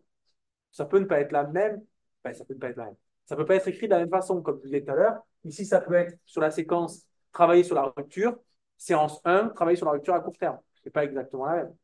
ça 0.71 0.85
peut 0.85 0.99
ne 0.99 1.05
pas 1.05 1.21
être 1.21 1.31
la 1.31 1.45
même. 1.45 1.83
Bah, 2.23 2.35
ça 2.35 2.45
peut 2.45 2.53
ne 2.53 2.59
pas 2.59 2.69
être 2.69 2.77
la 2.77 2.85
même. 2.85 2.97
Ça 3.25 3.35
peut 3.35 3.45
pas 3.45 3.55
être 3.55 3.67
écrit 3.67 3.87
de 3.87 3.93
la 3.93 3.99
même 4.01 4.11
façon, 4.11 4.43
comme 4.43 4.59
je 4.59 4.65
disais 4.65 4.83
tout 4.83 4.91
à 4.91 4.95
l'heure. 4.95 5.23
Ici, 5.43 5.65
ça 5.65 5.81
peut 5.81 5.95
être 5.95 6.15
sur 6.23 6.41
la 6.41 6.51
séquence 6.51 7.07
travailler 7.31 7.63
sur 7.63 7.73
la 7.73 7.91
rupture. 7.97 8.37
Séance 8.77 9.21
1, 9.25 9.49
travailler 9.49 9.77
sur 9.77 9.87
la 9.87 9.93
rupture 9.93 10.13
à 10.13 10.19
court 10.19 10.37
terme. 10.37 10.59
Ce 10.75 10.81
n'est 10.85 10.91
pas 10.91 11.03
exactement 11.03 11.47
la 11.47 11.55
même. 11.63 11.75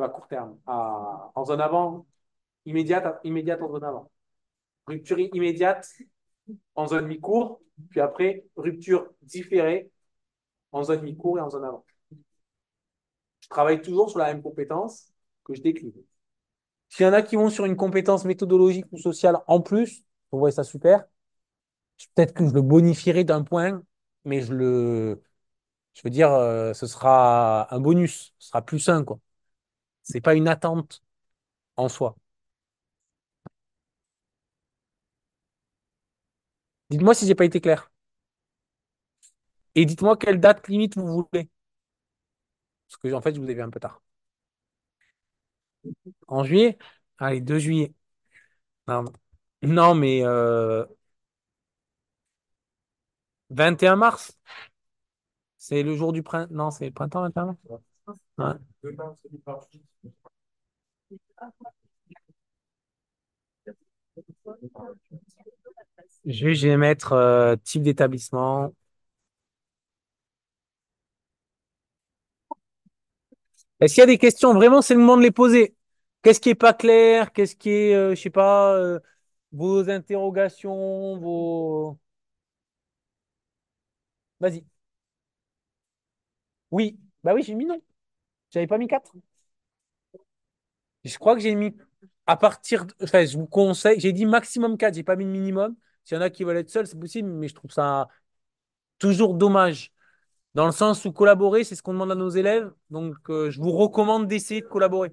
À 0.00 0.08
court 0.08 0.28
terme. 0.28 0.58
En 0.66 1.44
zone 1.44 1.60
avant, 1.60 2.06
immédiate, 2.66 3.18
immédiate 3.24 3.62
en 3.62 3.70
zone 3.70 3.84
avant. 3.84 4.10
Rupture 4.86 5.18
immédiate 5.18 5.88
en 6.74 6.86
zone 6.86 7.06
mi-court, 7.06 7.60
puis 7.90 8.00
après, 8.00 8.44
rupture 8.56 9.08
différée 9.22 9.90
en 10.72 10.82
zone 10.82 11.02
mi-court 11.02 11.38
et 11.38 11.40
en 11.40 11.50
zone 11.50 11.64
avant. 11.64 11.84
Je 13.40 13.48
travaille 13.48 13.80
toujours 13.80 14.10
sur 14.10 14.18
la 14.18 14.26
même 14.26 14.42
compétence 14.42 15.12
que 15.44 15.54
je 15.54 15.62
décline. 15.62 15.92
S'il 16.88 17.06
y 17.06 17.08
en 17.08 17.12
a 17.12 17.22
qui 17.22 17.36
vont 17.36 17.48
sur 17.48 17.64
une 17.64 17.76
compétence 17.76 18.24
méthodologique 18.24 18.86
ou 18.92 18.98
sociale 18.98 19.38
en 19.46 19.60
plus, 19.60 20.04
vous 20.30 20.38
voyez 20.38 20.54
ça 20.54 20.64
super. 20.64 21.04
Peut-être 22.14 22.34
que 22.34 22.46
je 22.46 22.52
le 22.52 22.62
bonifierai 22.62 23.24
d'un 23.24 23.42
point, 23.42 23.82
mais 24.24 24.42
je 24.42 24.52
le, 24.52 25.22
je 25.94 26.02
veux 26.04 26.10
dire, 26.10 26.32
euh, 26.32 26.74
ce 26.74 26.86
sera 26.86 27.74
un 27.74 27.80
bonus, 27.80 28.34
ce 28.38 28.48
sera 28.48 28.62
plus 28.62 28.88
un, 28.88 29.04
quoi. 29.04 29.18
C'est 30.06 30.22
pas 30.22 30.34
une 30.34 30.48
attente 30.48 31.02
en 31.76 31.88
soi. 31.90 32.16
Dites-moi 36.90 37.14
si 37.14 37.26
j'ai 37.28 37.34
pas 37.36 37.44
été 37.44 37.60
clair. 37.60 37.90
Et 39.76 39.84
dites-moi 39.86 40.16
quelle 40.16 40.40
date 40.40 40.66
limite 40.66 40.96
vous 40.98 41.06
voulez. 41.06 41.48
Parce 42.88 42.96
que 43.00 43.12
en 43.14 43.20
fait, 43.20 43.34
je 43.34 43.40
vous 43.40 43.48
ai 43.50 43.54
vu 43.54 43.62
un 43.62 43.70
peu 43.70 43.78
tard. 43.80 44.02
En 46.28 46.44
juillet? 46.44 46.78
Allez, 47.18 47.40
2 47.40 47.58
juillet. 47.58 47.94
Non, 48.88 49.04
non 49.62 49.94
mais 49.96 50.22
euh, 50.24 50.84
21 53.50 53.96
mars? 53.96 54.32
C'est 55.58 55.82
le 55.82 55.94
jour 55.96 56.12
du 56.14 56.22
printemps. 56.22 56.52
Non, 56.54 56.70
c'est 56.70 56.86
le 56.86 56.92
printemps, 56.92 57.20
21 57.22 57.46
mars? 57.46 57.58
Ouais. 58.38 58.56
Je 66.26 66.66
vais 66.68 66.76
mettre 66.76 67.12
euh, 67.12 67.56
type 67.64 67.82
d'établissement. 67.82 68.72
Est-ce 73.80 73.94
qu'il 73.94 74.00
y 74.02 74.04
a 74.04 74.06
des 74.06 74.18
questions? 74.18 74.54
Vraiment, 74.54 74.82
c'est 74.82 74.94
le 74.94 75.00
moment 75.00 75.16
de 75.16 75.22
les 75.22 75.30
poser. 75.30 75.76
Qu'est-ce 76.22 76.40
qui 76.40 76.50
est 76.50 76.54
pas 76.54 76.72
clair? 76.74 77.32
Qu'est-ce 77.32 77.56
qui 77.56 77.70
est, 77.70 77.94
euh, 77.94 78.14
je 78.14 78.20
sais 78.22 78.30
pas, 78.30 78.74
euh, 78.76 78.98
vos 79.52 79.88
interrogations, 79.90 81.18
vos... 81.18 81.98
Vas-y. 84.40 84.64
Oui. 86.70 86.98
Bah 87.24 87.34
oui, 87.34 87.42
j'ai 87.42 87.54
mis 87.54 87.64
non. 87.66 87.80
J'avais 88.56 88.66
pas 88.66 88.78
mis 88.78 88.88
4. 88.88 89.12
Je 91.04 91.18
crois 91.18 91.34
que 91.34 91.42
j'ai 91.42 91.54
mis 91.54 91.76
à 92.26 92.38
partir 92.38 92.86
de... 92.86 92.94
Enfin, 93.02 93.26
je 93.26 93.36
vous 93.36 93.46
conseille, 93.46 94.00
j'ai 94.00 94.14
dit 94.14 94.24
maximum 94.24 94.78
4, 94.78 94.94
j'ai 94.94 95.02
pas 95.02 95.14
mis 95.14 95.26
de 95.26 95.30
minimum. 95.30 95.76
S'il 96.04 96.14
y 96.16 96.18
en 96.18 96.22
a 96.22 96.30
qui 96.30 96.42
veulent 96.42 96.56
être 96.56 96.70
seuls, 96.70 96.86
c'est 96.86 96.98
possible, 96.98 97.28
mais 97.28 97.48
je 97.48 97.54
trouve 97.54 97.70
ça 97.70 98.08
toujours 98.98 99.34
dommage. 99.34 99.92
Dans 100.54 100.64
le 100.64 100.72
sens 100.72 101.04
où 101.04 101.12
collaborer, 101.12 101.64
c'est 101.64 101.74
ce 101.74 101.82
qu'on 101.82 101.92
demande 101.92 102.12
à 102.12 102.14
nos 102.14 102.30
élèves. 102.30 102.72
Donc, 102.88 103.16
euh, 103.28 103.50
je 103.50 103.60
vous 103.60 103.72
recommande 103.72 104.26
d'essayer 104.26 104.62
de 104.62 104.66
collaborer. 104.68 105.12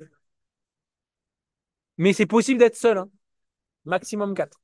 Mais 1.98 2.14
c'est 2.14 2.26
possible 2.26 2.60
d'être 2.60 2.76
seul. 2.76 2.98
Hein. 2.98 3.10
Maximum 3.86 4.36
4. 4.36 4.63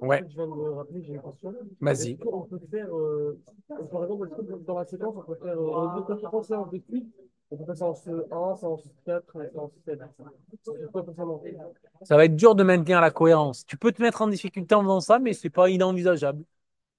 Ouais. 0.00 0.24
Je 0.28 0.34
viens 0.34 0.46
de 0.46 0.52
me 0.52 0.72
rappeler, 0.72 1.02
j'ai 1.02 1.14
une 1.14 1.22
question. 1.22 1.54
Vas-y. 1.80 2.18
Qu'on 2.18 2.42
peut 2.42 2.60
faire, 2.70 2.94
euh, 2.94 3.40
par 3.90 4.04
exemple, 4.04 4.28
dans 4.66 4.78
la 4.78 4.84
séquence, 4.84 5.14
on 5.16 5.22
peut 5.22 5.38
faire, 5.42 5.58
euh, 5.58 5.98
on 5.98 6.06
faire 6.06 6.20
trois 6.20 6.44
séances 6.44 6.70
de 6.70 6.78
suite, 6.78 7.06
on 7.50 7.56
peut 7.56 7.64
faire 7.64 7.76
séance 7.76 8.08
1, 8.30 8.56
séance 8.56 8.82
4 9.06 9.42
et 9.42 9.50
séance 9.50 9.72
7. 9.84 10.00
C'est 10.62 10.92
quoi 10.92 11.04
pour 11.04 11.14
ça, 12.02 12.16
va 12.16 12.24
être 12.24 12.36
dur 12.36 12.54
de 12.54 12.62
maintenir 12.62 13.00
la 13.00 13.10
cohérence. 13.10 13.64
Tu 13.66 13.76
peux 13.76 13.92
te 13.92 14.02
mettre 14.02 14.22
en 14.22 14.28
difficulté 14.28 14.74
en 14.74 14.82
faisant 14.82 15.00
ça, 15.00 15.18
mais 15.18 15.32
c'est 15.32 15.50
pas 15.50 15.70
inenvisageable. 15.70 16.44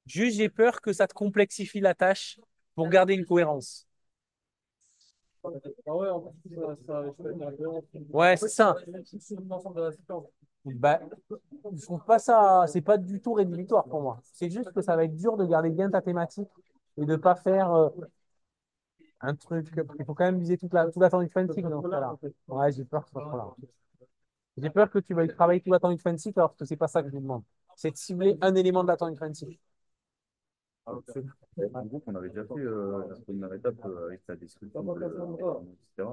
Juste, 0.05 0.37
j'ai 0.37 0.49
peur 0.49 0.81
que 0.81 0.93
ça 0.93 1.07
te 1.07 1.13
complexifie 1.13 1.79
la 1.81 1.93
tâche 1.93 2.39
pour 2.75 2.89
garder 2.89 3.13
une 3.13 3.25
cohérence. 3.25 3.87
Ah 5.43 5.95
ouais, 5.95 6.09
en 6.09 6.21
fait, 6.21 6.55
ça, 6.87 7.03
peux 7.17 7.35
faire 7.35 7.37
la 7.37 7.51
cohérence. 7.51 7.83
Ouais, 8.09 8.37
c'est 8.37 8.49
ça. 8.49 8.75
La. 10.65 10.73
Bah, 10.75 10.99
je 11.75 11.81
trouve 11.83 12.03
pas 12.05 12.19
ça, 12.19 12.65
c'est 12.67 12.81
pas 12.81 12.97
du 12.97 13.21
tout 13.21 13.33
rédhibitoire 13.33 13.85
pour 13.85 14.01
moi. 14.01 14.19
C'est 14.33 14.49
juste 14.49 14.71
que 14.71 14.81
ça 14.81 14.95
va 14.95 15.03
être 15.05 15.15
dur 15.15 15.37
de 15.37 15.45
garder 15.45 15.69
bien 15.69 15.89
ta 15.89 16.01
thématique 16.01 16.49
et 16.97 17.05
de 17.05 17.15
pas 17.15 17.35
faire 17.35 17.71
euh, 17.71 17.89
un 19.21 19.35
truc. 19.35 19.67
Il 19.99 20.05
faut 20.05 20.13
quand 20.13 20.25
même 20.25 20.39
viser 20.39 20.57
toute 20.57 20.73
la, 20.73 20.89
tout 20.89 20.99
l'attendu 20.99 21.29
fancy 21.29 21.61
dans 21.61 21.81
ce 21.81 21.87
cas-là. 21.87 22.15
Ouais, 22.47 22.71
j'ai 22.71 22.85
peur 22.85 23.01
que 23.03 23.07
ce 23.09 23.13
soit 23.13 23.21
trop 23.27 23.37
là. 23.37 23.55
J'ai 24.57 24.69
peur 24.69 24.89
que 24.89 24.99
tu 24.99 25.13
veuilles 25.13 25.33
travailler 25.33 25.61
tout 25.61 25.71
l'attendu 25.71 25.97
fancy 25.99 26.31
alors 26.35 26.55
que 26.55 26.65
c'est 26.65 26.77
pas 26.77 26.87
ça 26.87 27.01
que 27.01 27.09
je 27.09 27.13
vous 27.13 27.21
demande. 27.21 27.43
C'est 27.75 27.91
de 27.91 27.97
cibler 27.97 28.37
un 28.41 28.55
élément 28.55 28.83
de. 28.83 28.91
En 30.87 31.85
groupe, 31.85 32.03
on 32.05 32.15
avait 32.15 32.29
déjà 32.29 32.43
fait 32.45 32.59
euh, 32.59 33.03
la 33.09 33.15
première 33.15 33.53
étape 33.53 33.75
euh, 33.85 34.07
avec 34.07 34.21
la 34.27 34.35
description, 34.35 34.83
de, 34.83 35.03
etc. 35.03 36.09